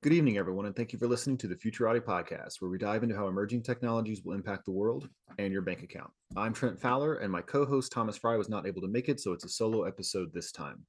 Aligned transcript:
Good 0.00 0.12
evening, 0.12 0.38
everyone, 0.38 0.66
and 0.66 0.76
thank 0.76 0.92
you 0.92 0.98
for 1.00 1.08
listening 1.08 1.38
to 1.38 1.48
the 1.48 1.56
Futurati 1.56 2.00
podcast, 2.00 2.60
where 2.60 2.70
we 2.70 2.78
dive 2.78 3.02
into 3.02 3.16
how 3.16 3.26
emerging 3.26 3.64
technologies 3.64 4.22
will 4.22 4.34
impact 4.34 4.64
the 4.64 4.70
world 4.70 5.08
and 5.38 5.52
your 5.52 5.60
bank 5.60 5.82
account. 5.82 6.12
I'm 6.36 6.52
Trent 6.52 6.78
Fowler, 6.78 7.16
and 7.16 7.32
my 7.32 7.42
co 7.42 7.66
host 7.66 7.90
Thomas 7.90 8.16
Frey 8.16 8.36
was 8.36 8.48
not 8.48 8.64
able 8.64 8.80
to 8.82 8.86
make 8.86 9.08
it, 9.08 9.18
so 9.18 9.32
it's 9.32 9.44
a 9.44 9.48
solo 9.48 9.82
episode 9.82 10.32
this 10.32 10.52
time. 10.52 10.86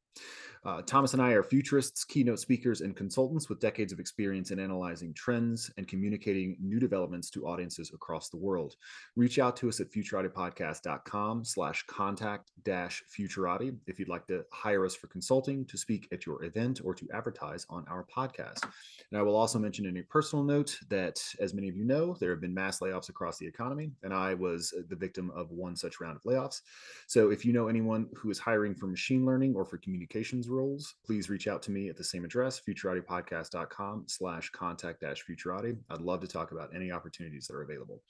Uh, 0.65 0.81
Thomas 0.81 1.13
and 1.13 1.21
I 1.21 1.31
are 1.31 1.43
futurists, 1.43 2.03
keynote 2.03 2.39
speakers, 2.39 2.81
and 2.81 2.95
consultants 2.95 3.47
with 3.47 3.61
decades 3.61 3.93
of 3.93 3.99
experience 3.99 4.51
in 4.51 4.59
analyzing 4.59 5.13
trends 5.13 5.71
and 5.77 5.87
communicating 5.87 6.57
new 6.59 6.79
developments 6.79 7.29
to 7.31 7.47
audiences 7.47 7.91
across 7.93 8.29
the 8.29 8.37
world. 8.37 8.75
Reach 9.15 9.39
out 9.39 9.55
to 9.57 9.69
us 9.69 9.79
at 9.79 9.91
futuratipodcast.com 9.91 11.45
slash 11.45 11.85
contact 11.87 12.51
dash 12.63 13.03
futurati 13.09 13.75
if 13.87 13.99
you'd 13.99 14.09
like 14.09 14.27
to 14.27 14.43
hire 14.51 14.85
us 14.85 14.95
for 14.95 15.07
consulting, 15.07 15.65
to 15.65 15.77
speak 15.77 16.07
at 16.11 16.25
your 16.25 16.43
event, 16.43 16.81
or 16.83 16.93
to 16.93 17.07
advertise 17.13 17.65
on 17.69 17.85
our 17.89 18.05
podcast. 18.05 18.63
And 19.11 19.19
I 19.19 19.21
will 19.21 19.37
also 19.37 19.59
mention 19.59 19.85
in 19.85 19.97
a 19.97 20.03
personal 20.03 20.43
note 20.43 20.77
that, 20.89 21.23
as 21.39 21.53
many 21.53 21.69
of 21.69 21.77
you 21.77 21.85
know, 21.85 22.17
there 22.19 22.31
have 22.31 22.41
been 22.41 22.53
mass 22.53 22.79
layoffs 22.79 23.09
across 23.09 23.37
the 23.37 23.47
economy, 23.47 23.91
and 24.03 24.13
I 24.13 24.33
was 24.33 24.73
the 24.89 24.95
victim 24.95 25.31
of 25.33 25.51
one 25.51 25.75
such 25.75 26.01
round 26.01 26.17
of 26.17 26.23
layoffs. 26.23 26.61
So 27.07 27.31
if 27.31 27.45
you 27.45 27.53
know 27.53 27.69
anyone 27.69 28.07
who 28.13 28.29
is 28.29 28.39
hiring 28.39 28.75
for 28.75 28.87
machine 28.87 29.25
learning 29.25 29.55
or 29.55 29.63
for 29.63 29.77
communications 29.77 30.48
roles, 30.49 30.95
please 31.05 31.29
reach 31.29 31.47
out 31.47 31.61
to 31.63 31.71
me 31.71 31.89
at 31.89 31.97
the 31.97 32.03
same 32.03 32.25
address, 32.25 32.61
futuratipodcast.com 32.67 34.05
slash 34.07 34.49
contact 34.49 35.01
dash 35.01 35.23
futurati. 35.25 35.77
I'd 35.89 36.01
love 36.01 36.21
to 36.21 36.27
talk 36.27 36.51
about 36.51 36.75
any 36.75 36.91
opportunities 36.91 37.47
that 37.47 37.55
are 37.55 37.63
available. 37.63 38.01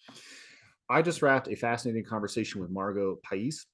I 0.89 1.01
just 1.01 1.21
wrapped 1.21 1.47
a 1.47 1.55
fascinating 1.55 2.03
conversation 2.03 2.61
with 2.61 2.71
Margot 2.71 3.17
Paez. 3.23 3.65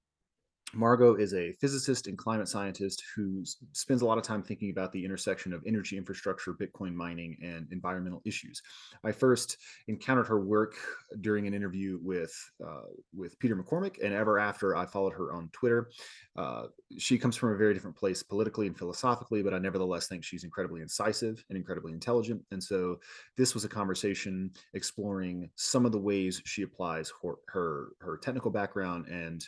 Margot 0.74 1.16
is 1.16 1.34
a 1.34 1.54
physicist 1.54 2.08
and 2.08 2.18
climate 2.18 2.48
scientist 2.48 3.04
who 3.16 3.44
spends 3.72 4.02
a 4.02 4.06
lot 4.06 4.18
of 4.18 4.24
time 4.24 4.44
thinking 4.44 4.72
about 4.72 4.92
the 4.92 5.04
intersection 5.04 5.54
of 5.54 5.64
energy 5.66 5.98
infrastructure, 5.98 6.54
Bitcoin 6.54 6.94
mining, 6.94 7.38
and 7.42 7.68
environmental 7.72 8.22
issues. 8.26 8.62
I 9.04 9.12
first 9.12 9.58
encountered 9.88 10.28
her 10.28 10.40
work 10.40 10.76
during 11.22 11.48
an 11.48 11.54
interview 11.54 12.00
with 12.02 12.34
uh, 12.66 12.88
with 13.16 13.40
Peter 13.40 13.56
McCormack, 13.56 14.04
and 14.04 14.14
ever 14.14 14.40
after 14.40 14.76
I 14.76 14.86
followed 14.86 15.14
her 15.14 15.34
on 15.34 15.50
Twitter. 15.54 15.90
Uh, 16.36 16.64
she 16.98 17.18
comes 17.18 17.36
from 17.36 17.54
a 17.54 17.58
very 17.58 17.74
different 17.74 17.96
place 17.96 18.22
politically 18.22 18.68
and 18.68 18.78
philosophically, 18.78 19.42
but 19.42 19.54
I 19.54 19.60
nevertheless 19.60 20.08
think 20.08 20.24
she's 20.24 20.44
incredibly 20.44 20.82
incisive 20.82 21.44
and 21.50 21.58
incredibly 21.58 21.94
intelligent. 21.94 22.42
And 22.52 22.62
so 22.62 23.00
this 23.38 23.54
was 23.54 23.64
a 23.64 23.70
conversation 23.70 24.52
exploring 24.74 25.50
some 25.56 25.86
of 25.86 25.92
the 25.92 26.00
ways 26.00 26.42
she 26.46 26.64
applies 26.64 27.12
her 27.24 27.36
her, 27.48 27.90
her 28.00 28.18
technical 28.18 28.52
background 28.52 29.08
and 29.08 29.48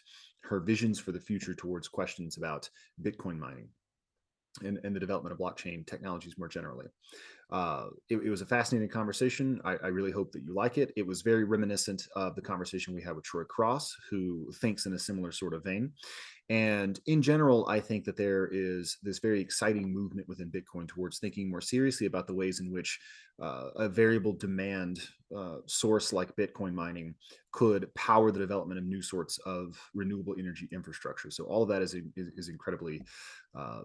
her 0.49 0.59
visions 0.59 0.99
for 0.99 1.11
the 1.11 1.19
future 1.19 1.53
towards 1.53 1.87
questions 1.87 2.37
about 2.37 2.69
Bitcoin 3.01 3.37
mining 3.37 3.69
and, 4.63 4.95
the 4.95 4.99
development 4.99 5.33
of 5.33 5.39
blockchain 5.39 5.85
technologies 5.85 6.37
more 6.37 6.47
generally. 6.47 6.87
Uh, 7.49 7.85
it, 8.09 8.17
it, 8.17 8.29
was 8.29 8.41
a 8.41 8.45
fascinating 8.45 8.89
conversation. 8.89 9.61
I, 9.63 9.77
I, 9.83 9.87
really 9.87 10.11
hope 10.11 10.33
that 10.33 10.43
you 10.43 10.53
like 10.53 10.77
it. 10.77 10.91
It 10.97 11.07
was 11.07 11.21
very 11.21 11.45
reminiscent 11.45 12.05
of 12.17 12.35
the 12.35 12.41
conversation 12.41 12.93
we 12.93 13.01
had 13.01 13.15
with 13.15 13.23
Troy 13.23 13.45
Cross, 13.45 13.95
who 14.09 14.51
thinks 14.59 14.85
in 14.85 14.91
a 14.93 14.99
similar 14.99 15.31
sort 15.31 15.53
of 15.53 15.63
vein. 15.63 15.93
And 16.49 16.99
in 17.07 17.21
general, 17.21 17.65
I 17.69 17.79
think 17.79 18.05
that 18.05 18.17
there 18.17 18.49
is 18.51 18.97
this 19.03 19.19
very 19.19 19.39
exciting 19.39 19.93
movement 19.93 20.27
within 20.27 20.51
Bitcoin 20.51 20.87
towards 20.87 21.19
thinking 21.19 21.49
more 21.49 21.61
seriously 21.61 22.07
about 22.07 22.27
the 22.27 22.33
ways 22.33 22.59
in 22.59 22.71
which 22.71 22.99
uh, 23.41 23.69
a 23.75 23.89
variable 23.89 24.33
demand 24.33 24.99
uh, 25.35 25.57
source 25.67 26.13
like 26.13 26.35
Bitcoin 26.35 26.73
mining 26.73 27.15
could 27.51 27.93
power 27.95 28.31
the 28.31 28.39
development 28.39 28.77
of 28.77 28.85
new 28.85 29.01
sorts 29.01 29.37
of 29.45 29.77
renewable 29.93 30.35
energy 30.39 30.69
infrastructure. 30.71 31.29
So 31.29 31.43
all 31.45 31.63
of 31.63 31.69
that 31.69 31.81
is 31.81 31.95
is, 32.15 32.29
is 32.37 32.49
incredibly 32.49 33.01
uh, 33.57 33.81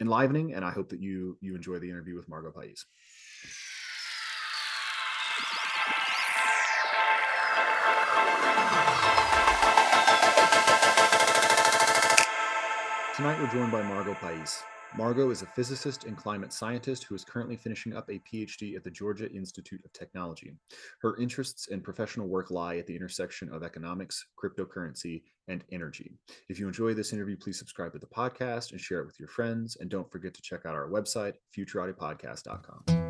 enlivening, 0.00 0.54
and 0.54 0.64
I 0.64 0.70
hope 0.70 0.88
that 0.90 1.00
you 1.00 1.36
you 1.40 1.54
enjoy 1.54 1.78
the 1.78 1.90
interview 1.90 2.16
with 2.16 2.28
Margot 2.28 2.52
Paez. 2.52 2.84
Tonight 13.16 13.40
we're 13.40 13.50
joined 13.50 13.72
by 13.72 13.82
Margot 13.82 14.14
Paez. 14.20 14.62
Margot 14.94 15.30
is 15.30 15.42
a 15.42 15.46
physicist 15.46 16.04
and 16.04 16.16
climate 16.16 16.52
scientist 16.52 17.04
who 17.04 17.14
is 17.14 17.24
currently 17.24 17.56
finishing 17.56 17.94
up 17.94 18.08
a 18.08 18.20
PhD 18.20 18.76
at 18.76 18.84
the 18.84 18.90
Georgia 18.90 19.30
Institute 19.30 19.82
of 19.84 19.92
Technology. 19.92 20.52
Her 21.00 21.16
interests 21.16 21.68
and 21.70 21.84
professional 21.84 22.28
work 22.28 22.50
lie 22.50 22.76
at 22.76 22.86
the 22.86 22.94
intersection 22.94 23.52
of 23.52 23.62
economics, 23.62 24.24
cryptocurrency, 24.42 25.22
and 25.48 25.64
energy. 25.70 26.12
If 26.48 26.58
you 26.58 26.66
enjoy 26.66 26.94
this 26.94 27.12
interview, 27.12 27.36
please 27.36 27.58
subscribe 27.58 27.92
to 27.92 27.98
the 27.98 28.06
podcast 28.06 28.72
and 28.72 28.80
share 28.80 29.00
it 29.00 29.06
with 29.06 29.18
your 29.18 29.28
friends. 29.28 29.76
And 29.80 29.90
don't 29.90 30.10
forget 30.10 30.34
to 30.34 30.42
check 30.42 30.66
out 30.66 30.74
our 30.74 30.88
website, 30.88 31.34
futuratipodcast.com. 31.56 33.05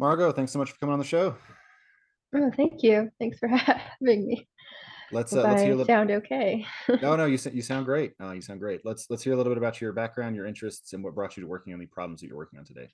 Margot, 0.00 0.32
thanks 0.32 0.50
so 0.50 0.58
much 0.58 0.70
for 0.70 0.78
coming 0.78 0.94
on 0.94 0.98
the 0.98 1.04
show. 1.04 1.36
Oh, 2.34 2.50
thank 2.56 2.82
you. 2.82 3.10
Thanks 3.18 3.38
for 3.38 3.48
having 3.48 4.26
me. 4.26 4.48
Let's 5.12 5.34
uh, 5.34 5.42
let's 5.42 5.60
hear. 5.60 5.72
A 5.72 5.76
little... 5.76 5.84
Sound 5.84 6.10
okay? 6.10 6.64
no, 7.02 7.16
no, 7.16 7.26
you 7.26 7.38
you 7.52 7.60
sound 7.60 7.84
great. 7.84 8.14
Uh, 8.18 8.32
you 8.32 8.40
sound 8.40 8.60
great. 8.60 8.80
Let's 8.82 9.10
let's 9.10 9.22
hear 9.22 9.34
a 9.34 9.36
little 9.36 9.50
bit 9.50 9.58
about 9.58 9.78
your 9.78 9.92
background, 9.92 10.36
your 10.36 10.46
interests, 10.46 10.94
and 10.94 11.04
what 11.04 11.14
brought 11.14 11.36
you 11.36 11.42
to 11.42 11.46
working 11.46 11.74
on 11.74 11.80
the 11.80 11.84
problems 11.84 12.22
that 12.22 12.28
you're 12.28 12.38
working 12.38 12.58
on 12.58 12.64
today. 12.64 12.88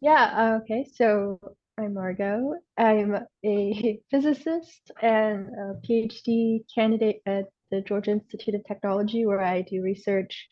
Yeah. 0.00 0.32
Uh, 0.36 0.58
okay. 0.62 0.86
So 0.94 1.40
I'm 1.76 1.94
Margot. 1.94 2.52
I'm 2.78 3.16
a 3.44 3.98
physicist 4.12 4.92
and 5.02 5.48
a 5.48 5.74
PhD 5.84 6.60
candidate 6.72 7.22
at 7.26 7.46
the 7.72 7.80
Georgia 7.80 8.12
Institute 8.12 8.54
of 8.54 8.64
Technology, 8.68 9.26
where 9.26 9.42
I 9.42 9.62
do 9.62 9.82
research 9.82 10.48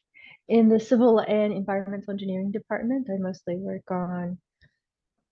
in 0.48 0.69
the 0.69 0.81
civil 0.81 1.20
and 1.20 1.52
environmental 1.52 2.10
engineering 2.10 2.50
department. 2.50 3.06
I 3.08 3.19
mostly 3.19 3.58
work 3.58 3.88
on 3.92 4.38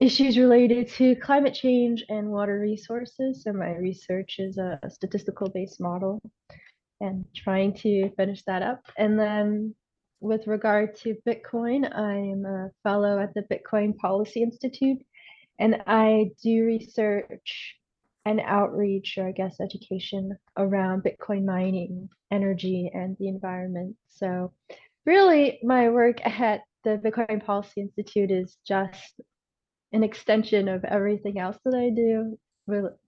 issues 0.03 0.37
related 0.37 0.89
to 0.89 1.15
climate 1.15 1.55
change 1.55 2.05
and 2.09 2.29
water 2.29 2.59
resources. 2.59 3.45
So 3.45 3.53
my 3.53 3.77
research 3.77 4.37
is 4.41 4.59
a, 4.59 4.81
statistical 4.89 5.49
based 5.49 5.81
model 5.81 6.21
and 7.01 7.25
trying 7.37 7.73
to 7.75 8.11
finish 8.17 8.43
that 8.49 8.63
up. 8.63 8.81
And 8.99 9.17
then 9.17 9.77
with 10.21 10.49
regard 10.49 10.97
to 11.03 11.17
Bitcoin, 11.25 11.97
I'm 11.97 12.45
a 12.45 12.71
fellow 12.83 13.21
at 13.21 13.33
the 13.35 13.43
Bitcoin 13.43 13.97
Policy 13.97 14.43
Institute 14.43 14.99
and 15.61 15.81
I 15.87 16.31
do 16.43 16.65
research 16.65 17.77
and 18.25 18.41
outreach, 18.45 19.19
or 19.19 19.29
I 19.29 19.33
guess 19.33 19.61
education 19.61 20.37
around 20.57 21.05
Bitcoin 21.05 21.45
mining, 21.45 22.09
energy, 22.33 22.91
and 22.93 23.17
the 23.21 23.29
environment. 23.29 23.97
So, 24.09 24.53
really, 25.07 25.61
my 25.63 25.91
work 25.91 26.25
at 26.25 26.63
the 26.85 27.01
Bitcoin 27.05 27.45
Policy 27.45 27.83
Institute 27.83 28.31
is 28.31 28.57
just 28.67 29.21
an 29.93 30.03
extension 30.03 30.69
of 30.69 30.85
everything 30.85 31.39
else 31.39 31.59
that 31.65 31.75
I 31.75 31.91
do 31.91 32.39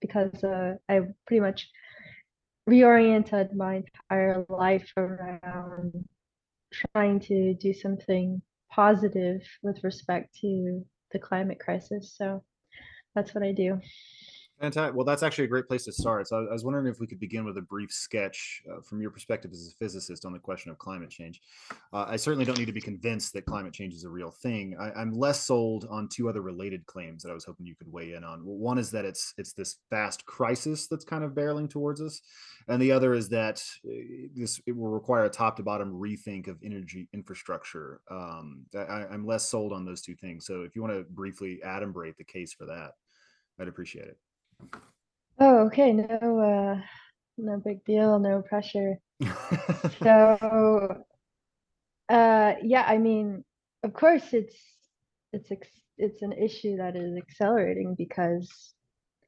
because 0.00 0.44
uh, 0.44 0.74
I 0.88 1.00
pretty 1.26 1.40
much 1.40 1.68
reoriented 2.68 3.54
my 3.54 3.82
entire 4.10 4.44
life 4.48 4.90
around 4.96 6.04
trying 6.72 7.20
to 7.20 7.54
do 7.54 7.72
something 7.72 8.42
positive 8.70 9.40
with 9.62 9.82
respect 9.84 10.34
to 10.40 10.84
the 11.12 11.18
climate 11.18 11.60
crisis. 11.60 12.14
So 12.16 12.42
that's 13.14 13.34
what 13.34 13.44
I 13.44 13.52
do. 13.52 13.80
Fantastic. 14.64 14.94
Well, 14.94 15.04
that's 15.04 15.22
actually 15.22 15.44
a 15.44 15.48
great 15.48 15.68
place 15.68 15.84
to 15.84 15.92
start. 15.92 16.26
So 16.26 16.46
I 16.48 16.50
was 16.50 16.64
wondering 16.64 16.86
if 16.86 16.98
we 16.98 17.06
could 17.06 17.20
begin 17.20 17.44
with 17.44 17.58
a 17.58 17.62
brief 17.62 17.92
sketch 17.92 18.62
uh, 18.72 18.80
from 18.80 19.02
your 19.02 19.10
perspective 19.10 19.52
as 19.52 19.68
a 19.68 19.76
physicist 19.76 20.24
on 20.24 20.32
the 20.32 20.38
question 20.38 20.70
of 20.70 20.78
climate 20.78 21.10
change. 21.10 21.42
Uh, 21.92 22.06
I 22.08 22.16
certainly 22.16 22.46
don't 22.46 22.58
need 22.58 22.68
to 22.68 22.72
be 22.72 22.80
convinced 22.80 23.34
that 23.34 23.44
climate 23.44 23.74
change 23.74 23.92
is 23.92 24.04
a 24.04 24.08
real 24.08 24.30
thing. 24.30 24.74
I, 24.80 25.02
am 25.02 25.12
less 25.12 25.42
sold 25.42 25.86
on 25.90 26.08
two 26.08 26.30
other 26.30 26.40
related 26.40 26.86
claims 26.86 27.22
that 27.22 27.30
I 27.30 27.34
was 27.34 27.44
hoping 27.44 27.66
you 27.66 27.74
could 27.74 27.92
weigh 27.92 28.14
in 28.14 28.24
on. 28.24 28.40
One 28.40 28.78
is 28.78 28.90
that 28.92 29.04
it's 29.04 29.34
it's 29.36 29.52
this 29.52 29.80
vast 29.90 30.24
crisis 30.24 30.86
that's 30.86 31.04
kind 31.04 31.24
of 31.24 31.32
barreling 31.32 31.68
towards 31.68 32.00
us, 32.00 32.22
and 32.66 32.80
the 32.80 32.92
other 32.92 33.12
is 33.12 33.28
that 33.28 33.62
uh, 33.86 34.28
this 34.34 34.62
it 34.66 34.74
will 34.74 34.88
require 34.88 35.24
a 35.24 35.30
top 35.30 35.56
to 35.56 35.62
bottom 35.62 35.92
rethink 35.92 36.48
of 36.48 36.56
energy 36.64 37.06
infrastructure. 37.12 38.00
Um, 38.10 38.64
I, 38.74 39.04
I'm 39.12 39.26
less 39.26 39.46
sold 39.46 39.74
on 39.74 39.84
those 39.84 40.00
two 40.00 40.14
things. 40.14 40.46
So 40.46 40.62
if 40.62 40.74
you 40.74 40.80
want 40.80 40.94
to 40.94 41.04
briefly 41.10 41.60
adumbrate 41.62 42.16
the 42.16 42.24
case 42.24 42.54
for 42.54 42.64
that, 42.64 42.92
I'd 43.60 43.68
appreciate 43.68 44.06
it. 44.06 44.16
Oh, 45.38 45.66
okay. 45.66 45.92
No, 45.92 46.38
uh, 46.40 46.80
no 47.38 47.58
big 47.64 47.84
deal. 47.84 48.18
No 48.18 48.42
pressure. 48.42 48.98
So, 50.02 51.04
uh, 52.08 52.54
yeah, 52.62 52.84
I 52.86 52.98
mean, 52.98 53.44
of 53.82 53.92
course, 53.92 54.32
it's 54.32 54.56
it's 55.32 55.50
it's 55.98 56.22
an 56.22 56.32
issue 56.32 56.76
that 56.76 56.96
is 56.96 57.16
accelerating 57.16 57.94
because 57.96 58.74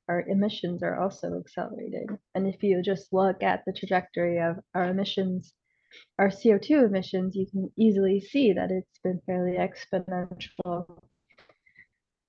our 0.08 0.22
emissions 0.22 0.82
are 0.82 1.00
also 1.00 1.38
accelerating. 1.38 2.18
And 2.34 2.46
if 2.46 2.62
you 2.62 2.82
just 2.82 3.12
look 3.12 3.42
at 3.42 3.62
the 3.66 3.72
trajectory 3.72 4.38
of 4.38 4.56
our 4.74 4.84
emissions, 4.84 5.52
our 6.18 6.28
CO2 6.28 6.86
emissions, 6.86 7.34
you 7.34 7.46
can 7.50 7.70
easily 7.76 8.20
see 8.20 8.52
that 8.52 8.70
it's 8.70 8.98
been 9.02 9.20
fairly 9.26 9.56
exponential 9.58 10.86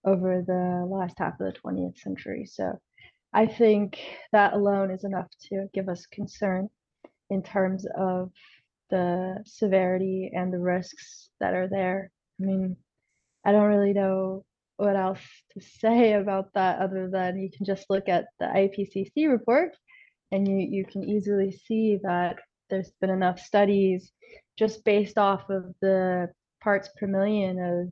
over 0.06 0.44
the 0.46 0.88
last 0.90 1.20
half 1.20 1.40
of 1.40 1.54
the 1.54 1.60
20th 1.60 1.98
century. 2.00 2.46
So 2.46 2.80
I 3.34 3.46
think 3.46 4.00
that 4.32 4.54
alone 4.54 4.92
is 4.92 5.04
enough 5.04 5.28
to 5.50 5.68
give 5.74 5.90
us 5.90 6.06
concern 6.08 6.70
in 7.30 7.44
terms 7.44 7.86
of 7.98 8.32
the 8.90 9.44
severity 9.46 10.32
and 10.34 10.52
the 10.52 10.60
risks 10.60 11.30
that 11.40 11.54
are 11.54 11.68
there. 11.68 12.10
I 12.42 12.46
mean, 12.46 12.78
I 13.46 13.52
don't 13.52 13.70
really 13.70 13.94
know 13.94 14.46
what 14.78 14.96
else 14.96 15.22
to 15.54 15.62
say 15.80 16.14
about 16.14 16.54
that 16.54 16.80
other 16.80 17.10
than 17.12 17.40
you 17.40 17.50
can 17.52 17.66
just 17.66 17.90
look 17.90 18.08
at 18.08 18.26
the 18.40 18.46
IPCC 18.46 19.30
report 19.30 19.76
and 20.32 20.48
you, 20.48 20.58
you 20.58 20.86
can 20.86 21.04
easily 21.04 21.52
see 21.52 22.00
that 22.04 22.38
there's 22.70 22.92
been 23.00 23.10
enough 23.10 23.40
studies 23.40 24.12
just 24.58 24.84
based 24.84 25.18
off 25.18 25.50
of 25.50 25.74
the 25.82 26.28
parts 26.62 26.90
per 26.98 27.08
million 27.08 27.60
of 27.60 27.92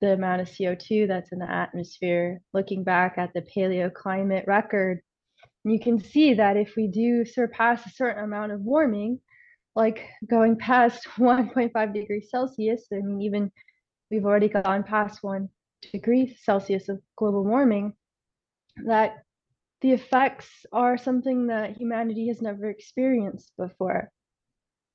the 0.00 0.12
amount 0.12 0.42
of 0.42 0.48
CO2 0.48 1.08
that's 1.08 1.32
in 1.32 1.38
the 1.38 1.50
atmosphere, 1.50 2.40
looking 2.52 2.84
back 2.84 3.16
at 3.18 3.32
the 3.34 3.42
paleoclimate 3.42 4.46
record, 4.46 5.00
you 5.64 5.80
can 5.80 5.98
see 5.98 6.34
that 6.34 6.56
if 6.56 6.74
we 6.76 6.86
do 6.86 7.24
surpass 7.24 7.84
a 7.86 7.90
certain 7.90 8.24
amount 8.24 8.52
of 8.52 8.60
warming, 8.60 9.20
like 9.74 10.06
going 10.28 10.56
past 10.56 11.06
1.5 11.16 11.94
degrees 11.94 12.28
Celsius, 12.30 12.86
I 12.92 12.96
mean, 12.96 13.20
even 13.22 13.50
we've 14.10 14.24
already 14.24 14.48
gone 14.48 14.84
past 14.84 15.22
one 15.22 15.48
degree 15.92 16.36
Celsius 16.42 16.88
of 16.88 17.00
global 17.16 17.44
warming, 17.44 17.94
that 18.84 19.22
the 19.80 19.92
effects 19.92 20.48
are 20.72 20.96
something 20.96 21.48
that 21.48 21.76
humanity 21.76 22.28
has 22.28 22.40
never 22.40 22.68
experienced 22.70 23.52
before. 23.56 24.10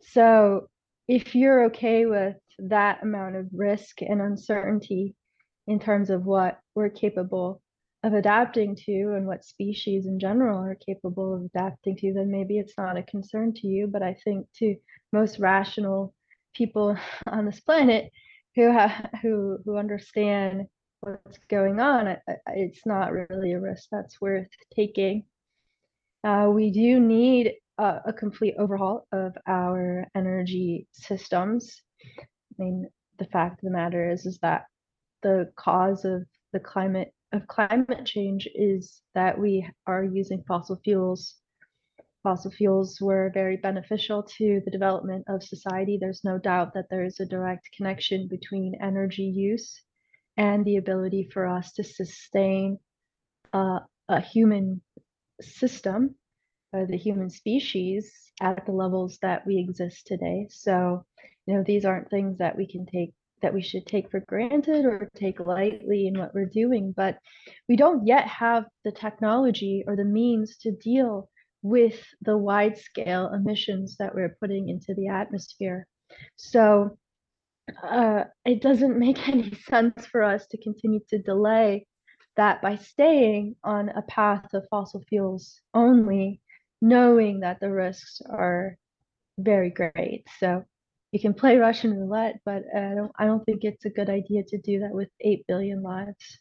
So 0.01 0.67
if 1.07 1.35
you're 1.35 1.65
okay 1.65 2.05
with 2.05 2.35
that 2.59 3.03
amount 3.03 3.35
of 3.35 3.47
risk 3.53 4.01
and 4.01 4.21
uncertainty 4.21 5.15
in 5.67 5.79
terms 5.79 6.09
of 6.09 6.25
what 6.25 6.59
we're 6.75 6.89
capable 6.89 7.61
of 8.03 8.13
adapting 8.13 8.75
to 8.75 9.13
and 9.15 9.27
what 9.27 9.45
species 9.45 10.07
in 10.07 10.19
general 10.19 10.57
are 10.57 10.75
capable 10.75 11.35
of 11.35 11.43
adapting 11.43 11.95
to, 11.95 12.13
then 12.13 12.31
maybe 12.31 12.57
it's 12.57 12.73
not 12.77 12.97
a 12.97 13.03
concern 13.03 13.53
to 13.53 13.67
you. 13.67 13.87
But 13.87 14.01
I 14.01 14.15
think 14.23 14.47
to 14.57 14.75
most 15.13 15.39
rational 15.39 16.13
people 16.55 16.97
on 17.27 17.45
this 17.45 17.59
planet 17.59 18.11
who 18.55 18.71
ha- 18.71 19.09
who 19.21 19.59
who 19.65 19.77
understand 19.77 20.65
what's 21.01 21.37
going 21.49 21.79
on, 21.79 22.17
it's 22.47 22.85
not 22.85 23.11
really 23.11 23.53
a 23.53 23.59
risk 23.59 23.87
that's 23.91 24.19
worth 24.19 24.47
taking. 24.75 25.23
Uh, 26.23 26.49
we 26.53 26.71
do 26.71 26.99
need 26.99 27.53
a, 27.77 28.01
a 28.05 28.13
complete 28.13 28.55
overhaul 28.59 29.07
of 29.11 29.35
our 29.47 30.07
energy 30.15 30.87
systems. 30.91 31.81
Mean, 32.61 32.87
the 33.17 33.25
fact 33.25 33.59
of 33.59 33.65
the 33.65 33.71
matter 33.71 34.09
is, 34.09 34.25
is 34.25 34.37
that 34.39 34.65
the 35.23 35.51
cause 35.55 36.05
of 36.05 36.25
the 36.53 36.59
climate 36.59 37.13
of 37.33 37.47
climate 37.47 38.05
change 38.05 38.47
is 38.53 39.01
that 39.15 39.39
we 39.39 39.67
are 39.87 40.03
using 40.03 40.43
fossil 40.47 40.79
fuels. 40.83 41.35
Fossil 42.23 42.51
fuels 42.51 42.99
were 43.01 43.31
very 43.33 43.57
beneficial 43.57 44.21
to 44.37 44.61
the 44.63 44.71
development 44.71 45.25
of 45.27 45.41
society. 45.41 45.97
There's 45.99 46.23
no 46.23 46.37
doubt 46.37 46.73
that 46.73 46.85
there 46.89 47.03
is 47.03 47.19
a 47.19 47.25
direct 47.25 47.69
connection 47.75 48.27
between 48.27 48.75
energy 48.81 49.23
use 49.23 49.81
and 50.37 50.63
the 50.63 50.77
ability 50.77 51.29
for 51.33 51.47
us 51.47 51.71
to 51.73 51.83
sustain 51.83 52.77
uh, 53.53 53.79
a 54.07 54.21
human 54.21 54.81
system 55.41 56.15
uh, 56.73 56.85
the 56.85 56.97
human 56.97 57.29
species 57.29 58.31
at 58.39 58.65
the 58.65 58.71
levels 58.71 59.17
that 59.21 59.45
we 59.45 59.57
exist 59.57 60.07
today. 60.07 60.47
So, 60.49 61.05
you 61.45 61.55
know, 61.55 61.63
these 61.65 61.85
aren't 61.85 62.09
things 62.09 62.37
that 62.37 62.57
we 62.57 62.67
can 62.67 62.85
take 62.85 63.13
that 63.41 63.53
we 63.53 63.61
should 63.61 63.85
take 63.87 64.09
for 64.11 64.19
granted 64.19 64.85
or 64.85 65.09
take 65.15 65.39
lightly 65.39 66.07
in 66.07 66.17
what 66.17 66.33
we're 66.33 66.45
doing, 66.45 66.93
but 66.95 67.17
we 67.67 67.75
don't 67.75 68.05
yet 68.05 68.27
have 68.27 68.65
the 68.85 68.91
technology 68.91 69.83
or 69.87 69.95
the 69.95 70.05
means 70.05 70.57
to 70.57 70.71
deal 70.71 71.27
with 71.63 72.03
the 72.21 72.37
wide 72.37 72.77
scale 72.77 73.31
emissions 73.33 73.97
that 73.97 74.13
we're 74.13 74.37
putting 74.39 74.69
into 74.69 74.93
the 74.93 75.07
atmosphere. 75.07 75.87
So 76.35 76.97
uh, 77.83 78.25
it 78.45 78.61
doesn't 78.61 78.99
make 78.99 79.27
any 79.27 79.53
sense 79.67 80.05
for 80.05 80.23
us 80.23 80.47
to 80.47 80.57
continue 80.61 80.99
to 81.09 81.21
delay 81.21 81.87
that 82.37 82.61
by 82.61 82.77
staying 82.77 83.55
on 83.63 83.89
a 83.89 84.01
path 84.03 84.53
of 84.53 84.65
fossil 84.69 85.03
fuels 85.09 85.59
only 85.73 86.41
knowing 86.81 87.41
that 87.41 87.59
the 87.59 87.71
risks 87.71 88.21
are 88.29 88.77
very 89.37 89.69
great. 89.69 90.25
So 90.39 90.65
you 91.11 91.19
can 91.19 91.33
play 91.33 91.57
Russian 91.57 91.93
roulette, 91.93 92.39
but 92.45 92.63
uh, 92.75 92.79
I 92.79 92.95
don't 92.95 93.11
I 93.19 93.25
don't 93.25 93.43
think 93.45 93.63
it's 93.63 93.85
a 93.85 93.89
good 93.89 94.09
idea 94.09 94.43
to 94.47 94.57
do 94.57 94.79
that 94.79 94.91
with 94.91 95.09
8 95.19 95.45
billion 95.47 95.83
lives. 95.83 96.39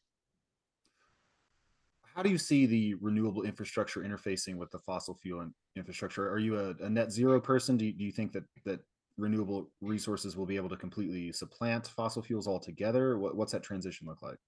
How 2.14 2.22
do 2.22 2.30
you 2.30 2.38
see 2.38 2.66
the 2.66 2.94
renewable 2.94 3.42
infrastructure 3.42 4.00
interfacing 4.00 4.56
with 4.56 4.70
the 4.70 4.78
fossil 4.78 5.14
fuel 5.14 5.48
infrastructure? 5.76 6.28
Are 6.30 6.38
you 6.38 6.58
a, 6.58 6.70
a 6.84 6.90
net 6.90 7.12
zero 7.12 7.40
person? 7.40 7.76
Do 7.76 7.86
you, 7.86 7.92
do 7.92 8.04
you 8.04 8.12
think 8.12 8.32
that 8.32 8.44
that 8.64 8.80
renewable 9.16 9.70
resources 9.80 10.36
will 10.36 10.46
be 10.46 10.56
able 10.56 10.68
to 10.68 10.76
completely 10.76 11.32
supplant 11.32 11.88
fossil 11.88 12.22
fuels 12.22 12.46
altogether? 12.48 13.18
What, 13.18 13.36
what's 13.36 13.52
that 13.52 13.62
transition 13.62 14.06
look 14.06 14.22
like? 14.22 14.38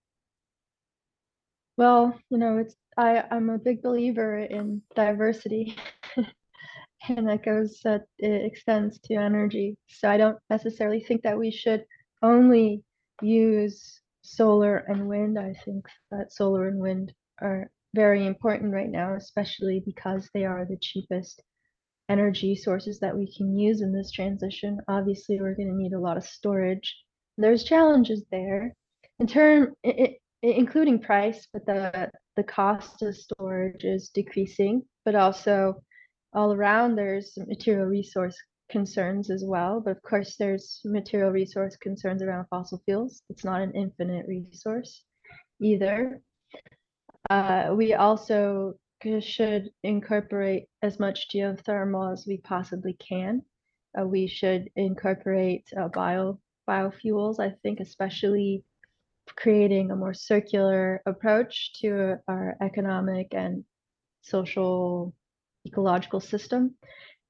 Well, 1.77 2.19
you 2.31 2.39
know, 2.39 2.59
it's 2.59 2.77
I 2.97 3.25
I'm 3.31 3.49
a 3.51 3.59
big 3.59 3.83
believer 3.83 4.39
in 4.39 4.83
diversity. 4.95 5.77
and 7.09 7.29
that 7.29 7.45
goes 7.45 7.81
that 7.85 8.03
it 8.19 8.45
extends 8.45 8.99
to 9.01 9.15
energy. 9.15 9.77
So 9.89 10.09
I 10.11 10.17
don't 10.17 10.39
necessarily 10.51 11.01
think 11.01 11.23
that 11.23 11.39
we 11.39 11.51
should 11.51 11.85
only 12.23 12.83
use 13.21 14.01
solar 14.23 14.77
and 14.77 15.09
wind. 15.09 15.39
I 15.39 15.55
think 15.65 15.85
that 16.11 16.33
solar 16.33 16.69
and 16.69 16.81
wind 16.81 17.13
are 17.41 17.71
very 17.95 18.27
important 18.27 18.73
right 18.73 18.91
now, 18.91 19.15
especially 19.15 19.83
because 19.85 20.29
they 20.33 20.45
are 20.45 20.65
the 20.65 20.79
cheapest 20.81 21.43
energy 22.09 22.55
sources 22.55 23.01
that 23.01 23.17
we 23.17 23.33
can 23.37 23.57
use 23.57 23.81
in 23.81 23.93
this 23.93 24.11
transition. 24.11 24.79
Obviously, 24.89 25.41
we're 25.41 25.55
going 25.55 25.69
to 25.69 25.75
need 25.75 25.93
a 25.93 26.01
lot 26.01 26.17
of 26.17 26.25
storage. 26.25 26.97
There's 27.39 27.65
challenges 27.65 28.25
there. 28.31 28.75
In 29.19 29.27
term, 29.27 29.75
it, 29.83 30.19
including 30.43 31.01
price, 31.01 31.47
but 31.53 31.65
the 31.67 32.11
the 32.37 32.43
cost 32.43 33.03
of 33.03 33.17
storage 33.17 33.85
is 33.85 34.09
decreasing, 34.09 34.83
but 35.05 35.15
also 35.15 35.83
all 36.35 36.53
around 36.53 36.97
there's 36.97 37.37
material 37.47 37.87
resource 37.87 38.37
concerns 38.71 39.31
as 39.31 39.45
well. 39.47 39.81
But 39.81 39.93
of 39.93 40.03
course, 40.03 40.37
there's 40.37 40.81
material 40.85 41.31
resource 41.31 41.77
concerns 41.77 42.23
around 42.23 42.47
fossil 42.49 42.83
fuels. 42.85 43.23
It's 43.29 43.45
not 43.45 43.61
an 43.61 43.73
infinite 43.75 44.27
resource 44.27 45.05
either. 45.61 46.21
Uh, 47.31 47.75
we 47.77 47.95
also 47.95 48.75
should 49.21 49.71
incorporate 49.83 50.67
as 50.83 50.99
much 50.99 51.29
geothermal 51.29 52.13
as 52.13 52.27
we 52.27 52.39
possibly 52.39 52.95
can. 52.95 53.43
Uh, 53.99 54.07
we 54.07 54.27
should 54.27 54.71
incorporate 54.77 55.65
uh, 55.77 55.89
bio 55.89 56.39
biofuels. 56.69 57.41
I 57.41 57.55
think 57.63 57.81
especially 57.81 58.65
creating 59.37 59.91
a 59.91 59.97
more 59.97 60.15
circular 60.15 61.03
approach 61.07 61.73
to 61.81 62.17
our 62.29 62.57
economic 62.61 63.29
and 63.33 63.65
social 64.23 65.15
ecological 65.67 66.21
system. 66.21 66.75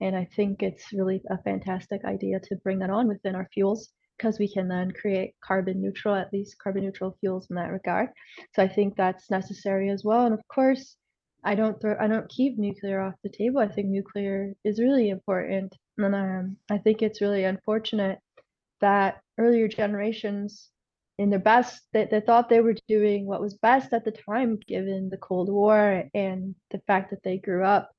And 0.01 0.17
I 0.17 0.29
think 0.37 0.63
it's 0.63 0.93
really 0.93 1.23
a 1.31 1.39
fantastic 1.43 2.05
idea 2.05 2.41
to 2.41 2.57
bring 2.57 2.79
that 2.81 2.91
on 2.91 3.09
within 3.09 3.35
our 3.35 3.49
fuels 3.53 3.91
because 4.17 4.39
we 4.39 4.53
can 4.53 4.69
then 4.69 4.91
create 4.91 5.35
carbon 5.45 5.81
neutral, 5.81 6.15
at 6.15 6.33
least 6.33 6.59
carbon 6.59 6.85
neutral 6.85 7.17
fuels 7.21 7.47
in 7.51 7.57
that 7.57 7.73
regard. 7.73 8.09
So 8.55 8.63
I 8.63 8.69
think 8.69 8.97
that's 8.97 9.31
necessary 9.31 9.91
as 9.91 10.05
well. 10.05 10.27
And 10.27 10.35
of 10.35 10.47
course, 10.49 10.97
I 11.45 11.55
don't 11.55 11.81
throw, 11.81 11.97
I 11.99 12.07
don't 12.07 12.29
keep 12.29 12.59
nuclear 12.59 13.01
off 13.01 13.15
the 13.23 13.31
table. 13.31 13.59
I 13.59 13.69
think 13.69 13.89
nuclear 13.89 14.53
is 14.65 14.81
really 14.81 15.11
important, 15.11 15.75
and 15.99 16.15
um, 16.15 16.57
I 16.71 16.79
think 16.79 17.03
it's 17.03 17.21
really 17.21 17.45
unfortunate 17.45 18.21
that 18.81 19.21
earlier 19.39 19.67
generations 19.67 20.71
in 21.19 21.31
their 21.31 21.39
best 21.39 21.83
they, 21.93 22.07
they 22.11 22.21
thought 22.21 22.49
they 22.49 22.61
were 22.61 22.75
doing 22.89 23.27
what 23.27 23.41
was 23.41 23.55
best 23.55 23.93
at 23.93 24.05
the 24.05 24.11
time 24.11 24.59
given 24.67 25.09
the 25.09 25.17
cold 25.17 25.49
war 25.49 26.05
and 26.15 26.55
the 26.71 26.81
fact 26.87 27.11
that 27.11 27.23
they 27.23 27.39
grew 27.39 27.65
up 27.65 27.91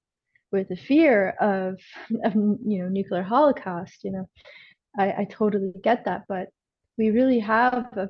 with 0.54 0.70
the 0.70 0.78
fear 0.78 1.32
of, 1.42 1.78
of 2.24 2.36
you 2.36 2.82
know 2.82 2.88
nuclear 2.88 3.24
holocaust 3.24 4.04
you 4.04 4.12
know 4.12 4.30
I, 4.98 5.12
I 5.12 5.28
totally 5.30 5.74
get 5.84 6.06
that 6.06 6.24
but 6.30 6.48
we 6.98 7.10
really 7.10 7.40
have 7.40 7.88
a, 7.98 8.10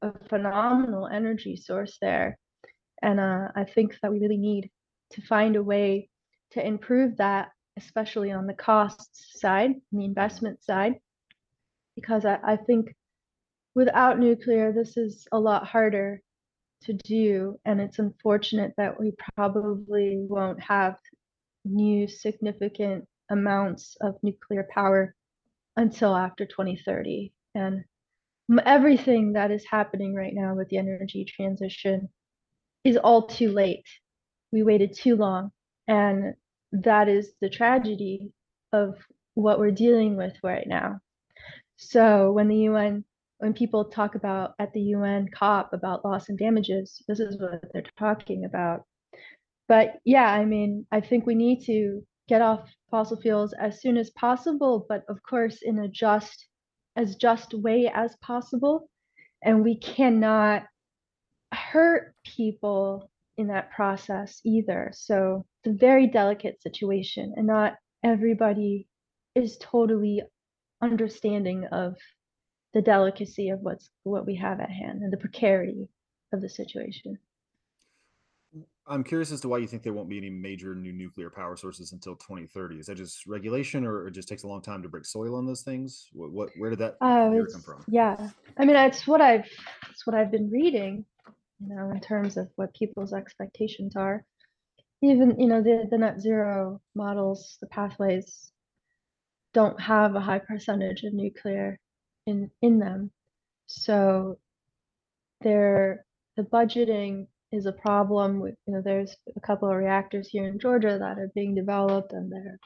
a 0.00 0.12
phenomenal 0.28 1.06
energy 1.06 1.56
source 1.56 1.98
there 2.00 2.38
and 3.02 3.20
uh, 3.20 3.48
i 3.54 3.64
think 3.64 3.96
that 4.00 4.10
we 4.10 4.20
really 4.20 4.38
need 4.38 4.70
to 5.10 5.22
find 5.22 5.56
a 5.56 5.62
way 5.62 6.08
to 6.52 6.66
improve 6.66 7.18
that 7.18 7.50
especially 7.76 8.32
on 8.32 8.46
the 8.46 8.54
costs 8.54 9.38
side 9.38 9.74
the 9.92 10.04
investment 10.04 10.64
side 10.64 10.94
because 12.00 12.24
I, 12.24 12.38
I 12.44 12.56
think 12.56 12.94
without 13.74 14.18
nuclear, 14.18 14.72
this 14.72 14.96
is 14.96 15.26
a 15.32 15.38
lot 15.38 15.66
harder 15.66 16.20
to 16.82 16.92
do. 16.92 17.58
And 17.64 17.80
it's 17.80 17.98
unfortunate 17.98 18.72
that 18.76 18.98
we 18.98 19.12
probably 19.34 20.16
won't 20.18 20.60
have 20.60 20.96
new 21.68 22.08
significant 22.08 23.06
amounts 23.30 23.96
of 24.00 24.16
nuclear 24.22 24.66
power 24.72 25.14
until 25.76 26.16
after 26.16 26.46
2030. 26.46 27.32
And 27.54 27.84
everything 28.64 29.34
that 29.34 29.50
is 29.50 29.64
happening 29.64 30.14
right 30.14 30.34
now 30.34 30.54
with 30.54 30.68
the 30.68 30.78
energy 30.78 31.24
transition 31.24 32.08
is 32.84 32.96
all 32.96 33.26
too 33.26 33.52
late 33.52 33.84
we 34.52 34.62
waited 34.62 34.94
too 34.94 35.16
long. 35.16 35.50
And 35.86 36.34
that 36.72 37.08
is 37.08 37.32
the 37.40 37.50
tragedy 37.50 38.32
of 38.72 38.96
what 39.34 39.58
we're 39.58 39.70
dealing 39.70 40.16
with 40.16 40.34
right 40.42 40.66
now. 40.66 41.00
So 41.76 42.32
when 42.32 42.48
the 42.48 42.56
UN, 42.56 43.04
when 43.38 43.54
people 43.54 43.84
talk 43.86 44.14
about 44.14 44.54
at 44.58 44.72
the 44.72 44.80
UN 44.80 45.28
COP 45.28 45.72
about 45.72 46.04
loss 46.04 46.28
and 46.28 46.38
damages, 46.38 47.02
this 47.08 47.20
is 47.20 47.38
what 47.40 47.62
they're 47.72 47.84
talking 47.98 48.44
about. 48.44 48.84
But 49.68 50.00
yeah, 50.04 50.32
I 50.32 50.44
mean, 50.44 50.86
I 50.90 51.00
think 51.00 51.26
we 51.26 51.34
need 51.34 51.64
to 51.66 52.02
get 52.28 52.42
off 52.42 52.68
fossil 52.90 53.20
fuels 53.20 53.54
as 53.60 53.80
soon 53.80 53.96
as 53.96 54.10
possible, 54.10 54.86
but 54.88 55.04
of 55.08 55.22
course 55.22 55.58
in 55.62 55.78
a 55.78 55.88
just, 55.88 56.46
as 56.96 57.16
just 57.16 57.54
way 57.54 57.90
as 57.94 58.16
possible. 58.22 58.88
And 59.42 59.62
we 59.62 59.78
cannot 59.78 60.64
hurt 61.52 62.14
people 62.24 63.10
in 63.36 63.48
that 63.48 63.70
process 63.70 64.40
either. 64.44 64.90
So 64.94 65.46
it's 65.62 65.74
a 65.74 65.78
very 65.78 66.06
delicate 66.08 66.60
situation, 66.62 67.34
and 67.36 67.46
not 67.46 67.74
everybody 68.02 68.88
is 69.34 69.56
totally 69.60 70.22
understanding 70.82 71.66
of 71.70 71.96
the 72.74 72.82
delicacy 72.82 73.50
of 73.50 73.60
what's 73.60 73.90
what 74.02 74.26
we 74.26 74.36
have 74.36 74.60
at 74.60 74.70
hand 74.70 75.02
and 75.02 75.12
the 75.12 75.16
precarity 75.16 75.88
of 76.32 76.40
the 76.40 76.48
situation. 76.48 77.18
I'm 78.88 79.04
curious 79.04 79.30
as 79.32 79.40
to 79.42 79.48
why 79.48 79.58
you 79.58 79.66
think 79.66 79.82
there 79.82 79.92
won't 79.92 80.08
be 80.08 80.18
any 80.18 80.30
major 80.30 80.74
new 80.74 80.92
nuclear 80.92 81.30
power 81.30 81.56
sources 81.56 81.92
until 81.92 82.16
2030. 82.16 82.78
Is 82.78 82.86
that 82.86 82.96
just 82.96 83.26
regulation, 83.26 83.84
or 83.86 84.06
it 84.06 84.12
just 84.12 84.28
takes 84.28 84.42
a 84.42 84.46
long 84.46 84.62
time 84.62 84.82
to 84.82 84.88
break 84.88 85.04
soil 85.04 85.34
on 85.34 85.46
those 85.46 85.62
things? 85.62 86.08
What, 86.12 86.32
what 86.32 86.50
where 86.56 86.70
did 86.70 86.78
that 86.80 86.96
uh, 87.00 87.30
come 87.52 87.62
from? 87.62 87.84
Yeah, 87.88 88.30
I 88.56 88.64
mean, 88.64 88.76
it's 88.76 89.06
what 89.06 89.20
I've 89.20 89.46
it's 89.90 90.06
what 90.06 90.16
I've 90.16 90.30
been 90.30 90.50
reading, 90.50 91.04
you 91.60 91.74
know, 91.74 91.90
in 91.90 92.00
terms 92.00 92.36
of 92.36 92.48
what 92.56 92.74
people's 92.74 93.12
expectations 93.12 93.96
are. 93.96 94.24
Even 95.02 95.38
you 95.38 95.46
know 95.46 95.62
the 95.62 95.86
the 95.90 95.98
net 95.98 96.20
zero 96.20 96.80
models, 96.94 97.58
the 97.60 97.66
pathways 97.66 98.52
don't 99.52 99.80
have 99.80 100.14
a 100.14 100.20
high 100.20 100.40
percentage 100.40 101.02
of 101.04 101.12
nuclear 101.12 101.78
in 102.26 102.50
in 102.62 102.78
them. 102.78 103.10
So 103.66 104.38
they're 105.42 106.04
the 106.36 106.42
budgeting 106.42 107.26
is 107.52 107.66
a 107.66 107.72
problem 107.72 108.40
you 108.40 108.74
know 108.74 108.82
there's 108.82 109.16
a 109.36 109.40
couple 109.40 109.70
of 109.70 109.76
reactors 109.76 110.28
here 110.28 110.46
in 110.46 110.58
Georgia 110.58 110.98
that 110.98 111.18
are 111.18 111.30
being 111.34 111.54
developed 111.54 112.12
and 112.12 112.30
their 112.30 112.58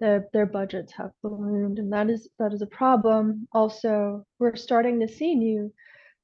their 0.00 0.28
their 0.32 0.46
budgets 0.46 0.92
have 0.92 1.12
ballooned 1.22 1.78
and 1.78 1.92
that 1.92 2.10
is 2.10 2.28
that 2.38 2.52
is 2.52 2.62
a 2.62 2.66
problem. 2.66 3.46
Also, 3.52 4.24
we're 4.38 4.56
starting 4.56 5.00
to 5.00 5.08
see 5.08 5.34
new 5.34 5.72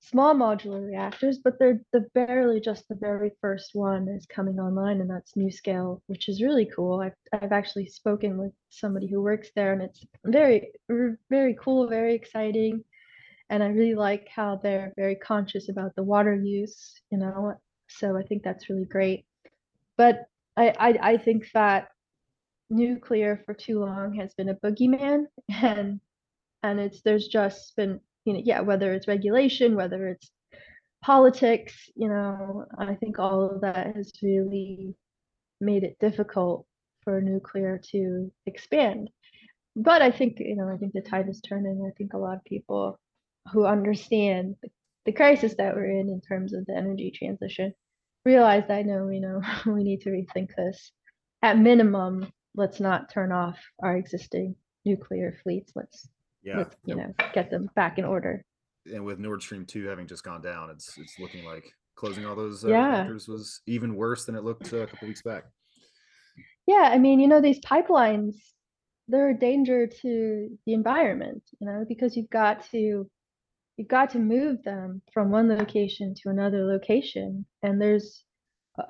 small 0.00 0.34
modular 0.34 0.86
reactors, 0.86 1.38
but 1.38 1.58
they're 1.58 1.80
the 1.92 2.06
barely 2.14 2.60
just 2.60 2.88
the 2.88 2.94
very 2.94 3.30
first 3.40 3.70
one 3.74 4.08
is 4.08 4.26
coming 4.26 4.58
online, 4.58 5.00
and 5.00 5.10
that's 5.10 5.32
NuScale, 5.34 6.00
which 6.06 6.28
is 6.28 6.42
really 6.42 6.66
cool. 6.74 7.00
I've 7.00 7.14
I've 7.32 7.52
actually 7.52 7.86
spoken 7.86 8.38
with 8.38 8.52
somebody 8.70 9.06
who 9.08 9.22
works 9.22 9.50
there, 9.54 9.72
and 9.72 9.82
it's 9.82 10.04
very 10.24 10.72
very 11.30 11.56
cool, 11.60 11.86
very 11.88 12.14
exciting, 12.14 12.82
and 13.50 13.62
I 13.62 13.68
really 13.68 13.94
like 13.94 14.28
how 14.34 14.56
they're 14.56 14.92
very 14.96 15.16
conscious 15.16 15.68
about 15.68 15.94
the 15.96 16.02
water 16.02 16.34
use, 16.34 16.94
you 17.10 17.18
know. 17.18 17.54
So 17.98 18.16
I 18.16 18.22
think 18.22 18.42
that's 18.42 18.68
really 18.70 18.84
great. 18.84 19.24
But 19.96 20.26
I 20.56 20.74
I, 20.78 20.98
I 21.12 21.16
think 21.18 21.50
that 21.54 21.88
nuclear 22.70 23.42
for 23.44 23.54
too 23.54 23.80
long 23.80 24.14
has 24.14 24.34
been 24.34 24.48
a 24.48 24.54
boogeyman, 24.54 25.24
and 25.48 26.00
and 26.62 26.80
it's 26.80 27.02
there's 27.02 27.28
just 27.28 27.74
been 27.76 28.00
you 28.24 28.34
know, 28.34 28.42
yeah, 28.44 28.60
whether 28.60 28.92
it's 28.92 29.08
regulation, 29.08 29.76
whether 29.76 30.08
it's 30.08 30.30
politics, 31.02 31.74
you 31.96 32.08
know, 32.08 32.66
I 32.78 32.94
think 32.94 33.18
all 33.18 33.50
of 33.50 33.62
that 33.62 33.96
has 33.96 34.12
really 34.22 34.94
made 35.60 35.84
it 35.84 35.96
difficult 36.00 36.66
for 37.02 37.20
nuclear 37.20 37.80
to 37.92 38.30
expand. 38.46 39.10
But 39.76 40.02
I 40.02 40.10
think, 40.10 40.38
you 40.40 40.56
know, 40.56 40.68
I 40.68 40.76
think 40.76 40.92
the 40.92 41.00
tide 41.00 41.28
is 41.28 41.40
turning. 41.40 41.84
I 41.86 41.96
think 41.96 42.12
a 42.12 42.18
lot 42.18 42.36
of 42.36 42.44
people 42.44 42.98
who 43.52 43.64
understand 43.64 44.56
the, 44.62 44.68
the 45.06 45.12
crisis 45.12 45.54
that 45.56 45.74
we're 45.74 45.90
in 45.90 46.10
in 46.10 46.20
terms 46.20 46.52
of 46.52 46.66
the 46.66 46.76
energy 46.76 47.10
transition 47.10 47.72
realize 48.24 48.64
I 48.68 48.82
no, 48.82 49.08
you 49.08 49.20
know, 49.20 49.40
we 49.66 49.84
need 49.84 50.02
to 50.02 50.10
rethink 50.10 50.54
this. 50.56 50.92
At 51.42 51.58
minimum, 51.58 52.30
let's 52.54 52.80
not 52.80 53.10
turn 53.10 53.32
off 53.32 53.58
our 53.82 53.96
existing 53.96 54.54
nuclear 54.84 55.38
fleets. 55.42 55.72
Let's 55.74 56.08
yeah, 56.42 56.58
let's 56.58 56.76
you 56.84 56.94
know 56.94 57.14
get 57.32 57.50
them 57.50 57.70
back 57.74 57.98
in 57.98 58.04
order. 58.04 58.44
And 58.86 59.04
with 59.04 59.18
Nord 59.18 59.42
Stream 59.42 59.64
two 59.64 59.86
having 59.86 60.06
just 60.06 60.24
gone 60.24 60.42
down, 60.42 60.70
it's 60.70 60.96
it's 60.98 61.18
looking 61.18 61.44
like 61.44 61.72
closing 61.94 62.24
all 62.24 62.34
those 62.34 62.64
uh, 62.64 62.68
yeah. 62.68 62.88
reactors 62.88 63.28
was 63.28 63.60
even 63.66 63.94
worse 63.94 64.24
than 64.24 64.34
it 64.34 64.44
looked 64.44 64.72
uh, 64.72 64.78
a 64.78 64.86
couple 64.86 65.08
weeks 65.08 65.22
back. 65.22 65.44
Yeah, 66.66 66.88
I 66.90 66.98
mean, 66.98 67.20
you 67.20 67.28
know, 67.28 67.40
these 67.40 67.60
pipelines, 67.60 68.36
they're 69.08 69.30
a 69.30 69.38
danger 69.38 69.86
to 69.86 70.58
the 70.66 70.72
environment, 70.72 71.42
you 71.58 71.66
know, 71.66 71.84
because 71.86 72.16
you've 72.16 72.30
got 72.30 72.64
to 72.70 73.10
you've 73.80 73.88
got 73.88 74.10
to 74.10 74.18
move 74.18 74.62
them 74.62 75.00
from 75.10 75.30
one 75.30 75.48
location 75.48 76.14
to 76.14 76.28
another 76.28 76.66
location, 76.66 77.46
and 77.62 77.80
there's 77.80 78.24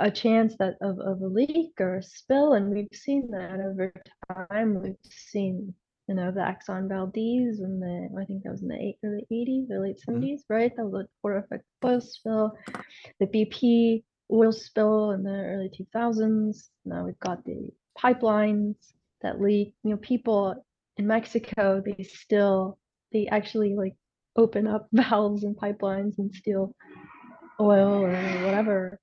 a 0.00 0.10
chance 0.10 0.56
that 0.58 0.74
of, 0.82 0.98
of 0.98 1.20
a 1.20 1.28
leak 1.28 1.74
or 1.78 1.98
a 1.98 2.02
spill, 2.02 2.54
and 2.54 2.74
we've 2.74 2.88
seen 2.92 3.30
that 3.30 3.60
over 3.60 3.92
time. 4.34 4.82
We've 4.82 4.96
seen 5.08 5.72
you 6.08 6.16
know, 6.16 6.32
the 6.32 6.40
Exxon 6.40 6.88
Valdez 6.88 7.60
and 7.60 7.80
the, 7.80 8.08
I 8.20 8.24
think 8.24 8.42
that 8.42 8.50
was 8.50 8.62
in 8.62 8.68
the 8.68 8.74
eight, 8.74 8.98
early 9.04 9.24
80s 9.30 9.70
or 9.70 9.86
late 9.86 10.00
70s, 10.04 10.22
mm-hmm. 10.24 10.52
right? 10.52 10.72
That 10.76 10.84
was 10.84 11.04
a 11.04 11.08
horrific 11.22 11.60
oil 11.84 12.00
spill. 12.00 12.50
The 13.20 13.26
BP 13.26 14.02
oil 14.32 14.50
spill 14.50 15.12
in 15.12 15.22
the 15.22 15.30
early 15.30 15.70
2000s. 15.70 16.70
Now 16.84 17.04
we've 17.04 17.20
got 17.20 17.44
the 17.44 17.68
pipelines 17.96 18.74
that 19.22 19.40
leak. 19.40 19.72
You 19.84 19.90
know, 19.90 19.98
people 19.98 20.66
in 20.96 21.06
Mexico, 21.06 21.80
they 21.80 22.02
still, 22.02 22.80
they 23.12 23.28
actually 23.28 23.76
like 23.76 23.94
open 24.36 24.66
up 24.66 24.88
valves 24.92 25.44
and 25.44 25.56
pipelines 25.56 26.18
and 26.18 26.34
steal 26.34 26.74
oil 27.60 28.04
or 28.04 28.12
whatever 28.12 28.98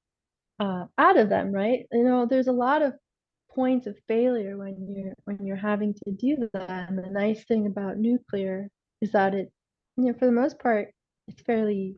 uh, 0.60 0.86
out 0.98 1.18
of 1.18 1.30
them, 1.30 1.52
right? 1.52 1.86
You 1.92 2.04
know, 2.04 2.26
there's 2.26 2.48
a 2.48 2.52
lot 2.54 2.82
of 2.82 2.94
points 3.54 3.88
of 3.88 3.98
failure 4.08 4.58
when 4.58 4.76
you're 4.96 5.14
when 5.26 5.46
you're 5.46 5.56
having 5.56 5.94
to 5.94 6.12
do 6.12 6.50
that. 6.54 6.90
And 6.90 6.98
the 6.98 7.10
nice 7.10 7.44
thing 7.46 7.68
about 7.68 7.98
nuclear 7.98 8.70
is 9.02 9.12
that 9.12 9.34
it, 9.34 9.52
you 9.98 10.06
know, 10.06 10.14
for 10.18 10.26
the 10.26 10.32
most 10.32 10.60
part, 10.60 10.90
it's 11.28 11.42
fairly 11.42 11.98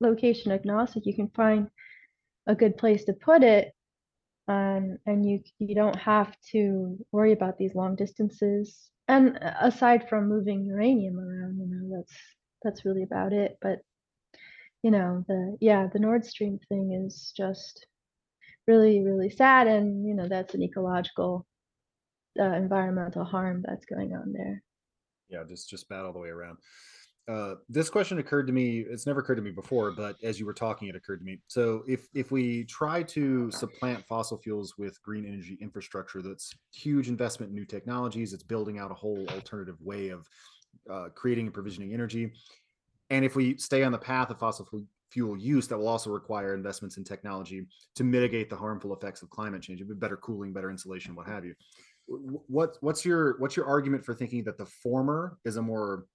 location 0.00 0.52
agnostic. 0.52 1.06
You 1.06 1.14
can 1.14 1.28
find 1.30 1.68
a 2.46 2.54
good 2.54 2.76
place 2.76 3.04
to 3.04 3.12
put 3.12 3.42
it, 3.42 3.72
um, 4.48 4.98
and 5.06 5.28
you 5.28 5.40
you 5.58 5.74
don't 5.74 5.96
have 5.98 6.34
to 6.52 6.98
worry 7.12 7.32
about 7.32 7.58
these 7.58 7.74
long 7.74 7.96
distances. 7.96 8.90
And 9.08 9.38
aside 9.60 10.08
from 10.08 10.28
moving 10.28 10.66
uranium 10.66 11.18
around, 11.18 11.58
you 11.58 11.66
know, 11.66 11.96
that's 11.96 12.14
that's 12.62 12.84
really 12.84 13.02
about 13.02 13.32
it. 13.32 13.56
But 13.60 13.80
you 14.82 14.90
know, 14.90 15.24
the 15.28 15.56
yeah, 15.60 15.88
the 15.92 15.98
Nord 15.98 16.24
Stream 16.24 16.58
thing 16.68 17.04
is 17.04 17.32
just 17.36 17.86
really, 18.68 19.02
really 19.02 19.30
sad. 19.30 19.66
And, 19.66 20.06
you 20.06 20.14
know, 20.14 20.28
that's 20.28 20.54
an 20.54 20.62
ecological, 20.62 21.46
uh, 22.38 22.52
environmental 22.52 23.24
harm 23.24 23.64
that's 23.66 23.86
going 23.86 24.12
on 24.12 24.32
there. 24.32 24.62
Yeah, 25.28 25.42
just 25.48 25.68
just 25.68 25.88
bad 25.88 26.04
all 26.04 26.12
the 26.12 26.20
way 26.20 26.28
around. 26.28 26.58
Uh, 27.28 27.56
this 27.68 27.90
question 27.90 28.18
occurred 28.18 28.46
to 28.46 28.52
me. 28.54 28.86
It's 28.88 29.06
never 29.06 29.20
occurred 29.20 29.34
to 29.34 29.42
me 29.42 29.50
before, 29.50 29.90
but 29.90 30.16
as 30.22 30.40
you 30.40 30.46
were 30.46 30.54
talking, 30.54 30.88
it 30.88 30.96
occurred 30.96 31.18
to 31.18 31.24
me. 31.24 31.38
So, 31.48 31.82
if 31.86 32.08
if 32.14 32.30
we 32.30 32.64
try 32.64 33.02
to 33.02 33.50
supplant 33.50 34.06
fossil 34.06 34.38
fuels 34.38 34.78
with 34.78 35.02
green 35.02 35.26
energy 35.26 35.58
infrastructure, 35.60 36.22
that's 36.22 36.54
huge 36.72 37.08
investment 37.08 37.50
in 37.50 37.56
new 37.56 37.66
technologies. 37.66 38.32
It's 38.32 38.42
building 38.42 38.78
out 38.78 38.90
a 38.90 38.94
whole 38.94 39.26
alternative 39.28 39.76
way 39.82 40.08
of 40.08 40.26
uh, 40.90 41.08
creating 41.14 41.46
and 41.46 41.54
provisioning 41.54 41.94
energy. 41.94 42.32
And 43.10 43.24
if 43.24 43.36
we 43.36 43.56
stay 43.56 43.82
on 43.82 43.92
the 43.92 43.98
path 43.98 44.30
of 44.30 44.38
fossil 44.38 44.68
fuel 45.10 45.38
use 45.38 45.66
that 45.68 45.78
will 45.78 45.88
also 45.88 46.10
require 46.10 46.54
investments 46.54 46.98
in 46.98 47.04
technology 47.04 47.66
to 47.94 48.04
mitigate 48.04 48.50
the 48.50 48.56
harmful 48.56 48.94
effects 48.94 49.22
of 49.22 49.30
climate 49.30 49.62
change, 49.62 49.82
better 49.96 50.16
cooling, 50.16 50.52
better 50.52 50.70
insulation, 50.70 51.14
what 51.14 51.26
have 51.26 51.44
you. 51.44 51.54
What 52.06 52.78
what's 52.80 53.04
your 53.04 53.38
what's 53.38 53.56
your 53.56 53.66
argument 53.66 54.04
for 54.04 54.14
thinking 54.14 54.44
that 54.44 54.56
the 54.56 54.64
former 54.64 55.38
is 55.44 55.56
a 55.56 55.62
more 55.62 56.06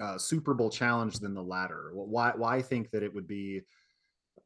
uh, 0.00 0.18
Super 0.18 0.54
Bowl 0.54 0.70
challenge 0.70 1.20
than 1.20 1.34
the 1.34 1.42
latter? 1.42 1.90
Why 1.92 2.32
why 2.34 2.62
think 2.62 2.90
that 2.90 3.04
it 3.04 3.14
would 3.14 3.28
be 3.28 3.62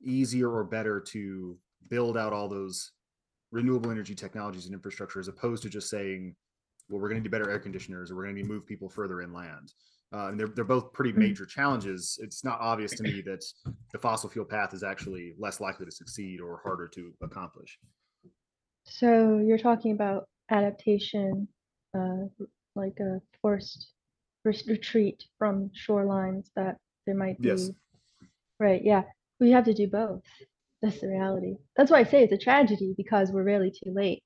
easier 0.03 0.51
or 0.51 0.65
better 0.65 1.01
to 1.01 1.57
build 1.89 2.17
out 2.19 2.33
all 2.33 2.49
those 2.49 2.93
renewable 3.51 3.91
energy 3.91 4.15
technologies 4.15 4.67
and 4.67 4.75
infrastructure 4.75 5.21
as 5.21 5.29
opposed 5.29 5.63
to 5.63 5.71
just 5.71 5.89
saying, 5.89 6.35
well, 6.89 7.01
we're 7.01 7.09
going 7.09 7.23
to 7.23 7.29
do 7.29 7.31
better 7.31 7.51
air 7.51 7.59
conditioners 7.59 8.11
or 8.11 8.17
we're 8.17 8.25
going 8.25 8.37
to 8.37 8.45
move 8.45 8.67
people 8.67 8.89
further 8.89 9.21
inland? 9.21 9.73
uh, 10.13 10.29
and 10.29 10.41
they're 10.41 10.49
they're 10.49 10.65
both 10.65 10.93
pretty 10.93 11.11
mm-hmm. 11.11 11.21
major 11.21 11.45
challenges. 11.45 12.19
It's 12.23 12.45
not 12.45 12.59
obvious 12.61 12.93
to 12.93 13.03
me 13.03 13.21
that 13.27 13.45
the 13.93 13.99
fossil 13.99 14.31
fuel 14.31 14.45
path 14.45 14.73
is 14.73 14.83
actually 14.83 15.35
less 15.39 15.61
likely 15.61 15.87
to 15.87 15.93
succeed 15.93 16.41
or 16.41 16.61
harder 16.65 16.89
to 16.89 17.13
accomplish. 17.23 17.79
So 18.85 19.43
you're 19.45 19.59
talking 19.59 19.93
about 19.93 20.29
adaptation, 20.51 21.47
uh, 21.97 22.27
like 22.75 22.99
a 23.01 23.21
forced 23.43 23.93
retreat 24.45 25.25
from 25.39 25.71
shorelines 25.87 26.47
that 26.57 26.79
there 27.07 27.17
might 27.17 27.39
be. 27.39 27.49
Yes. 27.49 27.71
Right. 28.59 28.81
Yeah. 28.83 29.03
We 29.41 29.51
have 29.51 29.67
to 29.67 29.75
do 29.75 29.89
both. 29.89 30.23
That's 30.81 31.01
the 31.01 31.09
reality. 31.09 31.57
That's 31.77 31.91
why 31.91 31.99
I 31.99 32.05
say 32.05 32.23
it's 32.23 32.33
a 32.33 32.39
tragedy 32.39 32.95
because 32.97 33.31
we're 33.31 33.45
really 33.45 33.71
too 33.71 33.93
late. 33.93 34.23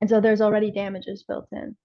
And 0.00 0.10
so 0.10 0.20
there's 0.20 0.40
already 0.40 0.72
damages 0.72 1.24
built 1.26 1.46
in. 1.52 1.76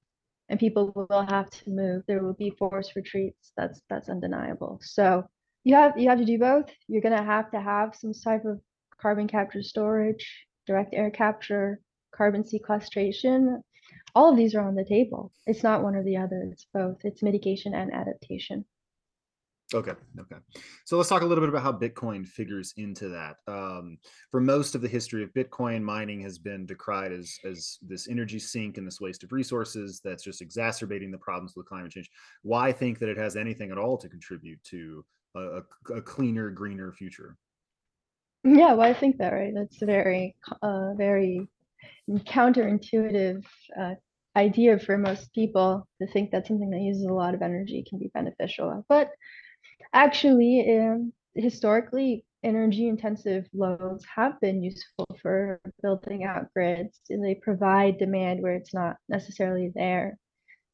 And 0.50 0.60
people 0.60 0.94
will 0.96 1.26
have 1.26 1.50
to 1.50 1.70
move. 1.70 2.04
There 2.08 2.24
will 2.24 2.34
be 2.34 2.52
forced 2.52 2.96
retreats. 2.96 3.52
That's 3.58 3.82
that's 3.90 4.10
undeniable. 4.10 4.80
So 4.82 5.28
you 5.64 5.76
have 5.76 5.98
you 5.98 6.10
have 6.10 6.20
to 6.20 6.26
do 6.26 6.40
both. 6.40 6.70
You're 6.88 7.02
gonna 7.02 7.24
have 7.24 7.52
to 7.52 7.60
have 7.60 7.96
some 7.96 8.14
type 8.14 8.46
of 8.46 8.62
carbon 9.00 9.28
capture 9.28 9.62
storage, 9.62 10.46
direct 10.66 10.94
air 10.94 11.12
capture, 11.12 11.82
carbon 12.12 12.44
sequestration. 12.44 13.62
All 14.16 14.32
of 14.32 14.38
these 14.38 14.56
are 14.56 14.68
on 14.68 14.76
the 14.76 14.86
table. 14.86 15.32
It's 15.46 15.64
not 15.64 15.84
one 15.84 15.96
or 15.96 16.04
the 16.04 16.18
other, 16.18 16.50
it's 16.52 16.68
both. 16.74 16.98
It's 17.04 17.22
mitigation 17.22 17.74
and 17.74 17.94
adaptation. 17.94 18.66
Okay. 19.74 19.92
Okay. 20.18 20.38
So 20.86 20.96
let's 20.96 21.10
talk 21.10 21.24
a 21.24 21.26
little 21.26 21.42
bit 21.42 21.50
about 21.50 21.64
how 21.64 21.74
Bitcoin 21.74 22.26
figures 22.26 22.74
into 22.78 23.10
that. 23.10 23.38
Um, 23.48 23.98
for 24.32 24.40
most 24.40 24.76
of 24.76 24.82
the 24.82 24.88
history 24.88 25.24
of 25.24 25.34
Bitcoin, 25.34 25.82
mining 25.82 26.22
has 26.22 26.38
been 26.38 26.66
decried 26.66 27.12
as 27.12 27.38
as 27.44 27.78
this 27.82 28.08
energy 28.08 28.40
sink 28.40 28.78
and 28.78 28.88
this 28.88 29.02
waste 29.02 29.24
of 29.24 29.34
resources 29.34 30.00
that's 30.04 30.24
just 30.24 30.42
exacerbating 30.42 31.12
the 31.12 31.18
problems 31.18 31.54
with 31.56 31.68
climate 31.68 31.92
change. 31.92 32.10
Why 32.44 32.72
think 32.72 33.00
that 33.00 33.10
it 33.10 33.18
has 33.18 33.36
anything 33.36 33.72
at 33.72 33.78
all 33.78 33.98
to 33.98 34.08
contribute 34.08 34.64
to 34.66 35.04
a, 35.36 35.62
a 35.94 36.02
cleaner, 36.02 36.50
greener 36.50 36.94
future? 36.94 37.36
Yeah, 38.44 38.74
well, 38.74 38.90
I 38.90 38.94
think 38.94 39.18
that 39.18 39.34
right. 39.34 39.54
That's 39.54 39.82
a 39.82 39.86
very, 39.86 40.36
uh, 40.62 40.94
very 40.94 41.48
counterintuitive 42.10 43.44
uh, 43.80 43.96
idea 44.36 44.80
for 44.80 44.98
most 44.98 45.34
people 45.34 45.88
to 46.02 46.08
think 46.08 46.32
that 46.32 46.48
something 46.48 46.70
that 46.70 46.80
uses 46.80 47.04
a 47.04 47.14
lot 47.14 47.34
of 47.34 47.42
energy 47.42 47.84
can 47.88 48.00
be 48.00 48.10
beneficial. 48.14 48.86
But 48.88 49.10
actually, 49.94 50.80
um, 50.80 51.14
historically, 51.36 52.26
energy 52.44 52.88
intensive 52.88 53.48
loads 53.54 54.06
have 54.16 54.40
been 54.40 54.64
useful 54.64 55.06
for 55.22 55.60
building 55.82 56.24
out 56.24 56.54
grids 56.54 57.02
and 57.10 57.24
they 57.24 57.36
provide 57.36 57.98
demand 57.98 58.42
where 58.42 58.56
it's 58.56 58.74
not 58.74 58.98
necessarily 59.10 59.72
there, 59.76 60.18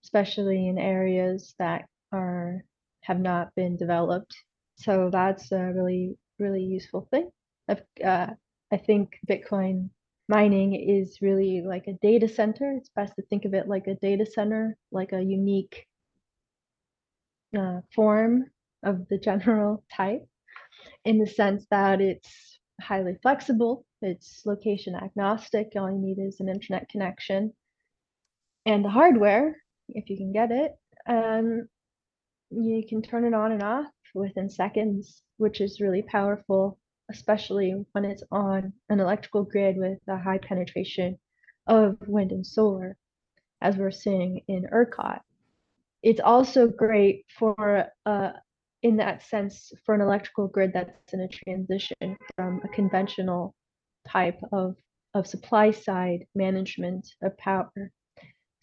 especially 0.04 0.68
in 0.68 0.78
areas 0.78 1.56
that 1.60 1.86
are 2.12 2.64
have 3.02 3.20
not 3.20 3.54
been 3.56 3.76
developed. 3.78 4.36
So 4.76 5.10
that's 5.12 5.52
a 5.52 5.72
really, 5.74 6.18
really 6.40 6.64
useful 6.64 7.08
thing. 7.12 7.30
Uh, 7.68 8.28
I 8.72 8.78
think 8.78 9.18
Bitcoin 9.30 9.90
mining 10.28 10.74
is 10.74 11.22
really 11.22 11.62
like 11.62 11.88
a 11.88 11.94
data 11.94 12.28
center. 12.28 12.74
It's 12.78 12.90
best 12.90 13.16
to 13.16 13.24
think 13.24 13.46
of 13.46 13.54
it 13.54 13.68
like 13.68 13.88
a 13.88 13.96
data 13.96 14.26
center, 14.26 14.78
like 14.92 15.12
a 15.14 15.22
unique 15.22 15.86
uh, 17.58 17.82
form 17.94 18.46
of 18.84 19.08
the 19.10 19.18
general 19.18 19.84
type 19.96 20.26
in 21.06 21.18
the 21.18 21.28
sense 21.28 21.66
that 21.72 22.02
it's 22.02 22.60
highly 22.82 23.16
flexible, 23.22 23.86
it's 24.02 24.42
location 24.46 24.96
agnostic, 24.96 25.72
all 25.76 25.92
you 25.92 26.00
need 26.00 26.20
is 26.20 26.40
an 26.40 26.50
internet 26.50 26.90
connection 26.90 27.54
and 28.66 28.84
the 28.84 28.90
hardware, 28.90 29.58
if 29.90 30.10
you 30.10 30.18
can 30.18 30.32
get 30.32 30.52
it, 30.52 30.72
um, 31.08 31.68
you 32.50 32.84
can 32.88 33.02
turn 33.02 33.26
it 33.26 33.34
on 33.34 33.52
and 33.52 33.64
off 33.64 33.88
within 34.14 34.50
seconds, 34.50 35.22
which 35.38 35.60
is 35.60 35.82
really 35.82 36.02
powerful, 36.02 36.80
especially 37.12 37.86
when 37.92 38.06
it's 38.06 38.24
on 38.32 38.72
an 38.90 39.00
electrical 39.00 39.44
grid 39.44 39.76
with 39.78 40.00
a 40.08 40.18
high 40.18 40.38
penetration 40.38 41.18
of 41.68 41.98
wind 42.08 42.32
and 42.32 42.46
solar, 42.46 42.96
as 43.62 43.76
we're 43.76 43.92
seeing 43.92 44.42
in 44.48 44.66
ERCOT. 44.72 45.20
It's 46.02 46.22
also 46.22 46.68
great 46.68 47.26
for 47.38 47.88
uh, 48.06 48.32
in 48.84 48.98
that 48.98 49.24
sense 49.24 49.72
for 49.86 49.96
an 49.96 50.02
electrical 50.02 50.48
grid 50.48 50.74
that's 50.74 51.14
in 51.14 51.22
a 51.22 51.28
transition 51.28 52.18
from 52.36 52.62
a 52.64 52.68
conventional 52.68 53.56
type 54.08 54.40
of 54.52 54.76
of 55.14 55.28
supply 55.28 55.72
side 55.72 56.26
management 56.36 57.08
of 57.22 57.38
power. 57.38 57.72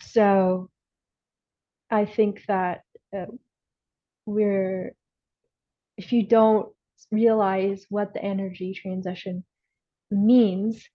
So 0.02 0.68
I 1.90 2.04
think 2.04 2.44
that 2.48 2.82
uh, 3.16 3.26
we're 4.26 4.94
if 5.96 6.12
you 6.12 6.26
don't 6.26 6.68
realize 7.10 7.86
what 7.88 8.14
the 8.14 8.22
energy 8.22 8.74
transition 8.74 9.44
means, 10.10 10.86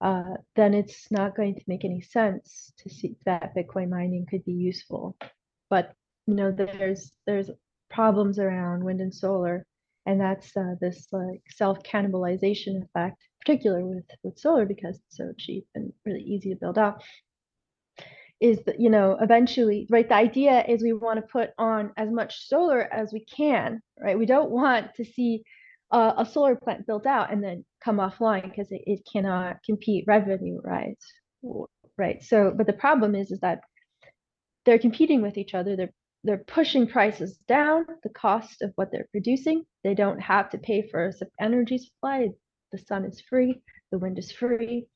uh, 0.00 0.34
then 0.56 0.74
it's 0.74 1.10
not 1.10 1.36
going 1.36 1.54
to 1.54 1.62
make 1.66 1.84
any 1.84 2.00
sense 2.00 2.72
to 2.78 2.90
see 2.90 3.16
that 3.24 3.54
Bitcoin 3.56 3.88
mining 3.88 4.26
could 4.28 4.44
be 4.44 4.52
useful. 4.52 5.16
But 5.70 5.92
you 6.26 6.34
know, 6.34 6.52
there's 6.52 7.12
there's 7.26 7.50
problems 7.98 8.38
around 8.38 8.84
wind 8.84 9.00
and 9.00 9.12
solar, 9.12 9.66
and 10.06 10.20
that's 10.20 10.56
uh, 10.56 10.76
this 10.80 11.08
like 11.10 11.42
self 11.50 11.82
cannibalization 11.82 12.84
effect, 12.84 13.16
particular 13.40 13.84
with 13.84 14.04
with 14.22 14.38
solar 14.38 14.64
because 14.64 14.94
it's 14.94 15.16
so 15.16 15.32
cheap 15.36 15.66
and 15.74 15.92
really 16.06 16.20
easy 16.20 16.50
to 16.50 16.60
build 16.60 16.78
out. 16.78 17.02
Is 18.40 18.60
that 18.66 18.78
you 18.78 18.88
know 18.88 19.18
eventually 19.20 19.88
right? 19.90 20.08
The 20.08 20.14
idea 20.14 20.64
is 20.68 20.80
we 20.80 20.92
want 20.92 21.18
to 21.18 21.32
put 21.38 21.50
on 21.58 21.90
as 21.96 22.08
much 22.08 22.46
solar 22.46 22.82
as 23.00 23.12
we 23.12 23.24
can, 23.24 23.82
right? 24.00 24.16
We 24.16 24.26
don't 24.26 24.50
want 24.50 24.94
to 24.94 25.04
see 25.04 25.42
a 25.90 26.26
solar 26.30 26.54
plant 26.54 26.86
built 26.86 27.06
out 27.06 27.32
and 27.32 27.42
then 27.42 27.64
come 27.82 27.96
offline 27.96 28.44
because 28.44 28.70
it, 28.70 28.82
it 28.86 29.00
cannot 29.10 29.56
compete 29.64 30.04
revenue, 30.06 30.60
right? 30.62 30.98
Right. 31.96 32.22
So, 32.22 32.52
but 32.56 32.66
the 32.68 32.80
problem 32.84 33.14
is, 33.16 33.32
is 33.32 33.40
that 33.40 33.62
they're 34.64 34.78
competing 34.78 35.22
with 35.22 35.38
each 35.38 35.54
other. 35.54 35.76
They're 35.76 35.94
they're 36.24 36.38
pushing 36.38 36.86
prices 36.86 37.38
down, 37.48 37.86
the 38.02 38.10
cost 38.10 38.62
of 38.62 38.72
what 38.74 38.90
they're 38.90 39.08
producing. 39.12 39.64
They 39.84 39.94
don't 39.94 40.20
have 40.20 40.50
to 40.50 40.58
pay 40.58 40.88
for 40.88 41.12
energy 41.40 41.78
supply. 41.78 42.28
The 42.72 42.78
sun 42.78 43.04
is 43.04 43.20
free, 43.20 43.62
the 43.92 43.98
wind 43.98 44.18
is 44.18 44.32
free 44.32 44.86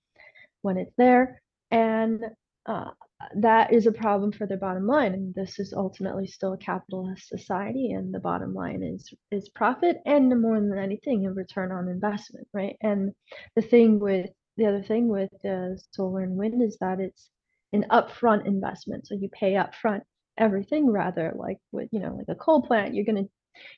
when 0.62 0.76
it's 0.76 0.94
there. 0.98 1.40
And 1.70 2.22
uh, 2.66 2.90
that 3.36 3.72
is 3.72 3.86
a 3.86 3.92
problem 3.92 4.32
for 4.32 4.46
their 4.46 4.58
bottom 4.58 4.86
line. 4.86 5.14
And 5.14 5.34
this 5.34 5.58
is 5.58 5.72
ultimately 5.72 6.26
still 6.26 6.52
a 6.52 6.58
capitalist 6.58 7.28
society, 7.28 7.92
and 7.92 8.12
the 8.12 8.20
bottom 8.20 8.54
line 8.54 8.82
is 8.82 9.12
is 9.30 9.48
profit 9.48 9.98
and 10.04 10.40
more 10.40 10.60
than 10.60 10.78
anything, 10.78 11.26
a 11.26 11.32
return 11.32 11.72
on 11.72 11.88
investment, 11.88 12.46
right? 12.52 12.76
And 12.80 13.12
the 13.56 13.62
thing 13.62 13.98
with 13.98 14.30
the 14.56 14.66
other 14.66 14.82
thing 14.82 15.08
with 15.08 15.32
uh, 15.44 15.76
solar 15.92 16.20
and 16.20 16.36
wind 16.36 16.62
is 16.62 16.76
that 16.80 17.00
it's 17.00 17.30
an 17.72 17.86
upfront 17.90 18.46
investment. 18.46 19.06
So 19.06 19.14
you 19.14 19.28
pay 19.30 19.54
upfront 19.54 20.02
everything 20.38 20.90
rather 20.90 21.32
like 21.36 21.58
with 21.72 21.88
you 21.92 22.00
know 22.00 22.14
like 22.16 22.28
a 22.28 22.34
coal 22.34 22.62
plant 22.62 22.94
you're 22.94 23.04
going 23.04 23.24
to 23.24 23.30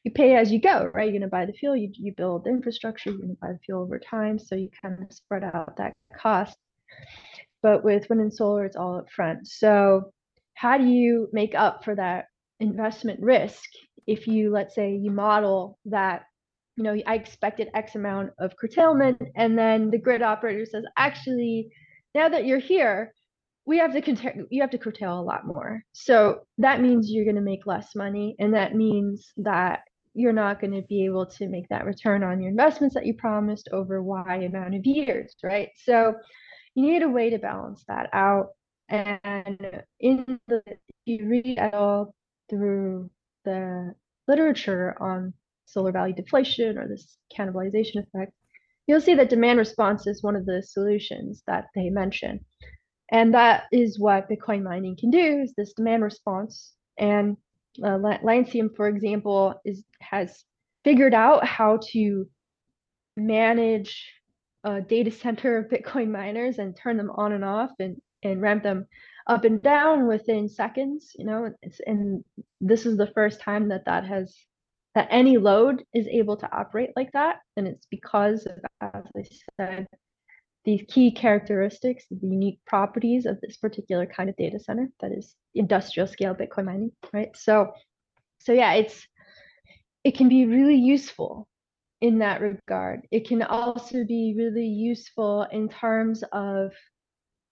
you 0.04 0.10
pay 0.12 0.36
as 0.36 0.52
you 0.52 0.60
go 0.60 0.90
right? 0.94 1.04
You're 1.04 1.18
going 1.18 1.22
to 1.22 1.28
buy 1.28 1.46
the 1.46 1.52
fuel 1.52 1.76
you, 1.76 1.90
you 1.94 2.12
build 2.12 2.44
the 2.44 2.50
infrastructure 2.50 3.10
you're 3.10 3.18
going 3.18 3.30
to 3.30 3.40
buy 3.40 3.52
the 3.52 3.58
fuel 3.58 3.82
over 3.82 3.98
time 3.98 4.38
so 4.38 4.54
you 4.54 4.70
kind 4.80 5.02
of 5.02 5.12
spread 5.12 5.44
out 5.44 5.76
that 5.78 5.92
cost. 6.16 6.56
But 7.62 7.82
with 7.82 8.08
wind 8.08 8.20
and 8.20 8.32
solar 8.32 8.64
it's 8.64 8.76
all 8.76 8.98
up 8.98 9.10
front. 9.10 9.48
So 9.48 10.12
how 10.54 10.78
do 10.78 10.84
you 10.84 11.28
make 11.32 11.54
up 11.54 11.84
for 11.84 11.94
that 11.96 12.26
investment 12.60 13.20
risk 13.20 13.64
if 14.06 14.26
you 14.26 14.50
let's 14.50 14.74
say 14.74 14.94
you 14.94 15.10
model 15.10 15.78
that 15.86 16.22
you 16.76 16.84
know 16.84 16.96
i 17.06 17.14
expected 17.16 17.68
x 17.74 17.96
amount 17.96 18.30
of 18.38 18.56
curtailment 18.56 19.20
and 19.34 19.58
then 19.58 19.90
the 19.90 19.98
grid 19.98 20.22
operator 20.22 20.64
says 20.64 20.84
actually 20.96 21.68
now 22.14 22.28
that 22.28 22.46
you're 22.46 22.60
here 22.60 23.12
we 23.66 23.78
have 23.78 23.92
to 23.92 24.46
you 24.50 24.60
have 24.60 24.70
to 24.70 24.78
curtail 24.78 25.18
a 25.18 25.22
lot 25.22 25.46
more. 25.46 25.82
So 25.92 26.40
that 26.58 26.80
means 26.80 27.10
you're 27.10 27.24
going 27.24 27.36
to 27.36 27.42
make 27.42 27.66
less 27.66 27.94
money, 27.94 28.36
and 28.38 28.54
that 28.54 28.74
means 28.74 29.32
that 29.38 29.80
you're 30.14 30.32
not 30.32 30.60
going 30.60 30.72
to 30.72 30.82
be 30.82 31.04
able 31.04 31.26
to 31.26 31.48
make 31.48 31.68
that 31.68 31.84
return 31.84 32.22
on 32.22 32.40
your 32.40 32.50
investments 32.50 32.94
that 32.94 33.06
you 33.06 33.14
promised 33.14 33.68
over 33.72 34.02
Y 34.02 34.36
amount 34.36 34.74
of 34.74 34.86
years, 34.86 35.34
right? 35.42 35.70
So 35.76 36.14
you 36.74 36.82
need 36.82 37.02
a 37.02 37.08
way 37.08 37.30
to 37.30 37.38
balance 37.38 37.84
that 37.88 38.10
out. 38.12 38.50
And 38.88 39.84
in 39.98 40.38
the 40.46 40.62
you 41.04 41.26
read 41.26 41.58
at 41.58 41.74
all 41.74 42.14
through 42.50 43.10
the 43.44 43.94
literature 44.28 44.94
on 45.00 45.32
solar 45.66 45.90
value 45.90 46.14
deflation 46.14 46.78
or 46.78 46.86
this 46.86 47.16
cannibalization 47.36 48.04
effect, 48.06 48.32
you'll 48.86 49.00
see 49.00 49.14
that 49.14 49.30
demand 49.30 49.58
response 49.58 50.06
is 50.06 50.22
one 50.22 50.36
of 50.36 50.46
the 50.46 50.62
solutions 50.62 51.42
that 51.46 51.66
they 51.74 51.88
mention. 51.88 52.44
And 53.10 53.34
that 53.34 53.64
is 53.72 53.98
what 53.98 54.28
Bitcoin 54.28 54.62
mining 54.62 54.96
can 54.96 55.10
do 55.10 55.42
is 55.42 55.52
this 55.56 55.74
demand 55.74 56.02
response. 56.02 56.72
And 56.98 57.36
uh, 57.82 57.98
Lancium, 58.22 58.74
for 58.74 58.88
example, 58.88 59.60
is 59.64 59.84
has 60.00 60.44
figured 60.84 61.14
out 61.14 61.46
how 61.46 61.80
to 61.92 62.26
manage 63.16 64.12
a 64.64 64.80
data 64.80 65.10
center 65.10 65.58
of 65.58 65.68
Bitcoin 65.68 66.10
miners 66.10 66.58
and 66.58 66.76
turn 66.76 66.96
them 66.96 67.10
on 67.10 67.32
and 67.32 67.44
off 67.44 67.70
and, 67.78 68.00
and 68.22 68.40
ramp 68.40 68.62
them 68.62 68.86
up 69.26 69.44
and 69.44 69.62
down 69.62 70.06
within 70.06 70.48
seconds, 70.48 71.12
you 71.18 71.24
know, 71.24 71.50
and 71.86 72.24
this 72.60 72.86
is 72.86 72.96
the 72.96 73.10
first 73.14 73.40
time 73.40 73.68
that 73.68 73.84
that 73.86 74.06
has 74.06 74.34
that 74.94 75.08
any 75.10 75.38
load 75.38 75.82
is 75.92 76.06
able 76.06 76.36
to 76.36 76.56
operate 76.56 76.90
like 76.94 77.10
that. 77.12 77.38
And 77.56 77.66
it's 77.66 77.86
because 77.90 78.46
of, 78.46 78.58
as 78.80 79.02
I 79.16 79.24
said, 79.58 79.86
these 80.64 80.84
key 80.88 81.10
characteristics, 81.10 82.04
the 82.10 82.26
unique 82.26 82.58
properties 82.66 83.26
of 83.26 83.40
this 83.40 83.56
particular 83.56 84.06
kind 84.06 84.30
of 84.30 84.36
data 84.36 84.58
center 84.58 84.88
that 85.00 85.12
is 85.12 85.34
industrial 85.54 86.06
scale 86.06 86.34
Bitcoin 86.34 86.64
mining, 86.64 86.92
right? 87.12 87.36
So, 87.36 87.72
so 88.40 88.52
yeah, 88.52 88.74
it's 88.74 89.06
it 90.04 90.16
can 90.16 90.28
be 90.28 90.46
really 90.46 90.76
useful 90.76 91.48
in 92.00 92.18
that 92.18 92.40
regard. 92.40 93.00
It 93.10 93.26
can 93.26 93.42
also 93.42 94.04
be 94.04 94.34
really 94.36 94.66
useful 94.66 95.46
in 95.50 95.68
terms 95.68 96.22
of 96.32 96.72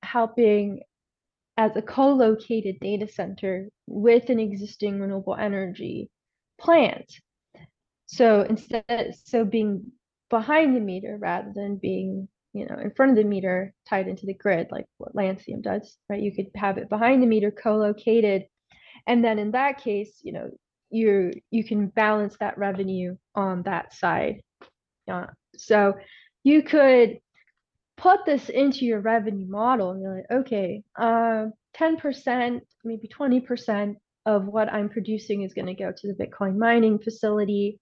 helping 0.03 0.81
as 1.57 1.77
a 1.77 1.83
co-located 1.83 2.77
data 2.81 3.09
center 3.09 3.68
with 3.87 4.31
an 4.31 4.38
existing 4.38 5.01
renewable 5.01 5.37
energy 5.37 6.11
plant. 6.61 7.11
So 8.07 8.42
instead, 8.42 9.14
so 9.25 9.44
being 9.44 9.92
behind 10.29 10.77
the 10.77 10.81
meter 10.81 11.16
rather 11.18 11.53
than 11.55 11.77
being, 11.77 12.29
you 12.52 12.66
know, 12.66 12.76
in 12.78 12.90
front 12.90 13.10
of 13.12 13.16
the 13.16 13.24
meter 13.24 13.72
tied 13.88 14.08
into 14.08 14.26
the 14.26 14.34
grid, 14.34 14.68
like 14.70 14.86
what 14.98 15.14
Lancium 15.14 15.62
does, 15.62 15.96
right? 16.08 16.22
You 16.22 16.34
could 16.34 16.50
have 16.54 16.78
it 16.78 16.88
behind 16.88 17.22
the 17.22 17.26
meter 17.26 17.50
co-located. 17.50 18.46
And 19.06 19.24
then 19.24 19.38
in 19.38 19.52
that 19.52 19.82
case, 19.82 20.20
you 20.22 20.32
know, 20.32 20.50
you 20.90 21.32
you 21.50 21.64
can 21.64 21.86
balance 21.86 22.36
that 22.40 22.58
revenue 22.58 23.16
on 23.34 23.62
that 23.62 23.94
side. 23.94 24.42
Yeah. 25.06 25.26
So 25.56 25.94
you 26.44 26.62
could 26.62 27.18
put 27.96 28.24
this 28.26 28.48
into 28.48 28.84
your 28.84 29.00
revenue 29.00 29.48
model 29.48 29.92
and 29.92 30.02
you're 30.02 30.16
like, 30.16 30.40
okay, 30.40 30.82
uh, 30.98 31.46
10%, 31.76 32.60
maybe 32.84 33.08
20% 33.08 33.94
of 34.26 34.46
what 34.46 34.72
I'm 34.72 34.88
producing 34.88 35.42
is 35.42 35.54
going 35.54 35.66
to 35.66 35.74
go 35.74 35.92
to 35.96 36.12
the 36.12 36.26
Bitcoin 36.26 36.56
mining 36.56 36.98
facility. 36.98 37.78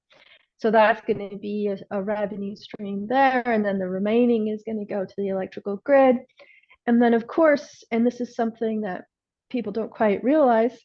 So 0.61 0.70
that's 0.70 1.01
going 1.07 1.31
to 1.31 1.37
be 1.37 1.68
a, 1.68 1.79
a, 1.90 2.03
revenue 2.03 2.55
stream 2.55 3.07
there. 3.09 3.42
And 3.46 3.64
then 3.64 3.79
the 3.79 3.88
remaining 3.88 4.49
is 4.49 4.62
going 4.64 4.79
to 4.79 4.85
go 4.85 5.07
to 5.07 5.14
the 5.16 5.29
electrical 5.29 5.81
grid. 5.85 6.16
And 6.87 7.01
then, 7.01 7.14
of 7.14 7.27
course, 7.27 7.83
and 7.90 8.07
this 8.07 8.20
is 8.20 8.35
something 8.35 8.83
that 8.83 9.05
people 9.49 9.73
don't 9.73 9.90
quite 9.90 10.23
realize 10.23 10.79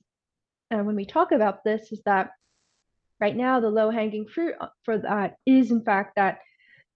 uh, 0.73 0.77
when 0.77 0.95
we 0.95 1.05
talk 1.05 1.31
about 1.31 1.63
this, 1.63 1.91
is 1.91 2.01
that 2.05 2.29
right 3.19 3.35
now 3.35 3.59
the 3.59 3.69
low 3.69 3.89
hanging 3.89 4.27
fruit 4.27 4.55
uh, 4.59 4.67
for 4.83 4.97
that 4.97 5.35
is, 5.45 5.71
in 5.71 5.83
fact, 5.83 6.15
that 6.15 6.39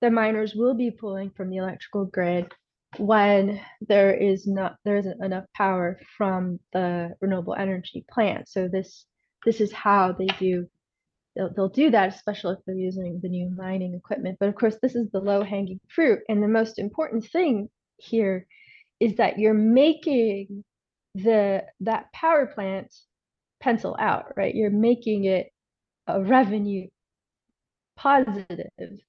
the 0.02 0.10
miners 0.10 0.56
will 0.56 0.74
be 0.74 0.92
pulling 0.92 1.32
from 1.32 1.50
the 1.50 1.58
electrical 1.58 2.06
grid 2.06 2.52
when 2.98 3.62
there 3.82 4.13
is 4.15 4.48
not 4.48 4.78
there 4.84 4.98
isn't 4.98 5.24
enough 5.24 5.46
power 5.56 6.00
from 6.18 6.60
the 6.74 7.13
renewable 7.22 7.54
energy 7.54 8.06
plant. 8.10 8.48
So 8.48 8.68
this 8.68 9.06
this 9.46 9.62
is 9.62 9.72
how 9.72 10.13
they 10.13 10.28
do 10.39 10.68
they'll, 11.39 11.54
they'll 11.54 11.69
do 11.69 11.89
that, 11.91 12.13
especially 12.13 12.56
if 12.56 12.60
they're 12.65 12.75
using 12.75 13.19
the 13.23 13.30
new 13.30 13.49
mining 13.56 13.93
equipment. 13.93 14.38
But 14.39 14.49
of 14.49 14.56
course, 14.56 14.75
this 14.82 14.95
is 14.95 15.10
the 15.12 15.19
low 15.19 15.43
hanging 15.43 15.80
fruit. 15.88 16.19
And 16.28 16.43
the 16.43 16.47
most 16.47 16.78
important 16.78 17.25
thing 17.25 17.69
here 17.97 18.45
is 18.99 19.15
that 19.15 19.39
you're 19.39 19.54
making 19.54 20.63
the 21.15 21.63
that 21.80 22.12
power 22.13 22.45
plant 22.45 22.93
pencil 23.62 23.95
out, 23.99 24.34
right? 24.36 24.54
You're 24.54 24.69
making 24.69 25.25
it 25.25 25.47
a 26.08 26.21
revenue 26.21 26.88
positive 27.95 28.99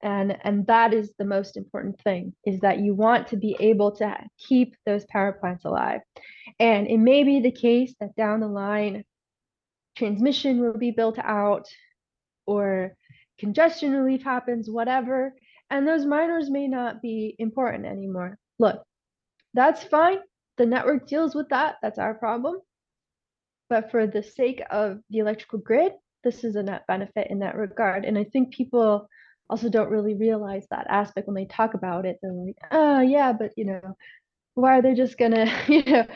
and 0.00 0.36
and 0.44 0.66
that 0.66 0.94
is 0.94 1.12
the 1.18 1.24
most 1.24 1.56
important 1.56 2.00
thing 2.02 2.32
is 2.46 2.60
that 2.60 2.78
you 2.78 2.94
want 2.94 3.26
to 3.26 3.36
be 3.36 3.56
able 3.58 3.90
to 3.96 4.16
keep 4.38 4.76
those 4.86 5.04
power 5.06 5.32
plants 5.32 5.64
alive 5.64 6.00
and 6.60 6.86
it 6.86 6.98
may 6.98 7.24
be 7.24 7.40
the 7.40 7.50
case 7.50 7.94
that 8.00 8.14
down 8.14 8.38
the 8.38 8.46
line 8.46 9.04
transmission 9.98 10.60
will 10.60 10.78
be 10.78 10.90
built 10.90 11.18
out 11.18 11.66
or 12.46 12.94
congestion 13.38 13.92
relief 13.92 14.22
happens 14.22 14.70
whatever. 14.70 15.34
And 15.70 15.86
those 15.86 16.06
miners 16.06 16.48
may 16.48 16.66
not 16.66 17.02
be 17.02 17.36
important 17.38 17.84
anymore. 17.84 18.38
Look 18.58 18.82
that's 19.54 19.82
fine. 19.84 20.18
The 20.56 20.66
network 20.66 21.06
deals 21.06 21.34
with 21.34 21.48
that. 21.50 21.76
That's 21.82 21.98
our 21.98 22.14
problem. 22.14 22.56
But 23.68 23.90
for 23.90 24.06
the 24.06 24.22
sake 24.22 24.62
of 24.70 25.00
the 25.10 25.18
electrical 25.18 25.58
grid 25.58 25.92
this 26.24 26.42
is 26.42 26.56
a 26.56 26.62
net 26.62 26.84
benefit 26.88 27.28
in 27.30 27.38
that 27.38 27.56
regard. 27.56 28.04
And 28.04 28.18
i 28.18 28.24
think 28.24 28.52
people 28.52 29.08
also 29.50 29.68
don't 29.68 29.90
really 29.90 30.14
realize 30.14 30.66
that 30.70 30.86
aspect 30.90 31.26
when 31.26 31.34
they 31.34 31.46
talk 31.46 31.74
about 31.74 32.04
it. 32.04 32.18
They're 32.20 32.32
like, 32.32 32.56
oh 32.70 33.00
yeah, 33.00 33.32
but 33.32 33.52
you 33.56 33.64
know, 33.64 33.96
why 34.58 34.78
are 34.78 34.82
they 34.82 34.94
just 34.94 35.16
gonna, 35.18 35.46
you 35.68 35.84
know, 35.84 36.06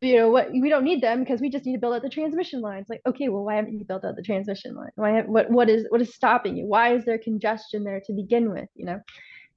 you 0.00 0.16
know 0.16 0.30
what? 0.30 0.50
We 0.52 0.68
don't 0.70 0.84
need 0.84 1.02
them 1.02 1.20
because 1.20 1.40
we 1.40 1.50
just 1.50 1.66
need 1.66 1.74
to 1.74 1.78
build 1.80 1.94
out 1.94 2.02
the 2.02 2.08
transmission 2.08 2.60
lines. 2.62 2.86
Like, 2.88 3.02
okay, 3.06 3.28
well, 3.28 3.44
why 3.44 3.56
haven't 3.56 3.78
you 3.78 3.84
built 3.84 4.04
out 4.04 4.16
the 4.16 4.22
transmission 4.22 4.74
line? 4.74 4.90
Why? 4.96 5.22
What? 5.22 5.50
What 5.50 5.68
is? 5.68 5.86
What 5.90 6.00
is 6.00 6.14
stopping 6.14 6.56
you? 6.56 6.66
Why 6.66 6.94
is 6.94 7.04
there 7.04 7.18
congestion 7.18 7.84
there 7.84 8.00
to 8.06 8.12
begin 8.12 8.50
with? 8.52 8.68
You 8.74 8.86
know, 8.86 9.00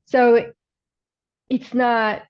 so 0.06 0.52
it's 1.50 1.74
not, 1.74 2.24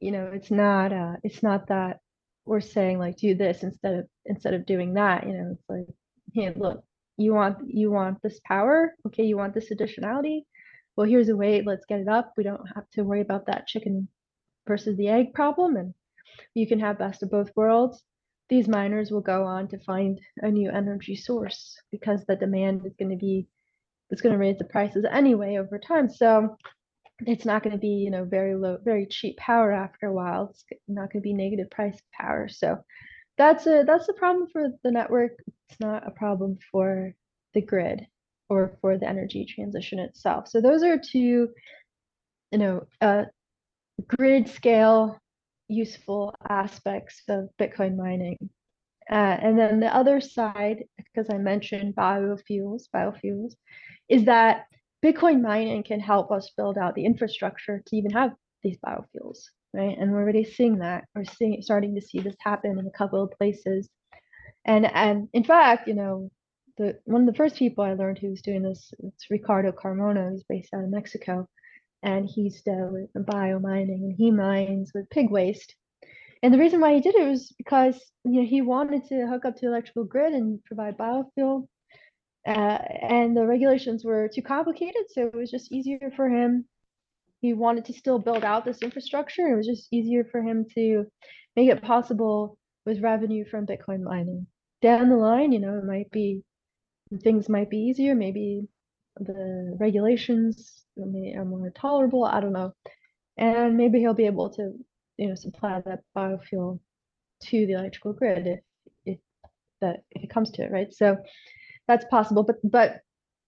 you 0.00 0.12
know, 0.12 0.30
it's 0.34 0.50
not. 0.50 0.92
uh 0.92 1.14
It's 1.24 1.42
not 1.42 1.68
that 1.68 2.00
we're 2.44 2.60
saying 2.60 2.98
like 2.98 3.16
do 3.18 3.34
this 3.34 3.62
instead 3.62 3.94
of 3.94 4.08
instead 4.26 4.54
of 4.54 4.66
doing 4.66 4.94
that. 4.94 5.26
You 5.26 5.32
know, 5.32 5.50
it's 5.52 5.68
like, 5.68 5.86
hey, 6.34 6.52
look, 6.54 6.84
you 7.16 7.34
want 7.34 7.58
you 7.66 7.90
want 7.90 8.22
this 8.22 8.40
power 8.44 8.94
okay 9.06 9.24
you 9.24 9.36
want 9.36 9.52
this 9.52 9.70
additionality 9.70 10.42
well 10.96 11.06
here's 11.06 11.28
a 11.28 11.36
way 11.36 11.62
let's 11.66 11.84
get 11.86 12.00
it 12.00 12.08
up 12.08 12.32
we 12.36 12.44
don't 12.44 12.64
have 12.74 12.88
to 12.90 13.02
worry 13.02 13.20
about 13.20 13.46
that 13.46 13.66
chicken 13.66 14.08
versus 14.68 14.96
the 14.96 15.08
egg 15.08 15.34
problem 15.34 15.76
and 15.76 15.94
you 16.54 16.66
can 16.66 16.78
have 16.78 16.98
best 16.98 17.22
of 17.22 17.30
both 17.30 17.50
worlds. 17.56 18.04
These 18.48 18.68
miners 18.68 19.10
will 19.10 19.20
go 19.20 19.44
on 19.44 19.68
to 19.68 19.78
find 19.78 20.20
a 20.42 20.50
new 20.50 20.70
energy 20.70 21.16
source 21.16 21.76
because 21.90 22.24
the 22.24 22.36
demand 22.36 22.86
is 22.86 22.94
going 22.98 23.10
to 23.10 23.16
be 23.16 23.48
it's 24.10 24.22
going 24.22 24.32
to 24.32 24.38
raise 24.38 24.56
the 24.56 24.64
prices 24.64 25.04
anyway 25.10 25.56
over 25.56 25.78
time. 25.78 26.08
So 26.08 26.56
it's 27.26 27.44
not 27.44 27.62
going 27.62 27.74
to 27.74 27.80
be 27.80 27.88
you 27.88 28.10
know 28.10 28.24
very 28.24 28.54
low 28.54 28.78
very 28.82 29.06
cheap 29.06 29.36
power 29.38 29.72
after 29.72 30.06
a 30.06 30.12
while. 30.12 30.50
It's 30.50 30.64
not 30.86 31.12
going 31.12 31.22
to 31.22 31.28
be 31.28 31.34
negative 31.34 31.70
price 31.70 31.98
power. 32.12 32.48
So 32.48 32.78
that's 33.36 33.66
a 33.66 33.84
that's 33.86 34.08
a 34.08 34.14
problem 34.14 34.48
for 34.52 34.68
the 34.82 34.90
network. 34.90 35.32
It's 35.68 35.80
not 35.80 36.06
a 36.06 36.10
problem 36.10 36.58
for 36.70 37.14
the 37.54 37.62
grid 37.62 38.06
or 38.48 38.76
for 38.80 38.98
the 38.98 39.08
energy 39.08 39.44
transition 39.44 39.98
itself. 39.98 40.48
So 40.48 40.60
those 40.60 40.82
are 40.82 40.98
two, 40.98 41.48
you 42.50 42.58
know, 42.58 42.86
uh, 43.00 43.24
grid 44.06 44.48
scale 44.48 45.18
useful 45.68 46.34
aspects 46.48 47.22
of 47.28 47.50
Bitcoin 47.60 47.96
mining. 47.96 48.38
Uh, 49.10 49.14
and 49.40 49.58
then 49.58 49.80
the 49.80 49.94
other 49.94 50.20
side, 50.20 50.84
because 50.96 51.30
I 51.30 51.38
mentioned 51.38 51.94
biofuels, 51.94 52.84
biofuels, 52.94 53.54
is 54.08 54.24
that 54.26 54.66
Bitcoin 55.04 55.40
mining 55.42 55.82
can 55.82 56.00
help 56.00 56.30
us 56.30 56.52
build 56.56 56.76
out 56.76 56.94
the 56.94 57.04
infrastructure 57.04 57.82
to 57.86 57.96
even 57.96 58.10
have 58.10 58.32
these 58.62 58.78
biofuels, 58.84 59.38
right? 59.72 59.96
And 59.98 60.12
we're 60.12 60.22
already 60.22 60.44
seeing 60.44 60.78
that. 60.78 61.04
We're 61.14 61.24
seeing 61.24 61.60
starting 61.62 61.94
to 61.94 62.02
see 62.02 62.20
this 62.20 62.36
happen 62.40 62.78
in 62.78 62.86
a 62.86 62.98
couple 62.98 63.22
of 63.22 63.30
places 63.32 63.88
and 64.68 64.86
and 64.94 65.28
in 65.32 65.44
fact, 65.44 65.88
you 65.88 65.94
know, 65.94 66.30
the 66.76 66.98
one 67.04 67.22
of 67.22 67.26
the 67.26 67.36
first 67.36 67.56
people 67.56 67.84
I 67.84 67.94
learned 67.94 68.18
who 68.18 68.30
was 68.30 68.42
doing 68.42 68.62
this, 68.62 68.92
it's 69.00 69.30
Ricardo 69.30 69.72
Carmona, 69.72 70.30
who's 70.30 70.44
based 70.48 70.74
out 70.74 70.84
of 70.84 70.90
Mexico, 70.90 71.48
and 72.02 72.28
he's 72.28 72.62
uh, 72.68 72.88
with 72.90 73.12
biomining, 73.26 74.02
and 74.02 74.14
he 74.16 74.30
mines 74.30 74.92
with 74.94 75.10
pig 75.10 75.30
waste. 75.30 75.74
And 76.42 76.54
the 76.54 76.58
reason 76.58 76.80
why 76.80 76.94
he 76.94 77.00
did 77.00 77.16
it 77.16 77.28
was 77.28 77.52
because 77.58 77.96
you 78.24 78.40
know 78.40 78.46
he 78.46 78.62
wanted 78.62 79.04
to 79.06 79.26
hook 79.26 79.44
up 79.44 79.56
to 79.56 79.60
the 79.62 79.68
electrical 79.68 80.04
grid 80.04 80.34
and 80.34 80.62
provide 80.64 80.96
biofuel, 80.96 81.66
uh, 82.46 82.50
and 82.50 83.36
the 83.36 83.46
regulations 83.46 84.04
were 84.04 84.30
too 84.32 84.42
complicated, 84.42 85.04
so 85.08 85.26
it 85.26 85.34
was 85.34 85.50
just 85.50 85.72
easier 85.72 86.12
for 86.16 86.28
him. 86.28 86.64
He 87.40 87.54
wanted 87.54 87.84
to 87.86 87.92
still 87.92 88.18
build 88.18 88.44
out 88.44 88.64
this 88.64 88.82
infrastructure. 88.82 89.46
It 89.46 89.56
was 89.56 89.66
just 89.66 89.92
easier 89.92 90.24
for 90.24 90.42
him 90.42 90.66
to 90.74 91.06
make 91.56 91.68
it 91.70 91.82
possible 91.82 92.58
with 92.84 93.00
revenue 93.00 93.44
from 93.48 93.66
Bitcoin 93.66 94.02
mining 94.02 94.46
down 94.80 95.08
the 95.08 95.16
line, 95.16 95.52
you 95.52 95.58
know, 95.58 95.78
it 95.78 95.84
might 95.84 96.10
be 96.10 96.42
things 97.22 97.48
might 97.48 97.70
be 97.70 97.78
easier. 97.78 98.14
Maybe 98.14 98.68
the 99.20 99.76
regulations 99.78 100.84
are 100.98 101.44
more 101.44 101.70
tolerable. 101.70 102.24
I 102.24 102.40
don't 102.40 102.52
know, 102.52 102.72
and 103.36 103.76
maybe 103.76 103.98
he'll 104.00 104.14
be 104.14 104.26
able 104.26 104.50
to, 104.50 104.72
you 105.16 105.28
know, 105.28 105.34
supply 105.34 105.80
that 105.84 106.00
biofuel 106.16 106.80
to 107.44 107.66
the 107.66 107.74
electrical 107.74 108.12
grid 108.12 108.46
if 108.46 108.60
if 109.06 109.18
that 109.80 110.02
if 110.10 110.24
it 110.24 110.30
comes 110.30 110.50
to 110.52 110.62
it, 110.64 110.72
right? 110.72 110.92
So 110.92 111.16
that's 111.86 112.04
possible. 112.06 112.42
But 112.42 112.56
but 112.64 113.00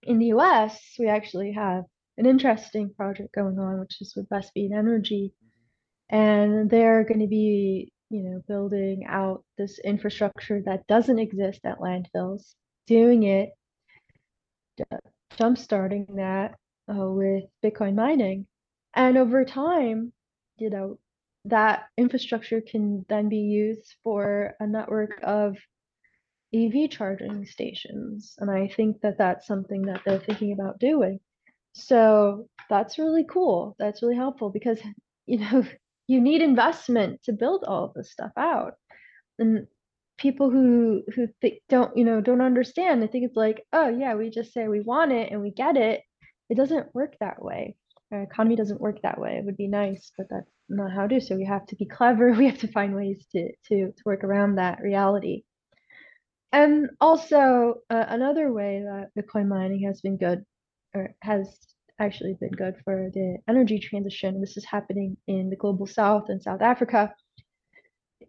in 0.03 0.19
the 0.19 0.27
U.S., 0.27 0.95
we 0.99 1.09
actually 1.09 1.53
have 1.53 1.85
an 2.19 2.27
interesting 2.27 2.93
project 2.95 3.35
going 3.35 3.59
on, 3.59 3.81
which 3.81 4.01
is 4.01 4.15
with 4.17 4.29
Vespene 4.29 4.77
Energy, 4.77 5.33
and 6.11 6.71
they're 6.71 7.05
going 7.05 7.21
to 7.21 7.27
be 7.27 7.93
you 8.11 8.25
know, 8.25 8.43
building 8.49 9.05
out 9.09 9.45
this 9.57 9.79
infrastructure 9.79 10.61
that 10.67 10.87
doesn't 10.89 11.21
exist 11.21 11.61
at 11.65 11.79
landfills, 11.79 12.55
doing 12.87 13.23
it, 13.23 13.51
jump 15.41 15.57
starting 15.59 16.07
that 16.17 16.55
uh, 16.89 17.07
with 17.09 17.45
Bitcoin 17.65 17.95
mining. 17.95 18.47
And 18.95 19.17
over 19.17 19.45
time, 19.45 20.13
you 20.59 20.71
know, 20.71 20.99
that 21.47 21.85
infrastructure 21.97 22.61
can 22.61 23.07
then 23.09 23.29
be 23.29 23.39
used 23.39 23.95
for 24.05 24.55
a 24.61 24.67
network 24.67 25.19
of 25.23 25.57
EV 26.55 26.91
charging 26.91 27.47
stations. 27.47 28.35
And 28.39 28.51
I 28.51 28.69
think 28.69 29.01
that 29.03 29.17
that's 29.17 29.47
something 29.47 29.83
that 29.83 30.03
they're 30.05 30.19
thinking 30.19 30.53
about 30.53 30.79
doing. 30.79 31.21
So 31.73 32.49
that's 32.69 32.99
really 32.99 33.25
cool. 33.25 33.77
That's 33.79 34.03
really 34.03 34.17
helpful 34.17 34.51
because, 34.51 34.81
you 35.27 35.39
know, 35.39 35.65
you 36.07 36.21
need 36.21 36.43
investment 36.43 37.23
to 37.23 37.33
build 37.33 37.65
all 37.65 37.93
this 37.95 38.11
stuff 38.11 38.33
out 38.37 38.75
and 39.39 39.67
people 40.21 40.51
who 40.51 41.03
who 41.15 41.27
don't 41.69 41.97
you 41.97 42.05
know 42.05 42.21
don't 42.21 42.43
understand 42.43 43.03
i 43.03 43.07
think 43.07 43.25
it's 43.25 43.37
like 43.37 43.65
oh 43.73 43.89
yeah 43.89 44.15
we 44.15 44.29
just 44.31 44.53
say 44.53 44.69
we 44.69 44.81
want 44.81 45.13
it 45.13 45.33
and 45.33 45.41
we 45.41 45.51
get 45.51 45.77
it 45.77 46.03
it 46.51 46.57
doesn't 46.57 46.95
work 46.95 47.15
that 47.21 47.43
way. 47.43 47.77
Our 48.13 48.23
economy 48.23 48.57
doesn't 48.57 48.81
work 48.81 49.01
that 49.03 49.21
way. 49.21 49.37
It 49.37 49.45
would 49.45 49.57
be 49.57 49.69
nice, 49.69 50.11
but 50.19 50.27
that's 50.29 50.51
not 50.69 50.93
how 50.93 51.07
to 51.07 51.09
do. 51.09 51.21
So 51.21 51.37
we 51.37 51.45
have 51.45 51.65
to 51.67 51.77
be 51.77 51.87
clever. 51.87 52.33
We 52.37 52.47
have 52.47 52.59
to 52.59 52.73
find 52.73 52.95
ways 52.95 53.25
to 53.33 53.53
to 53.69 53.93
to 53.93 54.03
work 54.05 54.25
around 54.25 54.57
that 54.57 54.83
reality. 54.83 55.45
And 56.53 56.91
also 57.01 57.77
uh, 57.89 58.05
another 58.09 58.53
way 58.53 58.83
that 58.85 59.11
Bitcoin 59.17 59.47
mining 59.47 59.85
has 59.87 60.01
been 60.01 60.17
good, 60.17 60.45
or 60.93 61.15
has 61.23 61.47
actually 62.01 62.37
been 62.41 62.51
good 62.51 62.75
for 62.85 63.11
the 63.15 63.39
energy 63.49 63.79
transition. 63.79 64.41
This 64.41 64.57
is 64.57 64.65
happening 64.65 65.17
in 65.29 65.49
the 65.51 65.57
global 65.57 65.87
south 65.87 66.25
and 66.29 66.43
South 66.43 66.63
Africa. 66.63 67.15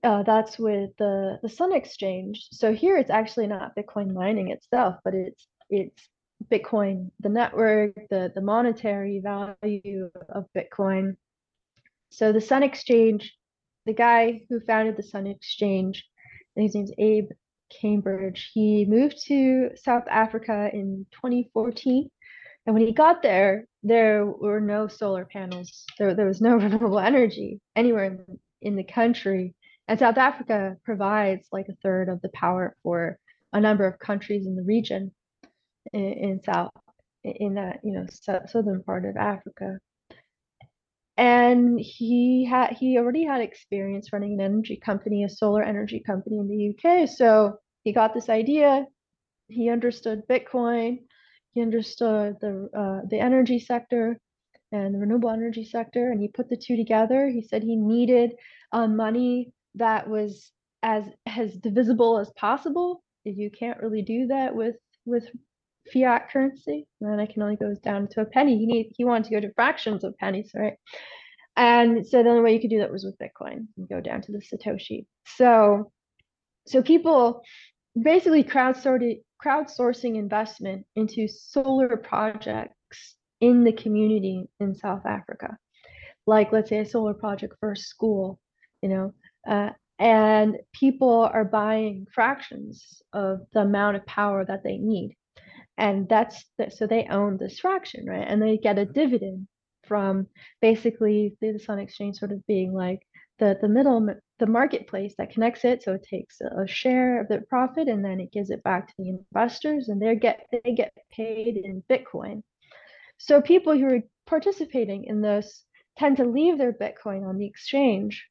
Uh, 0.03 0.23
that's 0.23 0.59
with 0.59 0.91
the 0.97 1.39
the 1.43 1.49
Sun 1.49 1.73
Exchange. 1.73 2.47
So 2.51 2.73
here 2.73 2.97
it's 2.97 3.09
actually 3.11 3.47
not 3.47 3.75
Bitcoin 3.75 4.13
mining 4.13 4.51
itself, 4.51 4.95
but 5.03 5.13
it's 5.13 5.47
it's 5.69 6.09
Bitcoin, 6.51 7.11
the 7.19 7.29
network, 7.29 7.95
the 8.09 8.31
the 8.33 8.41
monetary 8.41 9.21
value 9.21 10.09
of 10.29 10.45
Bitcoin. 10.57 11.17
So 12.11 12.31
the 12.33 12.41
Sun 12.41 12.63
Exchange, 12.63 13.35
the 13.85 13.93
guy 13.93 14.41
who 14.49 14.59
founded 14.61 14.97
the 14.97 15.03
Sun 15.03 15.27
Exchange, 15.27 16.05
his 16.55 16.75
name's 16.75 16.91
Abe 16.97 17.29
Cambridge. 17.81 18.51
He 18.53 18.85
moved 18.85 19.23
to 19.27 19.71
South 19.77 20.05
Africa 20.09 20.69
in 20.73 21.05
2014 21.11 22.09
and 22.65 22.75
when 22.75 22.85
he 22.85 22.93
got 22.93 23.21
there, 23.23 23.67
there 23.83 24.25
were 24.25 24.61
no 24.61 24.87
solar 24.87 25.25
panels. 25.25 25.85
There, 25.97 26.13
there 26.13 26.27
was 26.27 26.41
no 26.41 26.55
renewable 26.57 26.99
energy 26.99 27.59
anywhere 27.75 28.05
in, 28.05 28.39
in 28.61 28.75
the 28.75 28.83
country. 28.83 29.55
And 29.91 29.99
South 29.99 30.17
Africa 30.17 30.77
provides 30.85 31.49
like 31.51 31.67
a 31.67 31.75
third 31.83 32.07
of 32.07 32.21
the 32.21 32.29
power 32.29 32.77
for 32.81 33.19
a 33.51 33.59
number 33.59 33.85
of 33.85 33.99
countries 33.99 34.45
in 34.47 34.55
the 34.55 34.63
region 34.63 35.11
in, 35.91 36.13
in 36.13 36.41
South 36.41 36.71
in 37.25 37.55
that 37.55 37.81
you 37.83 37.91
know 37.91 38.05
southern 38.47 38.83
part 38.83 39.03
of 39.03 39.17
Africa. 39.17 39.79
And 41.17 41.77
he 41.77 42.47
had 42.49 42.77
he 42.79 42.97
already 42.97 43.25
had 43.25 43.41
experience 43.41 44.13
running 44.13 44.35
an 44.35 44.39
energy 44.39 44.77
company, 44.77 45.25
a 45.25 45.29
solar 45.29 45.61
energy 45.61 45.99
company 45.99 46.37
in 46.37 46.47
the 46.47 46.69
UK. 46.69 47.09
So 47.09 47.57
he 47.83 47.91
got 47.91 48.13
this 48.13 48.29
idea. 48.29 48.85
He 49.49 49.69
understood 49.69 50.21
Bitcoin 50.25 50.99
he 51.53 51.61
understood 51.61 52.37
the 52.39 52.69
uh, 52.73 53.05
the 53.09 53.19
energy 53.19 53.59
sector 53.59 54.17
and 54.71 54.95
the 54.95 54.99
renewable 54.99 55.31
energy 55.31 55.65
sector, 55.65 56.09
and 56.11 56.21
he 56.21 56.29
put 56.29 56.47
the 56.47 56.55
two 56.55 56.77
together. 56.77 57.27
He 57.27 57.41
said 57.41 57.61
he 57.61 57.75
needed 57.75 58.31
uh, 58.71 58.87
money 58.87 59.51
that 59.75 60.09
was 60.09 60.51
as 60.83 61.05
as 61.25 61.55
divisible 61.55 62.19
as 62.19 62.31
possible. 62.35 63.03
You 63.23 63.51
can't 63.51 63.81
really 63.81 64.01
do 64.01 64.27
that 64.27 64.55
with 64.55 64.75
with 65.05 65.27
fiat 65.91 66.29
currency. 66.31 66.87
And 67.01 67.21
it 67.21 67.33
can 67.33 67.41
only 67.41 67.55
goes 67.55 67.79
down 67.79 68.07
to 68.11 68.21
a 68.21 68.25
penny. 68.25 68.57
He 68.57 68.65
need 68.65 68.93
he 68.97 69.05
wanted 69.05 69.25
to 69.25 69.31
go 69.31 69.39
to 69.39 69.53
fractions 69.53 70.03
of 70.03 70.17
pennies, 70.17 70.51
right? 70.55 70.73
And 71.55 72.05
so 72.07 72.23
the 72.23 72.29
only 72.29 72.41
way 72.41 72.53
you 72.53 72.61
could 72.61 72.69
do 72.69 72.79
that 72.79 72.91
was 72.91 73.03
with 73.03 73.17
Bitcoin 73.17 73.67
and 73.77 73.89
go 73.89 73.99
down 73.99 74.21
to 74.21 74.31
the 74.31 74.39
Satoshi. 74.41 75.05
So 75.25 75.91
so 76.67 76.81
people 76.81 77.41
basically 78.01 78.43
crowdsourced 78.43 79.21
crowdsourcing 79.43 80.17
investment 80.17 80.85
into 80.95 81.27
solar 81.27 81.97
projects 81.97 83.15
in 83.39 83.63
the 83.63 83.73
community 83.73 84.47
in 84.59 84.75
South 84.75 85.05
Africa, 85.05 85.57
like 86.27 86.51
let's 86.51 86.69
say 86.69 86.79
a 86.79 86.85
solar 86.85 87.15
project 87.15 87.55
for 87.59 87.71
a 87.71 87.75
school, 87.75 88.39
you 88.83 88.89
know, 88.89 89.13
uh, 89.47 89.69
and 89.99 90.57
people 90.73 91.29
are 91.31 91.45
buying 91.45 92.07
fractions 92.13 93.01
of 93.13 93.41
the 93.53 93.61
amount 93.61 93.97
of 93.97 94.05
power 94.05 94.43
that 94.45 94.63
they 94.63 94.77
need, 94.77 95.15
and 95.77 96.07
that's 96.09 96.45
the, 96.57 96.71
so 96.71 96.87
they 96.87 97.05
own 97.05 97.37
this 97.37 97.59
fraction, 97.59 98.05
right? 98.07 98.25
And 98.27 98.41
they 98.41 98.57
get 98.57 98.79
a 98.79 98.85
dividend 98.85 99.47
from 99.87 100.27
basically 100.61 101.35
the 101.41 101.59
Sun 101.59 101.79
Exchange 101.79 102.17
sort 102.17 102.31
of 102.31 102.45
being 102.47 102.73
like 102.73 102.99
the 103.39 103.57
the 103.61 103.67
middle 103.67 104.07
the 104.39 104.47
marketplace 104.47 105.13
that 105.17 105.31
connects 105.31 105.65
it. 105.65 105.83
So 105.83 105.93
it 105.93 106.03
takes 106.03 106.41
a 106.41 106.65
share 106.65 107.21
of 107.21 107.27
the 107.27 107.41
profit 107.41 107.87
and 107.87 108.03
then 108.03 108.19
it 108.19 108.31
gives 108.31 108.49
it 108.49 108.63
back 108.63 108.87
to 108.87 108.93
the 108.97 109.09
investors 109.09 109.89
and 109.89 110.01
they 110.01 110.15
get 110.15 110.47
they 110.51 110.73
get 110.73 110.93
paid 111.11 111.57
in 111.57 111.83
bitcoin. 111.89 112.41
So 113.17 113.41
people 113.41 113.77
who 113.77 113.85
are 113.85 114.01
participating 114.25 115.03
in 115.05 115.21
this 115.21 115.63
tend 115.97 116.17
to 116.17 116.25
leave 116.25 116.57
their 116.57 116.73
bitcoin 116.73 117.27
on 117.27 117.37
the 117.37 117.45
exchange 117.45 118.27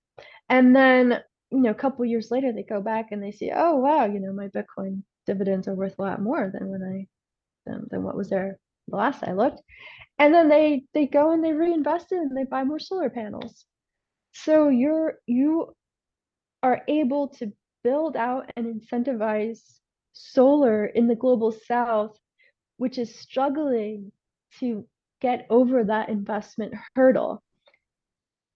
and 0.51 0.77
then 0.77 1.21
you 1.51 1.61
know 1.61 1.71
a 1.71 1.75
couple 1.75 2.05
years 2.05 2.31
later 2.31 2.53
they 2.53 2.63
go 2.65 2.83
back 2.83 3.09
and 3.13 3.23
they 3.23 3.33
see 3.33 3.51
oh 3.55 3.77
wow 3.77 4.05
you 4.05 4.21
know 4.21 4.33
my 4.33 4.49
bitcoin 4.49 5.03
dividends 5.27 5.69
are 5.69 5.75
worth 5.75 5.99
a 5.99 6.03
lot 6.03 6.21
more 6.23 6.51
than 6.53 6.69
when 6.69 6.83
i 6.83 7.07
than, 7.67 7.87
than 7.91 8.03
what 8.03 8.17
was 8.17 8.29
there 8.29 8.59
the 8.89 8.97
last 8.97 9.23
i 9.25 9.33
looked 9.33 9.63
and 10.19 10.35
then 10.35 10.49
they 10.49 10.85
they 10.95 11.07
go 11.07 11.33
and 11.33 11.43
they 11.43 11.53
reinvest 11.53 12.13
it 12.13 12.19
and 12.19 12.37
they 12.37 12.45
buy 12.45 12.65
more 12.65 12.79
solar 12.79 13.11
panels 13.11 13.65
so 14.33 14.69
you're 14.69 15.15
you 15.27 15.75
are 16.63 16.83
able 16.89 17.29
to 17.29 17.53
build 17.83 18.17
out 18.17 18.51
and 18.57 18.67
incentivize 18.67 19.61
solar 20.13 20.87
in 20.87 21.07
the 21.07 21.15
global 21.15 21.53
south, 21.67 22.19
which 22.77 22.99
is 22.99 23.15
struggling 23.19 24.13
to 24.59 24.87
get 25.21 25.47
over 25.51 25.85
that 25.85 26.09
investment 26.09 26.75
hurdle. 26.95 27.43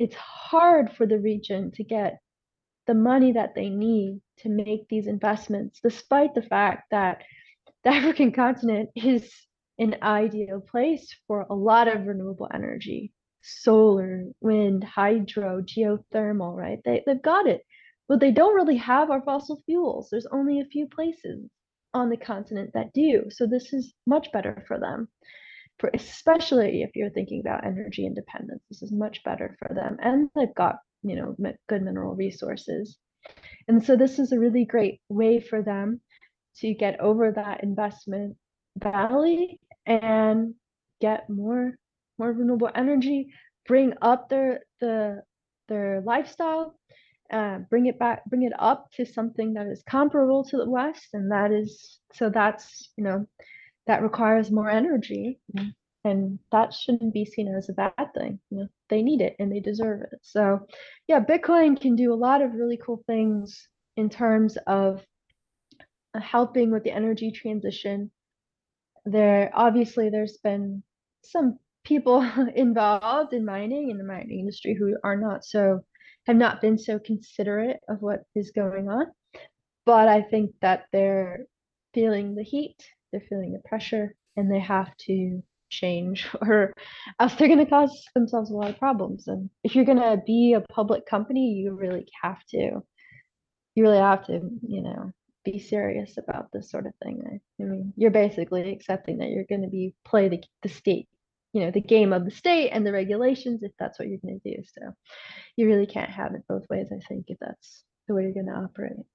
It's 0.05 0.17
hard 0.17 0.93
for 0.93 1.07
the 1.07 1.19
region 1.19 1.71
to 1.77 1.83
get 1.83 2.19
the 2.87 2.93
money 2.93 3.33
that 3.33 3.55
they 3.55 3.71
need 3.71 4.21
to 4.41 4.51
make 4.51 4.87
these 4.87 5.07
investments, 5.07 5.81
despite 5.83 6.35
the 6.35 6.43
fact 6.43 6.91
that 6.91 7.23
the 7.85 7.91
African 7.99 8.31
continent 8.31 8.91
is 8.95 9.33
an 9.79 9.97
ideal 10.03 10.61
place 10.61 11.09
for 11.27 11.47
a 11.49 11.55
lot 11.55 11.89
of 11.89 12.07
renewable 12.07 12.51
energy 12.53 13.13
solar, 13.47 14.25
wind, 14.43 14.85
hydro, 14.85 15.63
geothermal, 15.63 16.55
right? 16.55 16.81
They, 16.85 17.03
they've 17.07 17.23
got 17.23 17.47
it. 17.47 17.63
But 18.07 18.21
they 18.21 18.31
don't 18.31 18.55
really 18.55 18.77
have 18.77 19.11
our 19.11 19.23
fossil 19.23 19.63
fuels. 19.65 20.09
There's 20.11 20.27
only 20.27 20.61
a 20.61 20.67
few 20.67 20.87
places 20.87 21.49
on 21.95 22.11
the 22.11 22.19
continent 22.19 22.73
that 22.75 22.93
do. 22.93 23.25
So 23.31 23.47
this 23.47 23.73
is 23.73 23.95
much 24.07 24.31
better 24.33 24.63
for 24.69 24.79
them. 24.79 25.09
For 25.79 25.91
especially 25.93 26.83
if 26.83 26.91
you're 26.95 27.11
thinking 27.11 27.41
about 27.41 27.65
energy 27.65 28.07
independence, 28.07 28.63
this 28.71 28.83
is 28.83 28.93
much 28.93 29.23
better 29.25 29.57
for 29.59 29.75
them. 29.75 29.97
And 30.01 30.31
they've 30.35 30.55
got, 30.55 30.77
you 31.03 31.17
know, 31.17 31.37
good 31.69 31.83
mineral 31.83 32.15
resources. 32.15 32.99
And 33.69 33.85
so 33.85 33.97
this 33.97 34.19
is 34.19 34.33
a 34.33 34.39
really 34.39 34.65
great 34.65 35.01
way 35.09 35.41
for 35.41 35.63
them 35.63 36.01
to 36.59 36.75
get 36.75 37.01
over 37.01 37.33
that 37.33 37.63
investment 37.63 38.37
valley 38.77 39.61
and 39.87 40.55
get 41.01 41.29
more 41.29 41.77
more 42.19 42.33
renewable 42.33 42.71
energy, 42.75 43.29
bring 43.67 43.93
up 44.03 44.29
their 44.29 44.61
the 44.81 45.23
their 45.69 46.03
lifestyle, 46.03 46.79
uh, 47.33 47.59
bring 47.71 47.87
it 47.87 47.99
back, 47.99 48.25
bring 48.27 48.43
it 48.43 48.53
up 48.59 48.91
to 48.93 49.05
something 49.05 49.55
that 49.55 49.67
is 49.67 49.83
comparable 49.89 50.45
to 50.45 50.57
the 50.57 50.71
West, 50.71 51.09
and 51.13 51.31
that 51.33 51.51
is 51.53 51.99
so 52.13 52.31
that's 52.31 52.91
you 52.97 53.05
know 53.05 53.27
that 53.87 54.03
requires 54.03 54.51
more 54.51 54.71
energy, 54.71 55.41
and 56.05 56.39
that 56.53 56.75
shouldn't 56.75 57.15
be 57.15 57.25
seen 57.25 57.49
as 57.49 57.69
a 57.69 57.73
bad 57.73 58.13
thing. 58.17 58.39
You 58.51 58.59
know, 58.59 58.69
they 58.89 59.03
need 59.03 59.21
it 59.21 59.37
and 59.39 59.51
they 59.51 59.61
deserve 59.61 60.03
it. 60.03 60.19
So, 60.23 60.67
yeah, 61.09 61.21
Bitcoin 61.21 61.81
can 61.81 61.97
do 61.97 62.13
a 62.13 62.17
lot 62.17 62.43
of 62.43 62.55
really 62.55 62.79
cool 62.85 63.03
things 63.07 63.69
in 63.97 64.11
terms 64.11 64.59
of 64.67 65.05
uh, 66.15 66.21
helping 66.21 66.71
with 66.71 66.85
the 66.85 66.91
energy 66.91 67.31
transition. 67.31 68.11
There 69.05 69.51
obviously 69.55 70.11
there's 70.11 70.39
been 70.39 70.83
some 71.23 71.59
people 71.85 72.23
involved 72.55 73.33
in 73.33 73.45
mining 73.45 73.91
in 73.91 73.99
the 73.99 74.05
mining 74.05 74.41
industry 74.41 74.75
who 74.75 74.97
are 75.05 75.17
not 75.17 75.45
so 75.45 75.81
have 76.27 76.37
not 76.37 76.61
been 76.61 76.79
so 76.79 76.99
considerate 76.99 77.81
of 77.89 78.01
what 78.01 78.25
is 78.35 78.51
going 78.51 78.89
on 78.89 79.07
but 79.85 80.09
i 80.09 80.23
think 80.23 80.51
that 80.63 80.85
they're 80.93 81.45
feeling 81.93 82.35
the 82.35 82.43
heat 82.43 82.77
they're 83.15 83.29
feeling 83.29 83.53
the 83.53 83.69
pressure 83.69 84.17
and 84.37 84.51
they 84.51 84.59
have 84.59 84.91
to 84.97 85.41
change 85.71 86.27
or 86.43 86.73
else 87.21 87.35
they're 87.35 87.49
going 87.49 87.65
to 87.65 87.71
cause 87.71 88.05
themselves 88.15 88.51
a 88.51 88.55
lot 88.55 88.71
of 88.71 88.79
problems. 88.79 89.29
And 89.29 89.51
if 89.63 89.77
you're 89.77 89.85
going 89.85 89.99
to 89.99 90.21
be 90.27 90.55
a 90.55 90.61
public 90.73 91.07
company 91.07 91.53
you 91.53 91.75
really 91.75 92.07
have 92.23 92.45
to 92.51 92.83
you 93.77 93.83
really 93.83 93.99
have 93.99 94.27
to 94.27 94.41
you 94.67 94.83
know 94.83 95.13
be 95.45 95.59
serious 95.59 96.17
about 96.17 96.49
this 96.53 96.71
sort 96.71 96.87
of 96.87 96.93
thing. 97.03 97.23
I, 97.27 97.63
I 97.63 97.67
mean 97.67 97.93
you're 97.97 98.11
basically 98.11 98.73
accepting 98.73 99.19
that 99.19 99.29
you're 99.29 99.47
going 99.49 99.63
to 99.63 99.69
be 99.69 99.95
play 100.05 100.29
the, 100.29 100.43
the 100.63 100.69
state 100.69 101.09
you 101.53 101.61
know 101.61 101.71
the 101.71 101.81
game 101.81 102.13
of 102.13 102.25
the 102.25 102.31
state 102.33 102.71
and 102.71 102.85
the 102.85 102.93
regulations 102.93 103.63
if 103.63 103.73
that's 103.79 103.99
what 103.99 104.09
you're 104.09 104.19
going 104.19 104.41
to 104.41 104.57
do. 104.57 104.63
So 104.65 104.93
you 105.57 105.67
really 105.67 105.87
can't 105.87 106.11
have 106.11 106.35
it 106.35 106.43
both 106.49 106.69
ways 106.69 106.89
i 106.93 107.01
think 107.07 107.27
if 107.29 107.39
that's 107.41 107.85
the 108.09 108.15
way 108.15 108.23
you're 108.23 108.33
going 108.33 108.47
to 108.47 108.53
operate 108.53 109.07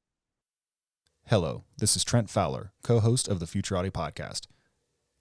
hello 1.30 1.64
this 1.78 1.96
is 1.96 2.04
trent 2.04 2.28
fowler 2.28 2.72
co-host 2.84 3.28
of 3.28 3.40
the 3.40 3.46
futurati 3.46 3.92
podcast 3.92 4.48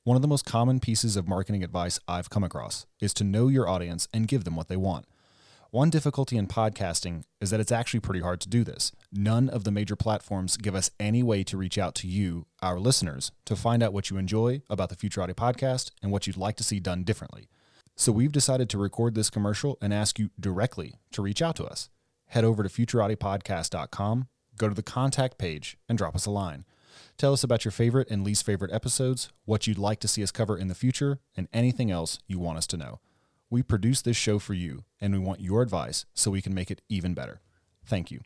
one 0.05 0.17
of 0.17 0.23
the 0.23 0.29
most 0.29 0.47
common 0.47 0.81
pieces 0.81 1.17
of 1.17 1.29
marketing 1.29 1.63
advice 1.63 2.01
i've 2.09 2.31
come 2.31 2.43
across 2.43 2.87
is 2.99 3.13
to 3.13 3.25
know 3.25 3.49
your 3.49 3.69
audience 3.69 4.09
and 4.15 4.27
give 4.27 4.45
them 4.45 4.57
what 4.57 4.69
they 4.69 4.77
want 4.77 5.05
One 5.71 5.91
difficulty 5.91 6.39
in 6.39 6.47
podcasting 6.47 7.25
is 7.43 7.51
that 7.51 7.61
it's 7.61 7.71
actually 7.71 8.01
pretty 8.01 8.21
hard 8.21 8.41
to 8.41 8.49
do 8.49 8.65
this. 8.65 8.91
None 9.13 9.51
of 9.51 9.65
the 9.65 9.71
major 9.71 9.97
platforms 9.97 10.57
give 10.57 10.75
us 10.75 10.91
any 10.99 11.23
way 11.23 11.45
to 11.45 11.59
reach 11.59 11.77
out 11.77 11.95
to 11.97 12.07
you, 12.09 12.47
our 12.63 12.79
listeners, 12.81 13.33
to 13.45 13.55
find 13.55 13.83
out 13.83 13.93
what 13.93 14.09
you 14.09 14.17
enjoy 14.17 14.63
about 14.71 14.89
the 14.89 14.97
Futurati 14.97 15.35
podcast 15.35 15.91
and 16.03 16.11
what 16.11 16.27
you'd 16.27 16.39
like 16.39 16.57
to 16.57 16.65
see 16.65 16.81
done 16.81 17.05
differently. 17.05 17.51
So 17.97 18.13
we've 18.13 18.33
decided 18.33 18.71
to 18.71 18.79
record 18.79 19.15
this 19.15 19.29
commercial 19.29 19.77
and 19.83 19.93
ask 19.93 20.19
you 20.19 20.31
directly 20.41 20.95
to 21.13 21.21
reach 21.21 21.43
out 21.43 21.57
to 21.57 21.67
us. 21.67 21.91
Head 22.29 22.45
over 22.45 22.63
to 22.63 22.71
futuratipodcast.com, 22.71 24.29
go 24.59 24.69
to 24.69 24.75
the 24.75 24.83
contact 24.83 25.39
page, 25.39 25.79
and 25.89 25.97
drop 25.97 26.15
us 26.15 26.27
a 26.27 26.31
line. 26.31 26.65
Tell 27.17 27.33
us 27.33 27.45
about 27.45 27.65
your 27.65 27.73
favorite 27.73 28.11
and 28.11 28.25
least 28.25 28.45
favorite 28.45 28.73
episodes, 28.73 29.31
what 29.45 29.67
you'd 29.67 29.79
like 29.79 30.01
to 30.01 30.09
see 30.09 30.23
us 30.23 30.31
cover 30.31 30.57
in 30.57 30.69
the 30.69 30.75
future, 30.75 31.21
and 31.37 31.49
anything 31.53 31.91
else 31.91 32.19
you 32.27 32.39
want 32.39 32.59
us 32.59 32.67
to 32.69 32.77
know. 32.77 33.01
We 33.51 33.63
produce 33.63 34.03
this 34.03 34.17
show 34.17 34.39
for 34.39 34.55
you, 34.55 34.85
and 35.01 35.13
we 35.13 35.19
want 35.19 35.41
your 35.41 35.63
advice 35.63 36.05
so 36.15 36.31
we 36.31 36.43
can 36.43 36.55
make 36.55 36.71
it 36.71 36.83
even 36.89 37.15
better. 37.15 37.41
Thank 37.87 38.11
you. 38.11 38.21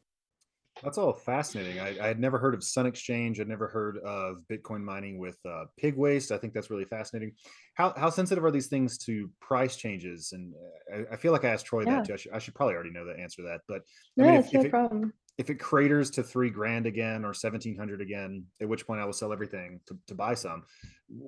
That's 0.82 0.98
all 0.98 1.12
fascinating. 1.12 1.78
I, 1.80 1.96
I 2.02 2.08
had 2.08 2.18
never 2.18 2.38
heard 2.38 2.54
of 2.54 2.64
Sun 2.64 2.86
Exchange. 2.86 3.38
I'd 3.38 3.48
never 3.48 3.68
heard 3.68 3.98
of 3.98 4.38
Bitcoin 4.50 4.82
mining 4.82 5.18
with 5.18 5.38
uh, 5.48 5.64
pig 5.78 5.96
waste. 5.96 6.32
I 6.32 6.38
think 6.38 6.54
that's 6.54 6.70
really 6.70 6.86
fascinating. 6.86 7.32
How 7.74 7.92
how 7.96 8.10
sensitive 8.10 8.42
are 8.42 8.50
these 8.50 8.66
things 8.66 8.98
to 8.98 9.30
price 9.40 9.76
changes? 9.76 10.32
And 10.32 10.52
uh, 10.92 10.96
I, 10.96 11.14
I 11.14 11.16
feel 11.16 11.30
like 11.30 11.44
I 11.44 11.50
asked 11.50 11.66
Troy 11.66 11.84
yeah. 11.84 11.96
that 11.96 12.06
too. 12.06 12.14
I 12.14 12.16
should, 12.16 12.32
I 12.32 12.38
should, 12.38 12.54
probably 12.54 12.74
already 12.74 12.90
know 12.90 13.04
the 13.04 13.18
answer 13.18 13.42
to 13.42 13.48
that. 13.48 13.60
But 13.68 13.82
I 14.18 14.30
mean, 14.30 14.40
if, 14.40 14.52
no 14.52 14.60
if 14.62 14.70
problem. 14.70 15.12
It, 15.42 15.50
if 15.50 15.50
it 15.50 15.56
craters 15.56 16.10
to 16.12 16.22
three 16.22 16.50
grand 16.50 16.86
again 16.86 17.24
or 17.24 17.34
seventeen 17.34 17.76
hundred 17.76 18.00
again, 18.00 18.44
at 18.60 18.68
which 18.68 18.86
point 18.86 19.00
I 19.00 19.04
will 19.04 19.12
sell 19.12 19.32
everything 19.32 19.80
to, 19.86 19.98
to 20.06 20.14
buy 20.14 20.34
some. 20.34 20.64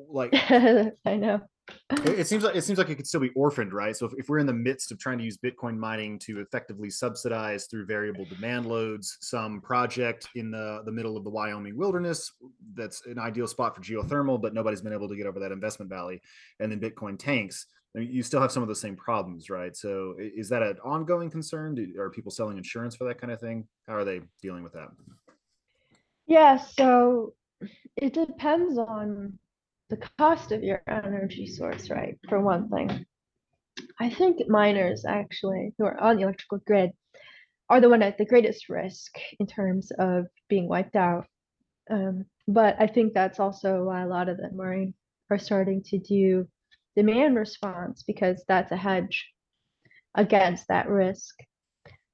Like 0.09 0.31
I 0.51 1.17
know. 1.17 1.41
it, 1.91 2.21
it, 2.21 2.27
seems 2.27 2.45
like 2.45 2.57
it 2.57 2.63
seems 2.63 2.79
like 2.79 2.91
it 2.91 2.95
could 2.97 3.07
still 3.07 3.21
be 3.21 3.31
orphaned, 3.31 3.73
right? 3.73 3.97
So 3.97 4.07
if, 4.07 4.13
if 4.17 4.29
we're 4.29 4.39
in 4.39 4.47
the 4.47 4.53
midst 4.53 4.93
of 4.93 4.99
trying 4.99 5.19
to 5.19 5.25
use 5.25 5.39
Bitcoin 5.39 5.77
mining 5.77 6.19
to 6.21 6.41
effectively 6.41 6.91
subsidize 6.91 7.67
through 7.67 7.87
variable 7.87 8.25
demand 8.27 8.67
loads 8.67 9.17
some 9.21 9.61
project 9.61 10.29
in 10.35 10.51
the, 10.51 10.83
the 10.85 10.93
middle 10.93 11.17
of 11.17 11.25
the 11.25 11.31
Wyoming 11.31 11.77
wilderness, 11.77 12.31
that's 12.75 13.05
an 13.07 13.19
ideal 13.19 13.47
spot 13.47 13.75
for 13.75 13.83
geothermal, 13.83 14.41
but 14.41 14.55
nobody's 14.55 14.83
been 14.83 14.93
able 14.93 15.09
to 15.09 15.17
get 15.17 15.27
over 15.27 15.41
that 15.41 15.53
investment 15.53 15.91
valley, 15.91 16.21
and 16.61 16.71
then 16.71 16.81
Bitcoin 16.81 17.19
tanks 17.19 17.67
I 17.95 18.01
mean, 18.01 18.11
you 18.11 18.23
still 18.23 18.41
have 18.41 18.51
some 18.51 18.63
of 18.63 18.69
the 18.69 18.75
same 18.75 18.97
problems, 18.97 19.51
right? 19.51 19.77
So 19.77 20.17
is 20.19 20.49
that 20.49 20.63
an 20.63 20.79
ongoing 20.85 21.31
concern? 21.31 21.77
Do, 21.77 21.87
are 21.99 22.11
people 22.11 22.33
selling 22.33 22.57
insurance 22.57 22.97
for 22.97 23.05
that 23.05 23.21
kind 23.21 23.33
of 23.33 23.41
thing? 23.41 23.67
How 23.87 23.95
are 23.95 24.05
they 24.05 24.21
dealing 24.43 24.65
with 24.65 24.73
that? 24.73 24.89
Yeah, 26.27 26.57
so 26.57 27.35
it 27.97 28.15
depends 28.15 28.79
on 28.79 29.39
the 29.91 29.99
cost 30.19 30.51
of 30.51 30.63
your 30.63 30.83
energy 30.89 31.47
source, 31.47 31.91
right? 31.91 32.19
For 32.29 32.41
one 32.41 32.69
thing. 32.69 33.07
I 34.01 34.11
think 34.11 34.49
miners 34.49 35.05
actually 35.05 35.73
who 35.79 35.85
are 35.85 36.01
on 36.01 36.17
the 36.17 36.23
electrical 36.23 36.59
grid 36.67 36.91
are 37.69 37.81
the 37.81 37.89
one 37.89 38.03
at 38.03 38.19
the 38.19 38.25
greatest 38.25 38.69
risk 38.69 39.17
in 39.39 39.47
terms 39.47 39.93
of 39.99 40.27
being 40.49 40.69
wiped 40.69 40.97
out. 40.97 41.27
Um, 41.91 42.25
but 42.49 42.77
I 42.81 42.87
think 42.87 43.15
that's 43.15 43.39
also 43.39 43.85
why 43.85 44.03
a 44.03 44.09
lot 44.09 44.29
of 44.29 44.37
them 44.37 44.61
are, 44.61 44.87
are 45.31 45.39
starting 45.39 45.83
to 45.85 45.99
do 45.99 46.49
demand 46.97 47.37
response 47.37 48.03
because 48.03 48.45
that's 48.49 48.73
a 48.73 48.77
hedge 48.77 49.27
against 50.15 50.69
that 50.69 50.89
risk. 50.89 51.35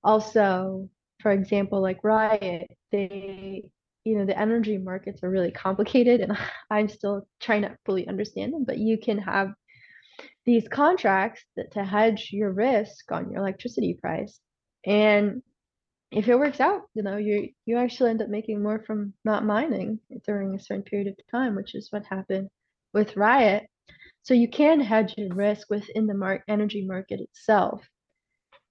Also, 0.03 0.89
for 1.21 1.31
example, 1.31 1.81
like 1.83 2.03
Riot, 2.03 2.71
they, 2.91 3.65
you 4.05 4.19
know, 4.19 4.25
the 4.25 4.39
energy 4.39 4.79
markets 4.79 5.23
are 5.23 5.31
really 5.31 5.51
complicated 5.51 6.21
and 6.21 6.37
I'm 6.71 6.89
still 6.89 7.27
trying 7.41 7.63
to 7.63 7.77
fully 7.85 8.09
understand 8.09 8.53
them, 8.55 8.65
but 8.65 8.79
you 8.79 8.99
can 8.99 9.19
have 9.19 9.53
these 10.47 10.67
contracts 10.69 11.45
that 11.57 11.73
to 11.73 11.85
hedge 11.85 12.31
your 12.33 12.51
risk 12.51 13.13
on 13.13 13.31
your 13.31 13.41
electricity 13.41 13.95
price. 14.01 14.41
And 14.87 15.43
if 16.11 16.29
it 16.29 16.39
works 16.39 16.61
out, 16.61 16.83
you 16.95 17.03
know, 17.03 17.17
you 17.19 17.51
you 17.67 17.77
actually 17.77 18.11
end 18.11 18.23
up 18.23 18.29
making 18.29 18.63
more 18.63 18.83
from 18.85 19.15
not 19.25 19.45
mining 19.45 20.01
during 20.27 20.55
a 20.55 20.61
certain 20.61 20.83
period 20.83 21.09
of 21.09 21.17
time, 21.31 21.55
which 21.55 21.75
is 21.75 21.89
what 21.91 22.05
happened 22.05 22.49
with 22.93 23.17
Riot. 23.17 23.69
So 24.23 24.35
you 24.35 24.49
can 24.49 24.81
hedge 24.81 25.15
your 25.17 25.35
risk 25.35 25.71
within 25.71 26.07
the 26.07 26.15
mar- 26.15 26.45
energy 26.49 26.87
market 26.87 27.21
itself. 27.21 27.83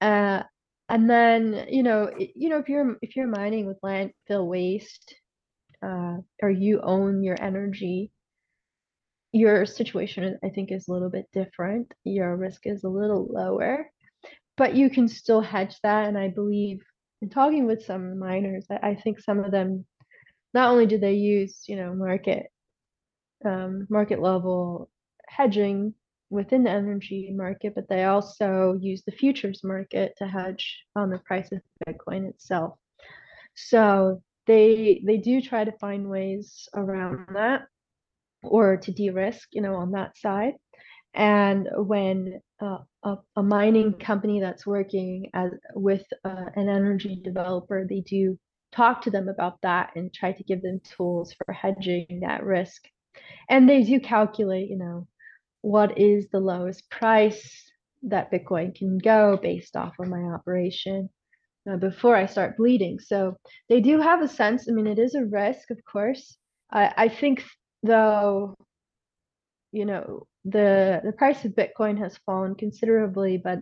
Uh, 0.02 0.44
and 0.90 1.10
then 1.10 1.68
you 1.70 1.84
know 1.84 2.12
you 2.18 2.50
know 2.50 2.58
if 2.58 2.68
you're 2.68 2.98
if 3.02 3.16
you're 3.16 3.28
mining 3.28 3.66
with 3.66 3.80
landfill 3.82 4.48
waste 4.48 5.16
uh, 5.84 6.18
or 6.42 6.50
you 6.50 6.82
own 6.82 7.24
your 7.24 7.38
energy 7.40 8.12
your 9.32 9.66
situation 9.66 10.38
i 10.44 10.50
think 10.50 10.72
is 10.72 10.88
a 10.88 10.92
little 10.92 11.10
bit 11.10 11.26
different 11.32 11.94
your 12.04 12.36
risk 12.36 12.62
is 12.66 12.84
a 12.84 12.90
little 12.90 13.28
lower 13.30 13.92
but 14.58 14.76
you 14.76 14.90
can 14.90 15.08
still 15.08 15.42
hedge 15.42 15.76
that 15.84 16.08
and 16.08 16.18
i 16.18 16.28
believe 16.28 16.82
in 17.22 17.30
talking 17.30 17.68
with 17.68 17.86
some 17.86 18.18
miners 18.18 18.66
i, 18.72 18.90
I 18.90 18.96
think 18.96 19.20
some 19.20 19.44
of 19.44 19.52
them 19.52 19.86
not 20.54 20.72
only 20.72 20.88
do 20.88 20.98
they 20.98 21.14
use 21.14 21.64
you 21.68 21.76
know 21.76 21.94
market 21.94 22.48
um, 23.46 23.88
market 23.90 24.20
level 24.20 24.90
hedging 25.30 25.94
within 26.30 26.64
the 26.64 26.70
energy 26.70 27.32
market, 27.34 27.74
but 27.76 27.90
they 27.90 28.04
also 28.04 28.78
use 28.80 29.04
the 29.04 29.12
futures 29.12 29.64
market 29.64 30.14
to 30.18 30.28
hedge 30.28 30.84
on 30.96 31.10
the 31.10 31.20
price 31.20 31.52
of 31.52 31.62
Bitcoin 31.88 32.30
itself. 32.30 32.78
So 33.56 34.22
they 34.46 35.02
they 35.06 35.18
do 35.18 35.42
try 35.42 35.64
to 35.64 35.72
find 35.80 36.10
ways 36.10 36.68
around 36.74 37.28
that 37.34 37.64
or 38.44 38.78
to 38.78 38.92
de-risk, 38.92 39.50
you 39.52 39.62
know, 39.62 39.76
on 39.76 39.92
that 39.92 40.18
side. 40.18 40.54
And 41.14 41.68
when 41.76 42.40
uh, 42.62 42.80
a, 43.04 43.18
a, 43.36 43.44
mining 43.44 43.94
company 43.94 44.40
that's 44.40 44.66
working 44.66 45.32
as 45.34 45.52
with 45.74 46.06
uh, 46.24 46.46
an 46.56 46.70
energy 46.70 47.20
developer, 47.24 47.86
they 47.90 48.02
do 48.02 48.38
talk 48.72 49.02
to 49.02 49.12
them 49.12 49.28
about 49.28 49.60
that 49.62 49.90
and 49.96 50.14
try 50.14 50.32
to 50.32 50.44
give 50.44 50.62
them 50.62 50.80
tools 50.96 51.34
for 51.34 51.52
hedging 51.52 52.20
that 52.22 52.44
risk. 52.44 52.84
And 53.50 53.68
they 53.68 53.84
do 53.84 54.00
calculate, 54.00 54.70
you 54.70 54.78
know, 54.78 55.08
what 55.62 55.98
is 55.98 56.28
the 56.30 56.40
lowest 56.40 56.90
price 56.90 57.72
that 58.04 58.32
Bitcoin 58.32 58.74
can 58.74 58.98
go 58.98 59.38
based 59.42 59.76
off 59.76 60.00
of 60.00 60.08
my 60.08 60.22
operation 60.22 61.10
uh, 61.70 61.78
before 61.78 62.16
I 62.16 62.26
start 62.26 62.58
bleeding. 62.58 63.00
So 63.00 63.36
they 63.68 63.82
do 63.82 64.00
have 64.00 64.22
a 64.22 64.28
sense. 64.28 64.68
I 64.70 64.72
mean, 64.72 64.88
it 64.88 65.00
is 65.00 65.16
a 65.16 65.26
risk, 65.26 65.70
of 65.70 65.84
course. 65.86 66.38
I, 66.72 66.94
I 66.96 67.10
think 67.10 67.44
though, 67.84 68.56
you 69.72 69.86
know, 69.86 70.28
the 70.46 71.02
the 71.04 71.12
price 71.12 71.44
of 71.44 71.52
Bitcoin 71.52 71.98
has 71.98 72.18
fallen 72.26 72.56
considerably, 72.56 73.38
but 73.38 73.60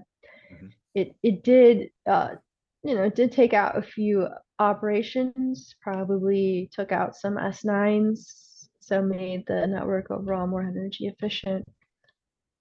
mm-hmm. 0.54 0.68
it 0.94 1.16
it 1.24 1.44
did 1.44 1.90
uh, 2.06 2.36
you 2.84 2.96
know, 2.96 3.04
it 3.04 3.16
did 3.16 3.32
take 3.32 3.54
out 3.54 3.78
a 3.78 3.82
few 3.82 4.28
operations, 4.60 5.76
probably 5.82 6.70
took 6.72 6.92
out 6.92 7.16
some 7.16 7.36
S9s, 7.36 8.70
so 8.80 9.02
made 9.02 9.44
the 9.48 9.68
network 9.68 10.12
overall 10.12 10.48
more 10.48 10.62
energy 10.62 11.08
efficient. 11.08 11.68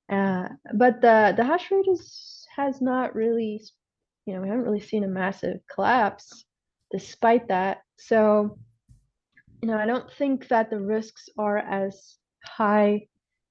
Uh, 0.09 0.49
but 0.75 1.01
the 1.01 1.35
the 1.37 1.45
hash 1.45 1.71
rate 1.71 1.87
is 1.90 2.47
has 2.57 2.81
not 2.81 3.14
really, 3.14 3.61
you 4.25 4.35
know, 4.35 4.40
we 4.40 4.49
haven't 4.49 4.64
really 4.64 4.81
seen 4.81 5.05
a 5.05 5.09
massive 5.09 5.59
collapse 5.73 6.45
despite 6.90 7.49
that. 7.49 7.83
So, 7.99 8.59
you 9.62 9.69
know, 9.69 9.77
I 9.77 9.87
don't 9.87 10.11
think 10.12 10.49
that 10.49 10.71
the 10.71 10.81
risks 10.81 11.29
are 11.38 11.59
as 11.59 12.19
high 12.45 13.09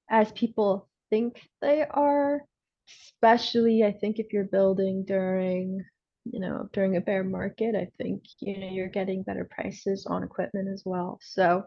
as 0.10 0.32
people 0.32 0.88
think 1.10 1.41
they 1.62 1.86
are. 1.89 2.41
Especially, 2.88 3.84
I 3.84 3.91
think 3.91 4.20
if 4.20 4.32
you're 4.32 4.46
building 4.46 5.04
during, 5.06 5.84
you 6.24 6.39
know, 6.39 6.70
during 6.72 6.96
a 6.96 7.02
bear 7.02 7.24
market, 7.24 7.76
I 7.76 7.89
think 7.98 8.24
you 8.39 8.60
know 8.60 8.70
you're 8.70 8.89
getting 8.89 9.24
better 9.24 9.50
prices 9.50 10.06
on 10.06 10.24
equipment 10.24 10.70
as 10.72 10.84
well. 10.86 11.20
So, 11.22 11.65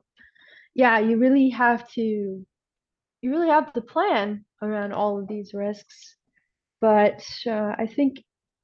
yeah, 0.75 1.01
you 1.01 1.19
really 1.19 1.51
have 1.51 1.91
to 1.93 2.47
you 3.21 3.31
really 3.31 3.49
have 3.49 3.73
to 3.73 3.81
plan 3.81 4.45
around 4.63 4.93
all 4.93 5.19
of 5.19 5.29
these 5.29 5.53
risks. 5.55 6.17
But 6.81 7.25
uh, 7.47 7.73
I 7.77 7.87
think 7.87 8.19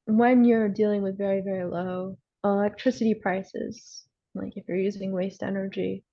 when 0.07 0.45
you're 0.45 0.69
dealing 0.69 1.03
with 1.03 1.19
very, 1.19 1.41
very 1.41 1.65
low 1.65 2.19
electricity 2.45 3.15
prices, 3.15 4.05
like 4.35 4.57
if 4.57 4.65
you're 4.69 4.77
using 4.77 5.13
waste 5.13 5.43
energy, 5.43 6.05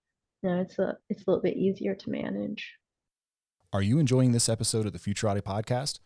you 0.42 0.50
know, 0.50 0.62
it's 0.62 0.80
a 0.80 0.98
it's 1.10 1.22
a 1.22 1.30
little 1.30 1.44
bit 1.44 1.58
easier 1.58 1.94
to 1.94 2.10
manage. 2.10 2.74
Are 3.74 3.82
you 3.82 4.00
enjoying 4.00 4.32
this 4.32 4.50
episode 4.50 4.86
of 4.86 4.94
the 4.94 5.00
Futurati 5.00 5.42
podcast? 5.42 6.00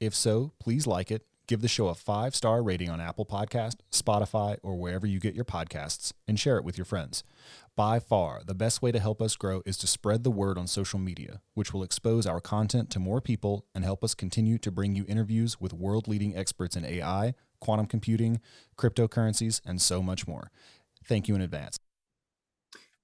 If 0.00 0.14
so, 0.14 0.52
please 0.58 0.86
like 0.86 1.10
it 1.10 1.26
Give 1.48 1.60
the 1.60 1.68
show 1.68 1.88
a 1.88 1.94
five 1.94 2.34
star 2.34 2.62
rating 2.62 2.88
on 2.88 3.00
Apple 3.00 3.26
Podcast, 3.26 3.76
Spotify, 3.90 4.58
or 4.62 4.76
wherever 4.76 5.06
you 5.06 5.18
get 5.18 5.34
your 5.34 5.44
podcasts, 5.44 6.12
and 6.28 6.38
share 6.38 6.56
it 6.56 6.64
with 6.64 6.78
your 6.78 6.84
friends. 6.84 7.24
By 7.74 7.98
far, 7.98 8.42
the 8.46 8.54
best 8.54 8.82
way 8.82 8.92
to 8.92 9.00
help 9.00 9.20
us 9.20 9.34
grow 9.34 9.62
is 9.66 9.76
to 9.78 9.86
spread 9.86 10.22
the 10.22 10.30
word 10.30 10.56
on 10.56 10.66
social 10.66 10.98
media, 10.98 11.40
which 11.54 11.72
will 11.72 11.82
expose 11.82 12.26
our 12.26 12.40
content 12.40 12.90
to 12.90 12.98
more 12.98 13.20
people 13.20 13.66
and 13.74 13.84
help 13.84 14.04
us 14.04 14.14
continue 14.14 14.58
to 14.58 14.70
bring 14.70 14.94
you 14.94 15.04
interviews 15.08 15.60
with 15.60 15.72
world 15.72 16.06
leading 16.06 16.36
experts 16.36 16.76
in 16.76 16.84
AI, 16.84 17.34
quantum 17.60 17.86
computing, 17.86 18.40
cryptocurrencies, 18.76 19.60
and 19.64 19.80
so 19.80 20.02
much 20.02 20.28
more. 20.28 20.50
Thank 21.04 21.28
you 21.28 21.34
in 21.34 21.40
advance. 21.40 21.78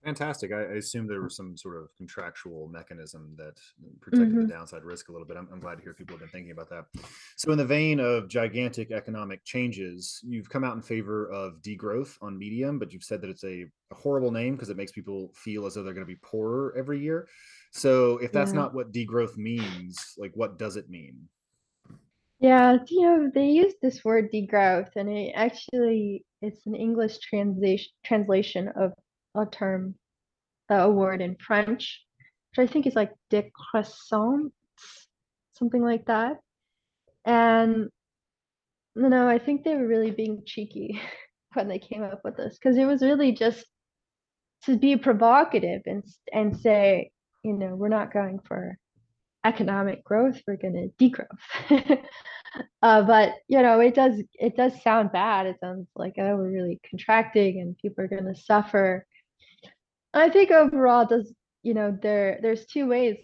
Fantastic. 0.05 0.53
I, 0.53 0.61
I 0.61 0.74
assume 0.74 1.07
there 1.07 1.22
was 1.22 1.34
some 1.36 1.57
sort 1.57 1.76
of 1.76 1.94
contractual 1.96 2.68
mechanism 2.68 3.34
that 3.36 3.59
protected 4.01 4.38
the 4.38 4.44
hmm 4.44 4.49
downside 4.49 4.84
risk 4.84 5.09
a 5.09 5.12
little 5.12 5.26
bit. 5.26 5.36
I'm, 5.36 5.49
I'm 5.53 5.59
glad 5.59 5.76
to 5.76 5.82
hear 5.82 5.92
people 5.92 6.14
have 6.14 6.20
been 6.20 6.28
thinking 6.28 6.53
about 6.53 6.70
that. 6.70 6.84
So, 7.36 7.51
in 7.51 7.59
the 7.59 7.64
vein 7.64 7.99
of 7.99 8.28
gigantic 8.28 8.92
economic 8.92 9.44
changes, 9.44 10.20
you've 10.24 10.49
come 10.49 10.62
out 10.62 10.76
in 10.76 10.82
favor 10.82 11.28
of 11.30 11.61
degrowth 11.62 12.16
on 12.22 12.38
Medium, 12.38 12.78
but 12.78 12.92
you've 12.92 13.03
said 13.03 13.20
that 13.22 13.30
it's 13.30 13.44
a, 13.44 13.66
a 13.90 13.94
horrible 13.94 14.30
name 14.30 14.55
because 14.55 14.70
it 14.70 14.76
makes 14.76 14.92
people 14.92 15.32
feel 15.34 15.66
as 15.66 15.74
though 15.74 15.82
they're 15.82 15.94
going 15.94 16.07
to 16.07 16.12
be 16.12 16.20
poorer 16.22 16.74
every 16.76 17.01
year. 17.01 17.28
So, 17.72 18.18
if 18.18 18.32
that's 18.32 18.53
Yeah. 18.53 18.61
not 18.61 18.74
what 18.74 18.92
degrowth 18.92 19.36
means, 19.36 20.14
like 20.16 20.32
what 20.34 20.59
does 20.59 20.76
it 20.76 20.88
mean? 20.88 21.28
Yeah, 22.40 22.78
you 22.88 23.03
know, 23.03 23.30
they 23.34 23.46
use 23.49 23.74
this 23.82 24.05
word 24.05 24.30
degrowth 24.32 24.90
and 24.94 25.09
it 25.09 25.32
actually 25.34 26.24
it's 26.40 26.66
an 26.66 26.76
English 26.76 27.18
translation 27.18 27.90
translation 28.05 28.68
of 28.76 28.92
a 29.41 29.47
term, 29.47 29.95
a 30.68 30.91
word 30.91 31.20
in 31.20 31.36
French, 31.36 32.05
which 32.51 32.68
I 32.68 32.72
think 32.72 32.86
is 32.86 32.95
like 32.95 33.12
décroissance, 33.30 34.51
something 35.53 35.82
like 35.82 36.07
that. 36.07 36.39
And 37.24 37.89
you 38.95 39.09
know, 39.09 39.28
I 39.28 39.39
think 39.39 39.62
they 39.62 39.76
were 39.76 39.86
really 39.86 40.11
being 40.11 40.43
cheeky 40.45 41.01
when 41.55 41.68
they 41.68 41.78
came 41.78 42.03
up 42.03 42.20
with 42.24 42.36
this 42.36 42.59
because 42.59 42.76
it 42.76 42.84
was 42.84 43.03
really 43.03 43.32
just 43.32 43.64
to 44.64 44.76
be 44.76 44.97
provocative 44.97 45.82
and 45.86 46.03
and 46.32 46.57
say, 46.57 47.11
you 47.45 47.53
know, 47.53 47.74
we're 47.74 47.89
not 47.89 48.12
going 48.12 48.41
for 48.47 48.76
economic 49.45 50.05
growth, 50.05 50.41
we're 50.47 50.57
going 50.57 50.93
to 50.99 51.11
degrowth. 51.11 52.03
uh, 52.82 53.03
but 53.03 53.34
you 53.47 53.62
know, 53.62 53.80
it 53.80 53.95
does 53.95 54.20
it 54.34 54.57
does 54.57 54.82
sound 54.82 55.12
bad. 55.12 55.47
It 55.47 55.57
sounds 55.61 55.86
like 55.95 56.14
oh, 56.18 56.36
we're 56.36 56.51
really 56.51 56.80
contracting 56.89 57.61
and 57.61 57.78
people 57.78 58.05
are 58.05 58.09
going 58.09 58.32
to 58.32 58.41
suffer. 58.41 59.07
I 60.14 60.30
think 60.30 60.50
overall, 60.50 61.06
does 61.06 61.32
you 61.62 61.74
know 61.74 61.96
there 62.00 62.38
there's 62.42 62.66
two 62.66 62.86
ways 62.86 63.16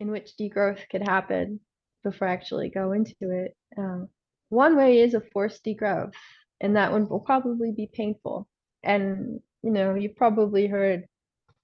in 0.00 0.10
which 0.10 0.36
degrowth 0.40 0.88
could 0.90 1.02
happen 1.02 1.60
before 2.04 2.28
I 2.28 2.32
actually 2.32 2.70
go 2.70 2.92
into 2.92 3.14
it. 3.20 3.56
Um, 3.76 4.08
one 4.48 4.76
way 4.76 5.00
is 5.00 5.14
a 5.14 5.20
forced 5.32 5.64
degrowth, 5.64 6.14
and 6.60 6.76
that 6.76 6.92
one 6.92 7.08
will 7.08 7.20
probably 7.20 7.72
be 7.72 7.90
painful. 7.92 8.46
And 8.82 9.40
you 9.62 9.70
know, 9.70 9.94
you've 9.94 10.16
probably 10.16 10.66
heard 10.66 11.06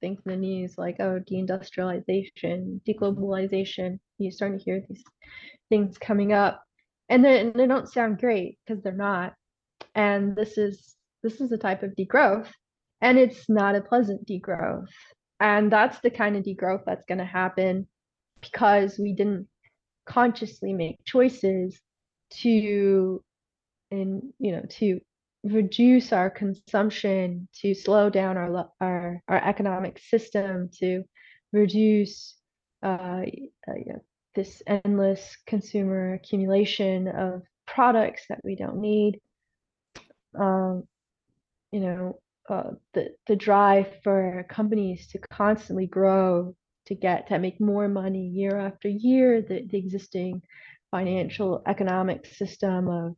things 0.01 0.20
in 0.26 0.32
the 0.32 0.36
news 0.36 0.76
like, 0.76 0.97
oh, 0.99 1.20
deindustrialization, 1.20 2.80
deglobalization. 2.86 4.01
You're 4.18 4.32
starting 4.32 4.59
to 4.59 4.64
hear 4.64 4.82
these 4.88 5.05
things 5.68 5.97
coming 5.99 6.32
up, 6.32 6.62
and 7.09 7.24
they 7.24 7.53
they 7.55 7.66
don't 7.66 7.88
sound 7.88 8.18
great 8.18 8.59
because 8.66 8.82
they're 8.82 8.93
not. 8.93 9.34
And 9.95 10.34
this 10.34 10.59
is 10.59 10.97
this 11.22 11.40
is 11.40 11.53
a 11.53 11.59
type 11.59 11.82
of 11.82 11.95
degrowth, 11.97 12.49
and 13.03 13.18
it's 13.18 13.48
not 13.48 13.74
a 13.74 13.82
pleasant 13.82 14.26
degrowth. 14.26 14.86
And 15.40 15.70
that's 15.70 15.98
the 16.00 16.11
kind 16.11 16.36
of 16.36 16.44
degrowth 16.44 16.84
that's 16.86 17.05
going 17.05 17.18
to 17.18 17.24
happen 17.24 17.88
because 18.40 18.98
we 18.98 19.12
didn't 19.12 19.48
consciously 20.07 20.72
make 20.72 21.05
choices 21.05 21.78
to 22.30 23.22
and 23.90 24.22
you 24.38 24.53
know 24.53 24.62
to 24.68 25.00
reduce 25.44 26.12
our 26.12 26.30
consumption 26.30 27.48
to 27.61 27.74
slow 27.74 28.09
down 28.09 28.36
our 28.36 28.68
our, 28.80 29.22
our 29.28 29.48
economic 29.48 29.98
system 29.98 30.70
to 30.78 31.03
reduce 31.53 32.36
uh, 32.82 33.22
uh, 33.68 33.74
you 33.76 33.92
know, 33.92 34.03
this 34.34 34.62
endless 34.66 35.36
consumer 35.46 36.14
accumulation 36.14 37.07
of 37.07 37.42
products 37.66 38.22
that 38.28 38.40
we 38.42 38.57
don't 38.57 38.80
need 38.80 39.20
um, 40.38 40.84
you 41.70 41.80
know 41.80 42.18
uh, 42.53 42.70
the 42.92 43.09
the 43.28 43.36
drive 43.36 43.86
for 44.05 44.44
companies 44.50 45.07
to 45.07 45.18
constantly 45.18 45.86
grow 45.86 46.55
to 46.84 46.94
get 46.94 47.26
to 47.28 47.38
make 47.38 47.59
more 47.61 47.88
money 47.88 48.26
year 48.26 48.59
after 48.59 48.88
year 48.88 49.40
the, 49.40 49.66
the 49.70 49.78
existing 49.78 50.42
financial 50.90 51.62
economic 51.66 52.26
system 52.26 52.88
of 52.88 53.16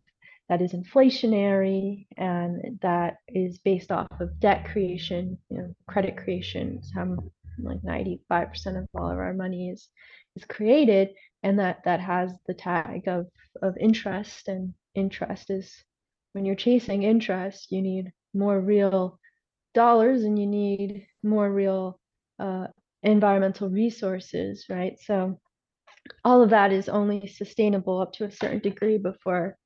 that 0.49 0.62
is 0.62 0.72
inflationary 0.72 2.07
and 2.16 2.78
that 2.80 3.16
is 3.26 3.59
based 3.59 3.91
off 3.91 4.07
of 4.20 4.39
debt 4.39 4.64
creation 4.66 5.37
you 5.51 5.59
know 5.59 5.74
credit 5.89 6.16
creation 6.16 6.80
some 6.95 7.18
like 7.59 7.82
95% 7.82 8.78
of 8.78 8.89
all 8.95 9.11
of 9.11 9.18
our 9.18 9.35
money 9.35 9.68
is 9.68 9.89
is 10.37 10.45
created 10.45 11.09
and 11.43 11.59
that 11.59 11.80
that 11.85 12.01
has 12.01 12.30
the 12.47 12.55
tag 12.55 13.09
of 13.09 13.26
of 13.62 13.76
interest 13.78 14.47
and 14.47 14.74
interest 14.95 15.51
is 15.51 15.82
when 16.35 16.45
you're 16.45 16.55
chasing 16.55 17.03
interest 17.03 17.72
you 17.72 17.82
need 17.82 18.12
more 18.32 18.61
real 18.61 19.18
dollars 19.75 20.25
and 20.25 20.39
you 20.39 20.47
need 20.47 21.07
more 21.22 21.51
real 21.51 21.99
uh, 22.39 22.66
environmental 23.03 23.68
resources, 23.68 24.66
right? 24.68 24.97
So 25.05 25.41
all 26.25 26.43
of 26.43 26.51
that 26.51 26.72
is 26.72 26.89
only 26.89 27.27
sustainable 27.27 28.01
up 28.01 28.12
to 28.14 28.25
a 28.25 28.31
certain 28.31 28.61
degree 28.61 28.99
before 28.99 29.57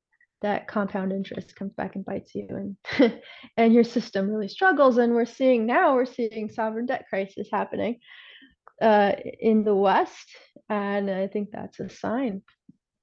that 0.40 0.68
compound 0.68 1.12
interest 1.12 1.56
comes 1.56 1.72
back 1.74 1.96
and 1.96 2.04
bites 2.04 2.32
you 2.34 2.46
and 2.50 3.20
and 3.56 3.74
your 3.74 3.84
system 3.84 4.30
really 4.30 4.48
struggles. 4.48 4.98
And 4.98 5.14
we're 5.14 5.24
seeing 5.24 5.66
now 5.66 5.94
we're 5.94 6.04
seeing 6.04 6.50
sovereign 6.50 6.86
debt 6.86 7.06
crisis 7.08 7.48
happening 7.52 7.98
uh, 8.80 9.12
in 9.40 9.64
the 9.64 9.74
west. 9.74 10.28
And 10.70 11.10
i 11.10 11.26
think 11.26 11.48
that's 11.50 11.80
a 11.80 11.88
sign 11.88 12.42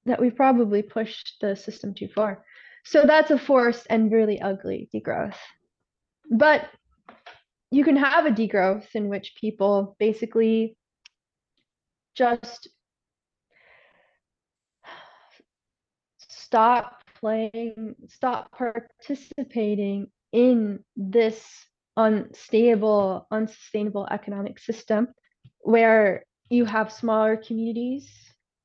that 0.06 0.20
we 0.20 0.30
probably 0.30 0.82
pushed 0.82 1.36
the 1.40 1.56
system 1.56 1.94
too 1.94 2.08
far. 2.14 2.44
So 2.84 3.02
that's 3.04 3.32
a 3.32 3.38
forced 3.38 3.86
and 3.90 4.12
really 4.12 4.40
ugly 4.40 4.88
degrowth. 4.94 5.36
But 6.30 6.68
you 7.70 7.84
can 7.84 7.96
have 7.96 8.26
a 8.26 8.30
degrowth 8.30 8.86
in 8.94 9.08
which 9.08 9.34
people 9.40 9.96
basically 9.98 10.76
just 12.14 12.68
stop 16.18 17.02
playing, 17.20 17.94
stop 18.08 18.50
participating 18.52 20.06
in 20.32 20.80
this 20.96 21.44
unstable, 21.96 23.26
unsustainable 23.30 24.06
economic 24.10 24.58
system 24.58 25.08
where 25.60 26.24
you 26.50 26.64
have 26.64 26.92
smaller 26.92 27.36
communities 27.36 28.08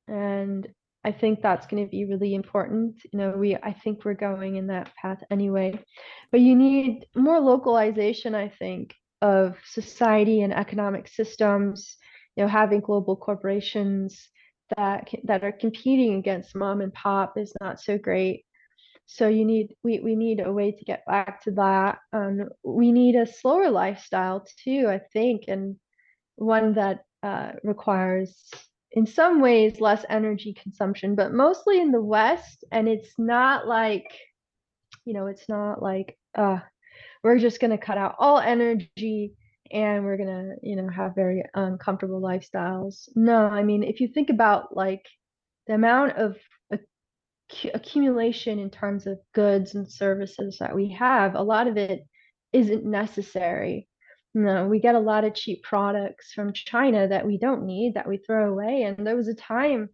and 0.06 0.68
I 1.04 1.12
think 1.12 1.42
that's 1.42 1.66
going 1.66 1.84
to 1.84 1.90
be 1.90 2.04
really 2.04 2.34
important. 2.34 3.02
You 3.12 3.18
know, 3.18 3.30
we 3.36 3.56
I 3.56 3.72
think 3.72 4.04
we're 4.04 4.14
going 4.14 4.56
in 4.56 4.68
that 4.68 4.92
path 4.94 5.22
anyway. 5.30 5.82
But 6.30 6.40
you 6.40 6.54
need 6.54 7.06
more 7.14 7.40
localization, 7.40 8.34
I 8.34 8.48
think, 8.48 8.94
of 9.20 9.56
society 9.64 10.42
and 10.42 10.52
economic 10.52 11.08
systems, 11.08 11.96
you 12.36 12.44
know, 12.44 12.48
having 12.48 12.80
global 12.80 13.16
corporations 13.16 14.28
that 14.76 15.08
that 15.24 15.44
are 15.44 15.52
competing 15.52 16.14
against 16.14 16.54
mom 16.54 16.80
and 16.80 16.94
pop 16.94 17.36
is 17.36 17.52
not 17.60 17.80
so 17.80 17.98
great. 17.98 18.44
So 19.06 19.28
you 19.28 19.44
need 19.44 19.74
we 19.82 20.00
we 20.00 20.14
need 20.14 20.40
a 20.40 20.52
way 20.52 20.72
to 20.72 20.84
get 20.84 21.04
back 21.06 21.42
to 21.44 21.50
that. 21.52 21.98
Um, 22.12 22.48
we 22.64 22.92
need 22.92 23.16
a 23.16 23.26
slower 23.26 23.70
lifestyle 23.70 24.46
too, 24.64 24.86
I 24.88 25.00
think, 25.12 25.44
and 25.48 25.76
one 26.36 26.74
that 26.74 27.04
uh, 27.22 27.52
requires 27.62 28.50
in 28.92 29.06
some 29.06 29.40
ways 29.40 29.80
less 29.80 30.04
energy 30.08 30.54
consumption, 30.54 31.14
but 31.14 31.32
mostly 31.32 31.80
in 31.80 31.92
the 31.92 32.02
West. 32.02 32.64
And 32.70 32.88
it's 32.88 33.14
not 33.18 33.66
like, 33.66 34.06
you 35.04 35.14
know, 35.14 35.26
it's 35.26 35.48
not 35.48 35.82
like 35.82 36.18
uh, 36.34 36.58
we're 37.22 37.38
just 37.38 37.60
going 37.60 37.70
to 37.70 37.78
cut 37.78 37.98
out 37.98 38.16
all 38.18 38.38
energy 38.38 39.34
and 39.70 40.04
we're 40.04 40.18
going 40.18 40.28
to, 40.28 40.54
you 40.62 40.76
know, 40.76 40.88
have 40.88 41.14
very 41.14 41.42
uncomfortable 41.54 42.20
lifestyles. 42.20 43.08
No, 43.14 43.46
I 43.46 43.62
mean, 43.62 43.82
if 43.82 44.00
you 44.00 44.08
think 44.08 44.28
about 44.28 44.76
like 44.76 45.06
the 45.66 45.74
amount 45.74 46.18
of 46.18 46.36
accumulation 47.74 48.58
in 48.58 48.70
terms 48.70 49.06
of 49.06 49.18
goods 49.34 49.74
and 49.74 49.90
services 49.90 50.58
that 50.60 50.74
we 50.74 50.90
have, 50.92 51.34
a 51.34 51.42
lot 51.42 51.66
of 51.66 51.76
it 51.76 52.02
isn't 52.52 52.84
necessary. 52.84 53.88
No, 54.34 54.66
we 54.66 54.80
get 54.80 54.94
a 54.94 55.00
lot 55.00 55.24
of 55.24 55.34
cheap 55.34 55.62
products 55.62 56.32
from 56.32 56.52
China 56.54 57.06
that 57.08 57.26
we 57.26 57.38
don't 57.38 57.66
need, 57.66 57.94
that 57.94 58.08
we 58.08 58.16
throw 58.16 58.50
away. 58.50 58.82
And 58.82 59.06
there 59.06 59.16
was 59.16 59.28
a 59.28 59.34
time 59.34 59.90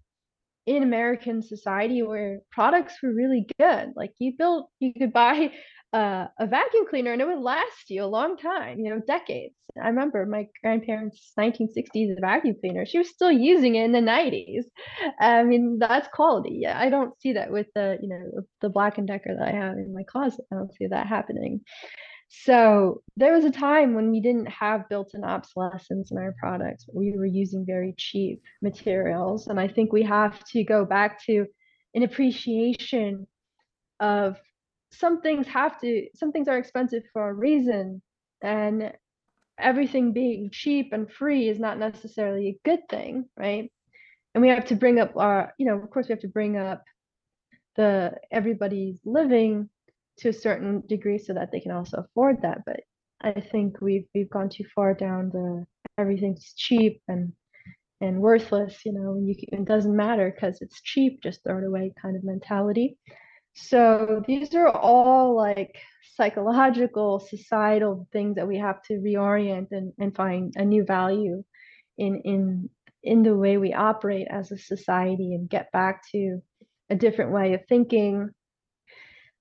in 0.66 0.82
American 0.82 1.42
society 1.42 2.02
where 2.02 2.40
products 2.52 2.94
were 3.02 3.12
really 3.12 3.46
good. 3.58 3.92
Like 3.96 4.12
you 4.18 4.34
built, 4.38 4.70
you 4.78 4.92
could 4.94 5.12
buy 5.12 5.50
uh, 5.92 6.26
a 6.38 6.46
vacuum 6.46 6.86
cleaner 6.88 7.12
and 7.12 7.22
it 7.22 7.26
would 7.26 7.40
last 7.40 7.88
you 7.88 8.04
a 8.04 8.06
long 8.06 8.36
time, 8.36 8.78
you 8.78 8.90
know, 8.90 9.00
decades. 9.06 9.54
I 9.82 9.88
remember 9.88 10.26
my 10.26 10.46
grandparents' 10.62 11.32
1960s 11.38 12.20
vacuum 12.20 12.56
cleaner. 12.60 12.84
She 12.84 12.98
was 12.98 13.08
still 13.08 13.32
using 13.32 13.76
it 13.76 13.84
in 13.84 13.92
the 13.92 14.00
90s. 14.00 14.64
I 15.20 15.42
mean, 15.44 15.78
that's 15.78 16.08
quality. 16.12 16.58
Yeah, 16.62 16.78
I 16.78 16.90
don't 16.90 17.18
see 17.20 17.32
that 17.34 17.50
with 17.50 17.68
the, 17.74 17.96
you 18.02 18.08
know, 18.08 18.42
the 18.60 18.68
Black 18.70 18.98
and 18.98 19.06
Decker 19.06 19.36
that 19.38 19.48
I 19.48 19.52
have 19.52 19.78
in 19.78 19.94
my 19.94 20.02
closet. 20.02 20.44
I 20.52 20.56
don't 20.56 20.74
see 20.74 20.86
that 20.88 21.06
happening. 21.06 21.60
So 22.28 23.02
there 23.16 23.32
was 23.32 23.44
a 23.44 23.50
time 23.50 23.94
when 23.94 24.10
we 24.10 24.20
didn't 24.20 24.48
have 24.48 24.88
built-in 24.88 25.24
obsolescence 25.24 26.10
in 26.10 26.18
our 26.18 26.34
products. 26.38 26.86
We 26.92 27.16
were 27.16 27.26
using 27.26 27.64
very 27.64 27.94
cheap 27.96 28.42
materials. 28.60 29.46
And 29.46 29.58
I 29.58 29.66
think 29.66 29.92
we 29.92 30.02
have 30.02 30.44
to 30.50 30.62
go 30.62 30.84
back 30.84 31.24
to 31.24 31.46
an 31.94 32.02
appreciation 32.02 33.26
of 33.98 34.36
some 34.90 35.20
things 35.22 35.46
have 35.46 35.80
to, 35.80 36.06
some 36.14 36.32
things 36.32 36.48
are 36.48 36.58
expensive 36.58 37.02
for 37.12 37.30
a 37.30 37.34
reason. 37.34 38.02
And 38.42 38.92
everything 39.58 40.12
being 40.12 40.50
cheap 40.52 40.92
and 40.92 41.10
free 41.10 41.48
is 41.48 41.58
not 41.58 41.78
necessarily 41.78 42.48
a 42.48 42.68
good 42.68 42.88
thing, 42.90 43.24
right? 43.36 43.72
And 44.34 44.42
we 44.42 44.50
have 44.50 44.66
to 44.66 44.76
bring 44.76 45.00
up 45.00 45.16
our, 45.16 45.54
you 45.58 45.66
know, 45.66 45.78
of 45.78 45.90
course 45.90 46.08
we 46.08 46.12
have 46.12 46.20
to 46.20 46.28
bring 46.28 46.58
up 46.58 46.84
the 47.76 48.12
everybody's 48.30 49.00
living 49.04 49.70
to 50.18 50.30
a 50.30 50.32
certain 50.32 50.82
degree 50.86 51.18
so 51.18 51.32
that 51.34 51.50
they 51.52 51.60
can 51.60 51.72
also 51.72 51.98
afford 51.98 52.42
that. 52.42 52.62
But 52.66 52.80
I 53.20 53.32
think 53.32 53.80
we've 53.80 54.06
we've 54.14 54.30
gone 54.30 54.48
too 54.48 54.64
far 54.74 54.94
down 54.94 55.30
the 55.30 55.64
everything's 55.98 56.54
cheap 56.56 57.02
and 57.08 57.32
and 58.00 58.20
worthless, 58.20 58.84
you 58.84 58.92
know, 58.92 59.14
and 59.14 59.28
you 59.28 59.34
can, 59.34 59.60
it 59.60 59.64
doesn't 59.66 59.96
matter 59.96 60.30
because 60.32 60.60
it's 60.60 60.80
cheap, 60.82 61.20
just 61.22 61.42
throw 61.42 61.58
it 61.58 61.66
away 61.66 61.92
kind 62.00 62.16
of 62.16 62.22
mentality. 62.22 62.96
So 63.54 64.22
these 64.26 64.54
are 64.54 64.68
all 64.68 65.34
like 65.34 65.74
psychological, 66.14 67.18
societal 67.18 68.06
things 68.12 68.36
that 68.36 68.46
we 68.46 68.58
have 68.58 68.82
to 68.84 68.94
reorient 68.94 69.68
and, 69.72 69.92
and 69.98 70.14
find 70.14 70.52
a 70.56 70.64
new 70.64 70.84
value 70.84 71.42
in 71.96 72.20
in 72.24 72.70
in 73.02 73.22
the 73.22 73.36
way 73.36 73.56
we 73.56 73.72
operate 73.72 74.26
as 74.30 74.52
a 74.52 74.58
society 74.58 75.34
and 75.34 75.48
get 75.48 75.72
back 75.72 76.02
to 76.12 76.40
a 76.90 76.94
different 76.94 77.32
way 77.32 77.54
of 77.54 77.60
thinking. 77.68 78.30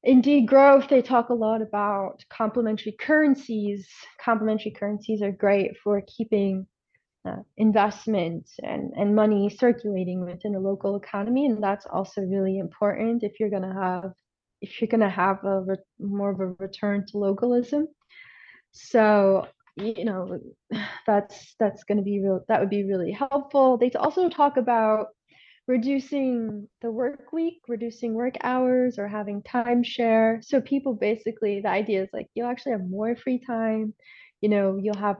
In 0.08 0.22
degrowth, 0.22 0.88
they 0.88 1.02
talk 1.02 1.28
a 1.28 1.34
lot 1.34 1.62
about 1.62 2.24
complementary 2.30 2.94
currencies. 2.94 3.90
Complementary 4.24 4.72
currencies 4.72 5.22
are 5.22 5.34
great 5.34 5.76
for 5.84 6.02
keeping 6.08 6.66
uh, 7.26 7.44
investment 7.58 8.50
and, 8.64 8.94
and 8.96 9.14
money 9.14 9.50
circulating 9.50 10.24
within 10.24 10.56
a 10.56 10.60
local 10.62 10.96
economy. 10.96 11.48
And 11.48 11.62
that's 11.62 11.86
also 11.86 12.22
really 12.22 12.58
important 12.58 13.24
if 13.24 13.38
you're 13.38 13.50
going 13.50 13.68
to 13.68 13.74
have 13.74 14.14
if 14.62 14.80
you're 14.80 14.88
going 14.88 15.02
to 15.02 15.10
have 15.10 15.44
a 15.44 15.64
re- 15.64 15.76
more 16.00 16.32
of 16.32 16.40
a 16.40 16.56
return 16.58 17.06
to 17.08 17.18
localism. 17.18 17.90
So 18.72 19.46
you 19.76 20.06
know 20.06 20.40
that's 21.06 21.54
that's 21.60 21.84
going 21.84 21.98
to 21.98 22.04
be 22.04 22.22
real 22.22 22.46
that 22.48 22.62
would 22.62 22.70
be 22.70 22.84
really 22.84 23.12
helpful 23.12 23.78
they 23.78 23.92
also 23.92 24.28
talk 24.30 24.58
about 24.58 25.08
reducing 25.68 26.68
the 26.82 26.90
work 26.90 27.34
week 27.34 27.60
reducing 27.68 28.14
work 28.14 28.36
hours 28.42 28.98
or 28.98 29.08
having 29.08 29.42
timeshare 29.42 30.44
so 30.44 30.62
people 30.62 30.94
basically 30.94 31.60
the 31.60 31.68
idea 31.68 32.02
is 32.02 32.10
like 32.14 32.28
you'll 32.34 32.48
actually 32.48 32.72
have 32.72 32.90
more 32.90 33.16
free 33.16 33.40
time. 33.46 33.94
You 34.42 34.50
know 34.50 34.80
you'll 34.82 34.98
have 34.98 35.18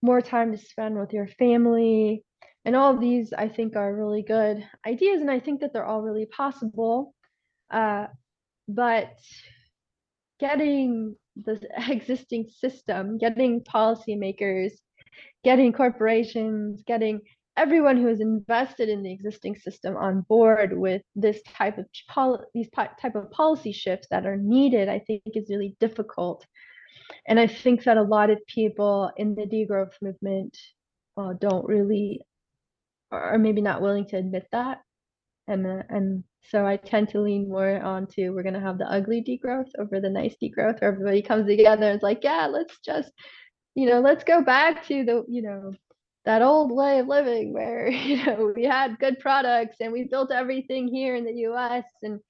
more 0.00 0.20
time 0.20 0.52
to 0.52 0.58
spend 0.58 0.98
with 0.98 1.12
your 1.12 1.26
family. 1.26 2.24
And 2.64 2.76
all 2.76 2.94
of 2.94 3.00
these 3.00 3.32
i 3.36 3.48
think 3.48 3.76
are 3.76 3.94
really 3.94 4.22
good 4.22 4.64
ideas 4.86 5.20
and 5.20 5.30
i 5.30 5.40
think 5.40 5.60
that 5.60 5.72
they're 5.72 5.86
all 5.86 6.02
really 6.02 6.26
possible. 6.26 7.14
Uh, 7.70 8.06
but 8.68 9.16
getting 10.38 11.16
the 11.36 11.60
existing 11.88 12.48
system, 12.48 13.18
getting 13.18 13.62
policymakers, 13.62 14.72
getting 15.44 15.72
corporations, 15.72 16.82
getting 16.86 17.20
everyone 17.58 17.96
who 17.96 18.08
is 18.08 18.20
invested 18.20 18.88
in 18.88 19.02
the 19.02 19.12
existing 19.12 19.56
system 19.56 19.96
on 19.96 20.22
board 20.22 20.78
with 20.78 21.02
this 21.16 21.42
type 21.42 21.76
of 21.78 21.86
pol- 22.08 22.44
these 22.54 22.70
type 22.70 23.16
of 23.16 23.30
policy 23.32 23.72
shifts 23.72 24.06
that 24.10 24.26
are 24.26 24.36
needed, 24.36 24.88
I 24.88 25.00
think 25.00 25.22
is 25.26 25.50
really 25.50 25.76
difficult. 25.80 26.46
And 27.26 27.38
I 27.40 27.46
think 27.46 27.84
that 27.84 27.96
a 27.96 28.02
lot 28.02 28.30
of 28.30 28.38
people 28.46 29.10
in 29.16 29.34
the 29.34 29.46
degrowth 29.46 29.92
movement 30.00 30.56
uh, 31.16 31.34
don't 31.40 31.66
really, 31.66 32.20
are 33.10 33.38
maybe 33.38 33.60
not 33.60 33.82
willing 33.82 34.06
to 34.06 34.16
admit 34.16 34.46
that. 34.52 34.78
And 35.48 35.66
uh, 35.66 35.82
and 35.88 36.24
so 36.50 36.66
I 36.66 36.76
tend 36.76 37.08
to 37.10 37.20
lean 37.20 37.48
more 37.48 37.80
onto 37.82 38.32
we're 38.32 38.42
gonna 38.42 38.60
have 38.60 38.78
the 38.78 38.90
ugly 38.90 39.22
degrowth 39.22 39.70
over 39.78 40.00
the 40.00 40.10
nice 40.10 40.36
degrowth 40.42 40.80
where 40.80 40.92
everybody 40.92 41.22
comes 41.22 41.46
together 41.46 41.86
and 41.86 41.94
it's 41.96 42.02
like, 42.02 42.22
yeah, 42.22 42.46
let's 42.46 42.78
just, 42.84 43.10
you 43.74 43.86
know, 43.88 44.00
let's 44.00 44.24
go 44.24 44.42
back 44.42 44.86
to 44.88 45.04
the, 45.04 45.24
you 45.28 45.42
know, 45.42 45.72
that 46.28 46.42
old 46.42 46.70
way 46.70 46.98
of 46.98 47.08
living 47.08 47.54
where, 47.54 47.88
you 48.10 48.22
know, 48.24 48.52
we 48.54 48.64
had 48.64 48.98
good 48.98 49.18
products 49.18 49.76
and 49.80 49.90
we 49.90 50.04
built 50.04 50.30
everything 50.30 50.86
here 50.86 51.16
in 51.16 51.24
the 51.24 51.48
US 51.48 51.84
and 52.02 52.20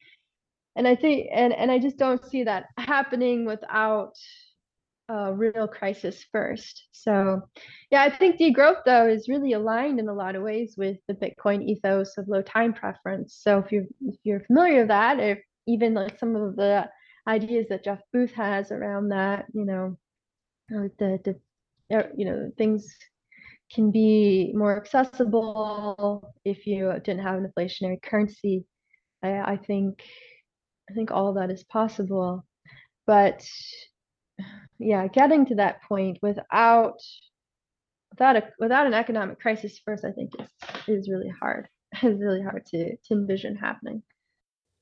and 0.76 0.86
I 0.86 0.94
think 0.94 1.28
and 1.32 1.53
and 1.53 1.68
I 1.68 1.80
just 1.80 1.99
don't 1.99 2.24
see 2.24 2.44
that 2.44 2.66
happening 2.78 3.44
without 3.44 4.12
a 5.09 5.34
real 5.34 5.66
crisis 5.66 6.24
first. 6.30 6.86
So, 6.92 7.42
yeah, 7.90 8.03
I 8.03 8.16
think 8.16 8.38
degrowth 8.38 8.84
though 8.86 9.09
is 9.09 9.28
really 9.28 9.55
aligned 9.55 9.99
in 9.99 10.09
a 10.09 10.14
lot 10.14 10.36
of 10.36 10.42
ways 10.44 10.76
with 10.78 10.99
the 11.09 11.14
Bitcoin 11.14 11.64
ethos 11.68 12.16
of 12.18 12.28
low 12.28 12.42
time 12.42 12.74
preference. 12.74 13.34
So 13.42 13.59
if 13.59 13.72
you 13.72 13.88
if 14.03 14.14
you're 14.22 14.44
familiar 14.44 14.80
with 14.80 14.88
that, 14.88 15.18
if 15.18 15.40
even 15.66 15.94
like 15.94 16.20
some 16.20 16.36
of 16.36 16.55
the 16.55 16.88
ideas 17.26 17.66
that 17.70 17.82
Jeff 17.82 18.01
Booth 18.12 18.32
has 18.34 18.70
around 18.70 19.09
that, 19.09 19.46
you 19.53 19.64
know, 19.64 19.99
uh, 20.72 20.86
the 21.01 21.18
the 21.24 21.96
uh, 21.99 22.07
you 22.16 22.26
know 22.26 22.53
things 22.57 22.96
can 23.72 23.90
be 23.90 24.52
more 24.54 24.76
accessible 24.76 26.34
if 26.44 26.66
you 26.66 26.92
didn't 27.04 27.22
have 27.22 27.36
an 27.36 27.50
inflationary 27.50 28.00
currency. 28.02 28.64
I, 29.22 29.38
I 29.40 29.56
think 29.56 30.02
I 30.90 30.94
think 30.94 31.10
all 31.10 31.34
that 31.34 31.50
is 31.50 31.64
possible, 31.64 32.44
but 33.06 33.46
yeah, 34.78 35.06
getting 35.08 35.46
to 35.46 35.56
that 35.56 35.82
point 35.82 36.18
without 36.22 37.00
without 38.10 38.36
a 38.36 38.42
without 38.58 38.86
an 38.86 38.94
economic 38.94 39.40
crisis 39.40 39.80
first, 39.84 40.04
I 40.04 40.12
think 40.12 40.32
is 40.38 40.48
is 40.86 41.08
really 41.08 41.32
hard. 41.40 41.68
It's 42.02 42.20
really 42.20 42.42
hard 42.42 42.66
to 42.66 42.96
to 42.96 43.14
envision 43.14 43.56
happening. 43.56 44.02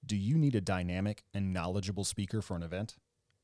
Do 0.05 0.17
you 0.17 0.37
need 0.39 0.55
a 0.55 0.61
dynamic 0.61 1.25
and 1.35 1.53
knowledgeable 1.53 2.05
speaker 2.05 2.43
for 2.43 2.57
an 2.57 2.63
event? 2.63 2.97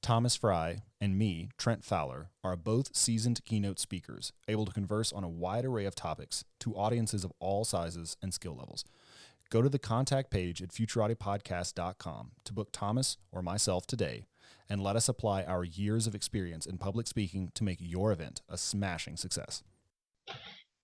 Thomas 0.02 0.34
Frey 0.34 0.82
and 1.00 1.16
me, 1.16 1.48
Trent 1.56 1.84
Fowler, 1.84 2.30
are 2.42 2.56
both 2.56 2.96
seasoned 2.96 3.44
keynote 3.44 3.78
speakers, 3.78 4.32
able 4.48 4.66
to 4.66 4.72
converse 4.72 5.12
on 5.12 5.22
a 5.22 5.28
wide 5.28 5.64
array 5.64 5.84
of 5.84 5.94
topics 5.94 6.44
to 6.58 6.74
audiences 6.74 7.22
of 7.22 7.32
all 7.38 7.64
sizes 7.64 8.16
and 8.20 8.34
skill 8.34 8.56
levels. 8.56 8.84
Go 9.48 9.62
to 9.62 9.68
the 9.68 9.78
contact 9.78 10.28
page 10.28 10.60
at 10.60 10.70
futuratipodcast.com 10.70 12.32
to 12.42 12.52
book 12.52 12.70
Thomas 12.72 13.16
or 13.30 13.42
myself 13.42 13.86
today 13.86 14.24
and 14.68 14.82
let 14.82 14.96
us 14.96 15.08
apply 15.08 15.44
our 15.44 15.62
years 15.62 16.08
of 16.08 16.16
experience 16.16 16.66
in 16.66 16.78
public 16.78 17.06
speaking 17.06 17.52
to 17.54 17.62
make 17.62 17.78
your 17.78 18.10
event 18.10 18.42
a 18.48 18.58
smashing 18.58 19.16
success. 19.16 19.62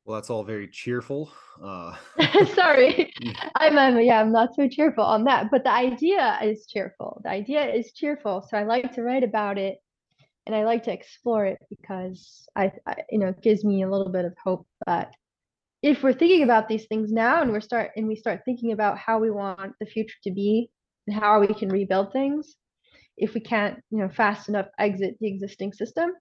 Well, 0.09 0.15
that's 0.15 0.31
all 0.31 0.43
very 0.43 0.69
cheerful. 0.69 1.31
Uh... 1.63 1.95
Sorry, 2.55 3.13
I'm, 3.57 3.77
I'm 3.77 4.01
yeah, 4.01 4.23
I'm 4.23 4.33
not 4.33 4.55
so 4.55 4.67
cheerful 4.67 5.05
on 5.05 5.25
that, 5.25 5.51
but 5.51 5.65
the 5.65 5.71
idea 5.71 6.39
is 6.43 6.67
cheerful. 6.67 7.21
The 7.25 7.29
idea 7.29 7.71
is 7.71 7.93
cheerful, 7.93 8.41
so 8.49 8.57
I 8.57 8.63
like 8.63 8.95
to 8.95 9.03
write 9.03 9.23
about 9.23 9.59
it, 9.59 9.77
and 10.47 10.57
I 10.57 10.65
like 10.65 10.85
to 10.85 10.93
explore 10.95 11.45
it 11.45 11.59
because 11.69 12.49
I, 12.57 12.73
I 12.87 13.03
you 13.11 13.19
know, 13.19 13.29
it 13.29 13.43
gives 13.43 13.67
me 13.67 13.83
a 13.83 13.91
little 13.91 14.09
bit 14.09 14.25
of 14.25 14.33
hope 14.43 14.67
that 14.87 15.13
if 15.83 16.03
we're 16.03 16.15
thinking 16.15 16.43
about 16.43 16.69
these 16.69 16.87
things 16.87 17.13
now 17.13 17.43
and 17.43 17.53
we're 17.53 17.61
start 17.61 17.91
and 17.95 18.09
we 18.09 18.17
start 18.17 18.41
thinking 18.47 18.73
about 18.73 18.97
how 18.97 19.19
we 19.19 19.31
want 19.31 19.75
the 19.79 19.85
future 19.85 20.17
to 20.25 20.31
be 20.31 20.71
and 21.07 21.21
how 21.21 21.39
we 21.39 21.49
can 21.49 21.69
rebuild 21.69 22.15
things, 22.15 22.57
if 23.19 23.35
we 23.35 23.41
can't 23.41 23.83
you 23.91 23.99
know 23.99 24.09
fast 24.09 24.49
enough 24.49 24.69
exit 24.79 25.19
the 25.21 25.29
existing 25.29 25.75
system 25.75 26.13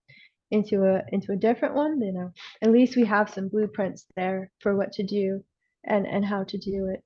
into 0.51 0.83
a 0.85 1.01
into 1.11 1.33
a 1.33 1.35
different 1.35 1.75
one 1.75 1.99
you 2.01 2.11
know. 2.11 2.31
At 2.61 2.71
least 2.71 2.95
we 2.95 3.05
have 3.05 3.29
some 3.29 3.49
blueprints 3.49 4.05
there 4.15 4.51
for 4.59 4.75
what 4.75 4.91
to 4.93 5.03
do 5.03 5.43
and 5.83 6.07
and 6.07 6.25
how 6.25 6.43
to 6.45 6.57
do 6.57 6.87
it. 6.87 7.03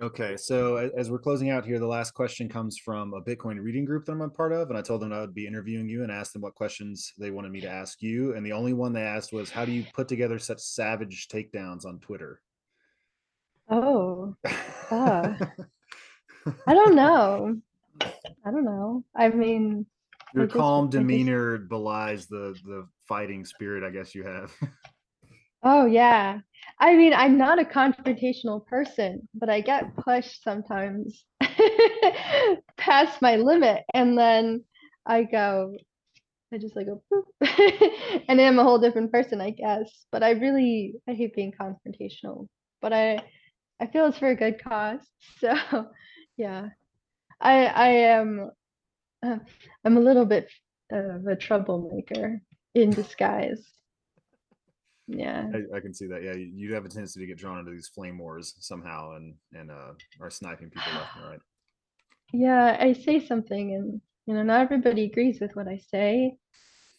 Okay 0.00 0.36
so 0.36 0.76
as 0.76 1.10
we're 1.10 1.18
closing 1.18 1.50
out 1.50 1.64
here 1.64 1.78
the 1.78 1.86
last 1.86 2.12
question 2.12 2.48
comes 2.48 2.78
from 2.78 3.14
a 3.14 3.22
bitcoin 3.22 3.62
reading 3.62 3.86
group 3.86 4.04
that 4.04 4.12
i'm 4.12 4.20
a 4.20 4.28
part 4.28 4.52
of 4.52 4.68
and 4.68 4.76
i 4.76 4.82
told 4.82 5.00
them 5.00 5.10
i 5.10 5.20
would 5.20 5.34
be 5.34 5.46
interviewing 5.46 5.88
you 5.88 6.02
and 6.02 6.12
asked 6.12 6.34
them 6.34 6.42
what 6.42 6.54
questions 6.54 7.14
they 7.18 7.30
wanted 7.30 7.50
me 7.50 7.62
to 7.62 7.70
ask 7.70 8.02
you 8.02 8.34
and 8.34 8.44
the 8.44 8.52
only 8.52 8.74
one 8.74 8.92
they 8.92 9.00
asked 9.00 9.32
was 9.32 9.48
how 9.48 9.64
do 9.64 9.72
you 9.72 9.86
put 9.94 10.06
together 10.06 10.38
such 10.38 10.58
savage 10.58 11.28
takedowns 11.28 11.86
on 11.86 11.98
twitter? 12.00 12.42
Oh 13.70 14.36
uh, 14.90 15.32
i 16.66 16.74
don't 16.74 16.94
know. 16.94 17.56
I 18.00 18.50
don't 18.50 18.64
know. 18.64 19.04
I 19.14 19.28
mean, 19.28 19.86
your 20.34 20.46
calm 20.46 20.90
demeanor 20.90 21.58
belies 21.58 22.26
the 22.26 22.56
the 22.64 22.86
fighting 23.08 23.44
spirit. 23.44 23.84
I 23.84 23.90
guess 23.90 24.14
you 24.14 24.24
have. 24.24 24.52
oh 25.62 25.86
yeah, 25.86 26.40
I 26.78 26.96
mean, 26.96 27.12
I'm 27.12 27.38
not 27.38 27.60
a 27.60 27.64
confrontational 27.64 28.66
person, 28.66 29.28
but 29.34 29.48
I 29.48 29.60
get 29.60 29.96
pushed 29.96 30.42
sometimes 30.42 31.24
past 32.76 33.22
my 33.22 33.36
limit, 33.36 33.82
and 33.94 34.18
then 34.18 34.64
I 35.04 35.24
go. 35.24 35.76
I 36.54 36.58
just 36.58 36.76
like 36.76 36.86
go, 36.86 37.02
and 38.28 38.40
I'm 38.40 38.60
a 38.60 38.62
whole 38.62 38.78
different 38.78 39.10
person, 39.10 39.40
I 39.40 39.50
guess. 39.50 40.06
But 40.12 40.22
I 40.22 40.30
really, 40.30 40.94
I 41.08 41.12
hate 41.12 41.34
being 41.34 41.52
confrontational. 41.52 42.46
But 42.80 42.92
I, 42.92 43.18
I 43.80 43.86
feel 43.86 44.06
it's 44.06 44.18
for 44.18 44.28
a 44.28 44.36
good 44.36 44.62
cause. 44.62 45.00
So, 45.40 45.56
yeah. 46.36 46.68
I 47.40 47.66
I 47.66 47.88
am 47.88 48.50
uh, 49.26 49.38
I'm 49.84 49.96
a 49.96 50.00
little 50.00 50.24
bit 50.24 50.50
of 50.90 51.26
a 51.26 51.36
troublemaker 51.36 52.40
in 52.74 52.90
disguise. 52.90 53.64
Yeah. 55.08 55.46
I, 55.54 55.76
I, 55.76 55.80
can 55.80 55.94
see 55.94 56.06
that. 56.06 56.22
Yeah, 56.22 56.34
you, 56.34 56.50
you 56.54 56.74
have 56.74 56.84
a 56.84 56.88
tendency 56.88 57.20
to 57.20 57.26
get 57.26 57.38
drawn 57.38 57.58
into 57.58 57.70
these 57.70 57.88
flame 57.88 58.18
wars 58.18 58.54
somehow 58.58 59.14
and 59.16 59.34
and 59.52 59.70
uh 59.70 59.92
are 60.20 60.30
sniping 60.30 60.70
people 60.70 60.92
left 60.94 61.16
and 61.16 61.28
right. 61.30 61.40
Yeah, 62.32 62.76
I 62.80 62.92
say 62.92 63.24
something 63.24 63.74
and 63.74 64.00
you 64.26 64.34
know 64.34 64.42
not 64.42 64.62
everybody 64.62 65.04
agrees 65.04 65.40
with 65.40 65.54
what 65.54 65.68
I 65.68 65.78
say 65.90 66.36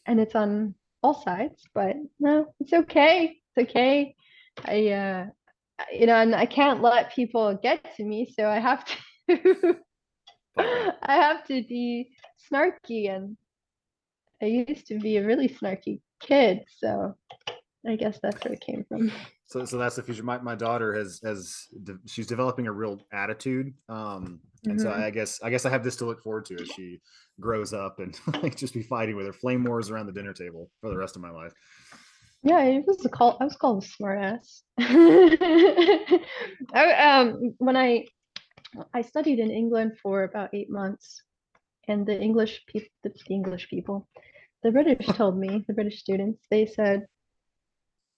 and 0.05 0.21
it's 0.21 0.36
on 0.36 0.73
all 1.03 1.21
sides, 1.21 1.61
but 1.73 1.95
no, 2.19 2.53
it's 2.61 2.73
okay. 2.73 3.38
It's 3.55 3.69
okay. 3.69 4.15
I 4.63 4.88
uh 4.89 5.25
you 5.91 6.05
know, 6.05 6.15
and 6.15 6.34
I 6.34 6.45
can't 6.45 6.82
let 6.82 7.13
people 7.13 7.59
get 7.61 7.95
to 7.97 8.03
me, 8.03 8.34
so 8.34 8.47
I 8.49 8.59
have 8.59 8.86
to 9.28 9.78
I 11.03 11.15
have 11.15 11.43
to 11.45 11.63
be 11.63 12.09
snarky 12.51 13.09
and 13.13 13.37
I 14.41 14.45
used 14.45 14.87
to 14.87 14.99
be 14.99 15.17
a 15.17 15.25
really 15.25 15.49
snarky 15.49 15.99
kid, 16.19 16.63
so 16.77 17.15
I 17.87 17.95
guess 17.95 18.19
that's 18.21 18.43
where 18.43 18.53
it 18.53 18.61
came 18.61 18.85
from. 18.87 19.11
So, 19.49 19.63
so 19.63 19.77
that's 19.77 19.95
the 19.95 20.03
future. 20.03 20.23
My, 20.23 20.39
my 20.39 20.55
daughter 20.55 20.93
has 20.93 21.21
has 21.23 21.67
de- 21.83 21.97
she's 22.05 22.27
developing 22.27 22.67
a 22.67 22.71
real 22.73 22.99
attitude, 23.13 23.73
um, 23.87 24.41
and 24.65 24.81
so 24.81 24.89
Mhm. 24.89 25.03
I 25.03 25.09
guess 25.09 25.39
I 25.41 25.49
guess 25.49 25.65
I 25.65 25.69
have 25.69 25.85
this 25.85 25.95
to 25.97 26.05
look 26.05 26.21
forward 26.21 26.43
to 26.47 26.55
as 26.55 26.69
she 26.69 26.99
grows 27.39 27.71
up 27.71 27.99
and 27.99 28.19
like 28.43 28.57
just 28.57 28.73
be 28.73 28.83
fighting 28.83 29.15
with 29.15 29.25
her 29.25 29.31
flame 29.31 29.63
wars 29.63 29.89
around 29.89 30.07
the 30.07 30.11
dinner 30.11 30.33
table 30.33 30.69
for 30.81 30.89
the 30.89 30.97
rest 30.97 31.15
of 31.15 31.21
my 31.21 31.31
life. 31.31 31.53
Yeah, 32.43 32.61
it 32.63 32.85
was 32.85 33.05
a 33.05 33.09
call. 33.09 33.37
I 33.39 33.45
was 33.45 33.55
called 33.55 33.85
a 33.85 33.87
smartass. 33.87 34.63
I, 34.79 36.19
um, 36.93 37.55
when 37.57 37.77
I 37.77 38.05
I 38.93 39.01
studied 39.01 39.39
in 39.39 39.51
England 39.51 39.97
for 40.01 40.24
about 40.24 40.53
eight 40.53 40.70
months, 40.70 41.24
and 41.88 42.05
the 42.05 42.20
English 42.20 42.65
people, 42.68 42.89
the, 43.03 43.09
the 43.09 43.34
English 43.34 43.70
people, 43.70 44.07
the 44.63 44.72
British 44.72 45.07
told 45.07 45.38
me, 45.38 45.63
the 45.68 45.74
British 45.74 45.99
students, 45.99 46.45
they 46.49 46.65
said, 46.65 47.07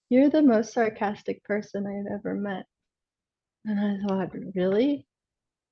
"You're 0.10 0.30
the 0.30 0.42
most 0.42 0.74
sarcastic 0.74 1.44
person 1.44 1.86
I've 1.86 2.12
ever 2.20 2.36
met." 2.36 2.66
And 3.66 3.80
I 3.80 4.08
thought, 4.08 4.32
really? 4.56 5.06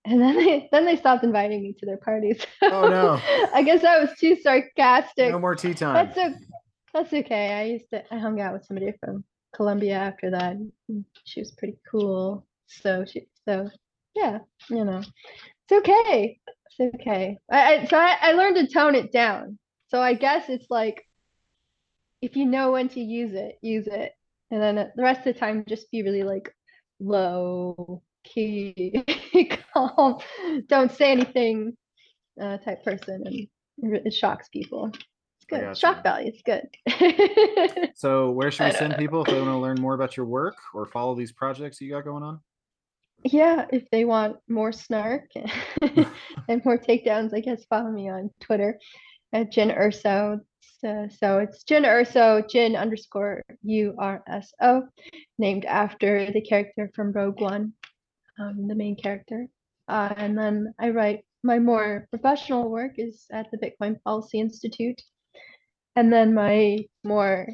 And 0.05 0.21
then 0.21 0.35
they 0.35 0.69
then 0.71 0.85
they 0.85 0.95
stopped 0.95 1.23
inviting 1.23 1.63
me 1.63 1.73
to 1.79 1.85
their 1.85 1.97
parties. 1.97 2.45
Oh, 2.61 2.87
no. 2.89 3.19
I 3.53 3.63
guess 3.63 3.83
I 3.83 3.99
was 3.99 4.11
too 4.17 4.35
sarcastic. 4.37 5.31
No 5.31 5.39
more 5.39 5.55
tea 5.55 5.73
time. 5.73 5.95
That's 6.07 6.17
o- 6.17 6.45
that's 6.93 7.13
okay. 7.13 7.53
I 7.53 7.63
used 7.63 7.89
to 7.91 8.03
I 8.13 8.17
hung 8.17 8.39
out 8.39 8.53
with 8.53 8.65
somebody 8.65 8.93
from 8.99 9.23
Colombia 9.53 9.95
after 9.95 10.29
that. 10.31 10.57
She 11.25 11.41
was 11.41 11.51
pretty 11.51 11.77
cool. 11.89 12.45
So 12.67 13.05
she 13.05 13.27
so 13.45 13.69
yeah, 14.17 14.39
you 14.69 14.83
know. 14.83 14.99
It's 14.99 15.71
okay. 15.71 16.39
It's 16.79 16.95
okay. 16.95 17.37
I, 17.51 17.75
I 17.75 17.85
so 17.85 17.97
I, 17.97 18.15
I 18.21 18.31
learned 18.33 18.55
to 18.57 18.67
tone 18.67 18.95
it 18.95 19.11
down. 19.11 19.59
So 19.89 20.01
I 20.01 20.13
guess 20.13 20.49
it's 20.49 20.67
like 20.69 21.03
if 22.21 22.35
you 22.35 22.45
know 22.45 22.71
when 22.71 22.89
to 22.89 22.99
use 22.99 23.33
it, 23.33 23.57
use 23.61 23.87
it. 23.87 24.11
And 24.49 24.61
then 24.61 24.75
the 24.75 25.03
rest 25.03 25.19
of 25.19 25.33
the 25.33 25.39
time 25.39 25.65
just 25.67 25.91
be 25.91 26.03
really 26.03 26.23
like 26.23 26.53
low 26.99 28.01
key, 28.23 29.03
calm, 29.73 30.19
don't 30.67 30.91
say 30.91 31.11
anything 31.11 31.75
uh, 32.41 32.57
type 32.57 32.83
person 32.83 33.23
and 33.25 33.47
it 34.05 34.13
shocks 34.13 34.47
people. 34.49 34.91
It's 34.93 35.45
good. 35.47 35.77
Shock 35.77 36.03
value 36.03 36.31
It's 36.33 36.41
good. 36.41 37.91
So, 37.95 38.31
where 38.31 38.51
should 38.51 38.65
we 38.65 38.71
send 38.77 38.97
people 38.97 39.21
if 39.21 39.27
they 39.27 39.39
want 39.39 39.47
to 39.47 39.57
learn 39.57 39.79
more 39.79 39.93
about 39.93 40.17
your 40.17 40.25
work 40.25 40.55
or 40.73 40.85
follow 40.85 41.15
these 41.15 41.31
projects 41.31 41.79
you 41.81 41.91
got 41.91 42.03
going 42.03 42.23
on? 42.23 42.39
Yeah, 43.23 43.65
if 43.71 43.89
they 43.91 44.05
want 44.05 44.37
more 44.47 44.71
snark 44.71 45.29
and 45.81 46.63
more 46.63 46.77
takedowns, 46.77 47.33
I 47.33 47.41
guess 47.41 47.65
follow 47.65 47.91
me 47.91 48.09
on 48.09 48.29
Twitter 48.39 48.79
at 49.33 49.51
Jyn 49.51 49.75
Urso. 49.75 50.39
So, 50.79 51.07
so 51.19 51.39
it's 51.39 51.63
Jyn 51.63 51.85
Urso, 51.85 52.41
Jyn 52.41 52.79
underscore 52.79 53.43
U 53.63 53.95
R 53.97 54.23
S 54.27 54.53
O, 54.61 54.83
named 55.39 55.65
after 55.65 56.31
the 56.31 56.41
character 56.41 56.91
from 56.93 57.11
Rogue 57.11 57.41
One, 57.41 57.73
um, 58.39 58.67
the 58.67 58.75
main 58.75 58.95
character. 58.95 59.47
Uh, 59.87 60.13
and 60.15 60.37
then 60.37 60.73
I 60.79 60.89
write 60.89 61.25
my 61.43 61.59
more 61.59 62.07
professional 62.11 62.69
work 62.69 62.93
is 62.97 63.25
at 63.31 63.47
the 63.51 63.57
Bitcoin 63.57 64.01
Policy 64.03 64.39
Institute. 64.39 65.01
And 65.95 66.13
then 66.13 66.33
my 66.33 66.85
more 67.03 67.47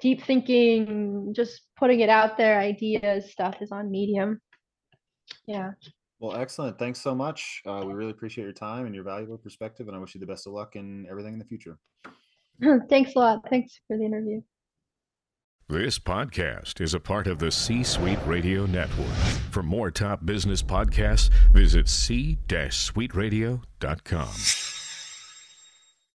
deep 0.00 0.24
thinking, 0.24 1.32
just 1.34 1.62
putting 1.78 2.00
it 2.00 2.08
out 2.08 2.36
there, 2.36 2.58
ideas 2.58 3.30
stuff 3.30 3.56
is 3.60 3.70
on 3.70 3.90
Medium. 3.90 4.40
Yeah. 5.46 5.72
Well, 6.20 6.36
excellent. 6.36 6.78
Thanks 6.78 7.00
so 7.00 7.14
much. 7.14 7.60
Uh, 7.66 7.82
we 7.86 7.92
really 7.92 8.12
appreciate 8.12 8.44
your 8.44 8.52
time 8.52 8.86
and 8.86 8.94
your 8.94 9.04
valuable 9.04 9.36
perspective, 9.36 9.88
and 9.88 9.96
I 9.96 10.00
wish 10.00 10.14
you 10.14 10.20
the 10.20 10.26
best 10.26 10.46
of 10.46 10.52
luck 10.52 10.76
in 10.76 11.06
everything 11.10 11.34
in 11.34 11.38
the 11.38 11.44
future. 11.44 11.78
Thanks 12.88 13.14
a 13.14 13.18
lot. 13.18 13.42
Thanks 13.50 13.80
for 13.86 13.98
the 13.98 14.04
interview. 14.04 14.40
This 15.68 15.98
podcast 15.98 16.82
is 16.82 16.92
a 16.92 17.00
part 17.00 17.26
of 17.26 17.38
the 17.38 17.50
C 17.50 17.82
Suite 17.82 18.18
Radio 18.26 18.66
Network. 18.66 19.16
For 19.50 19.62
more 19.62 19.90
top 19.90 20.26
business 20.26 20.62
podcasts, 20.62 21.30
visit 21.52 21.88
c-suiteradio.com. 21.88 24.83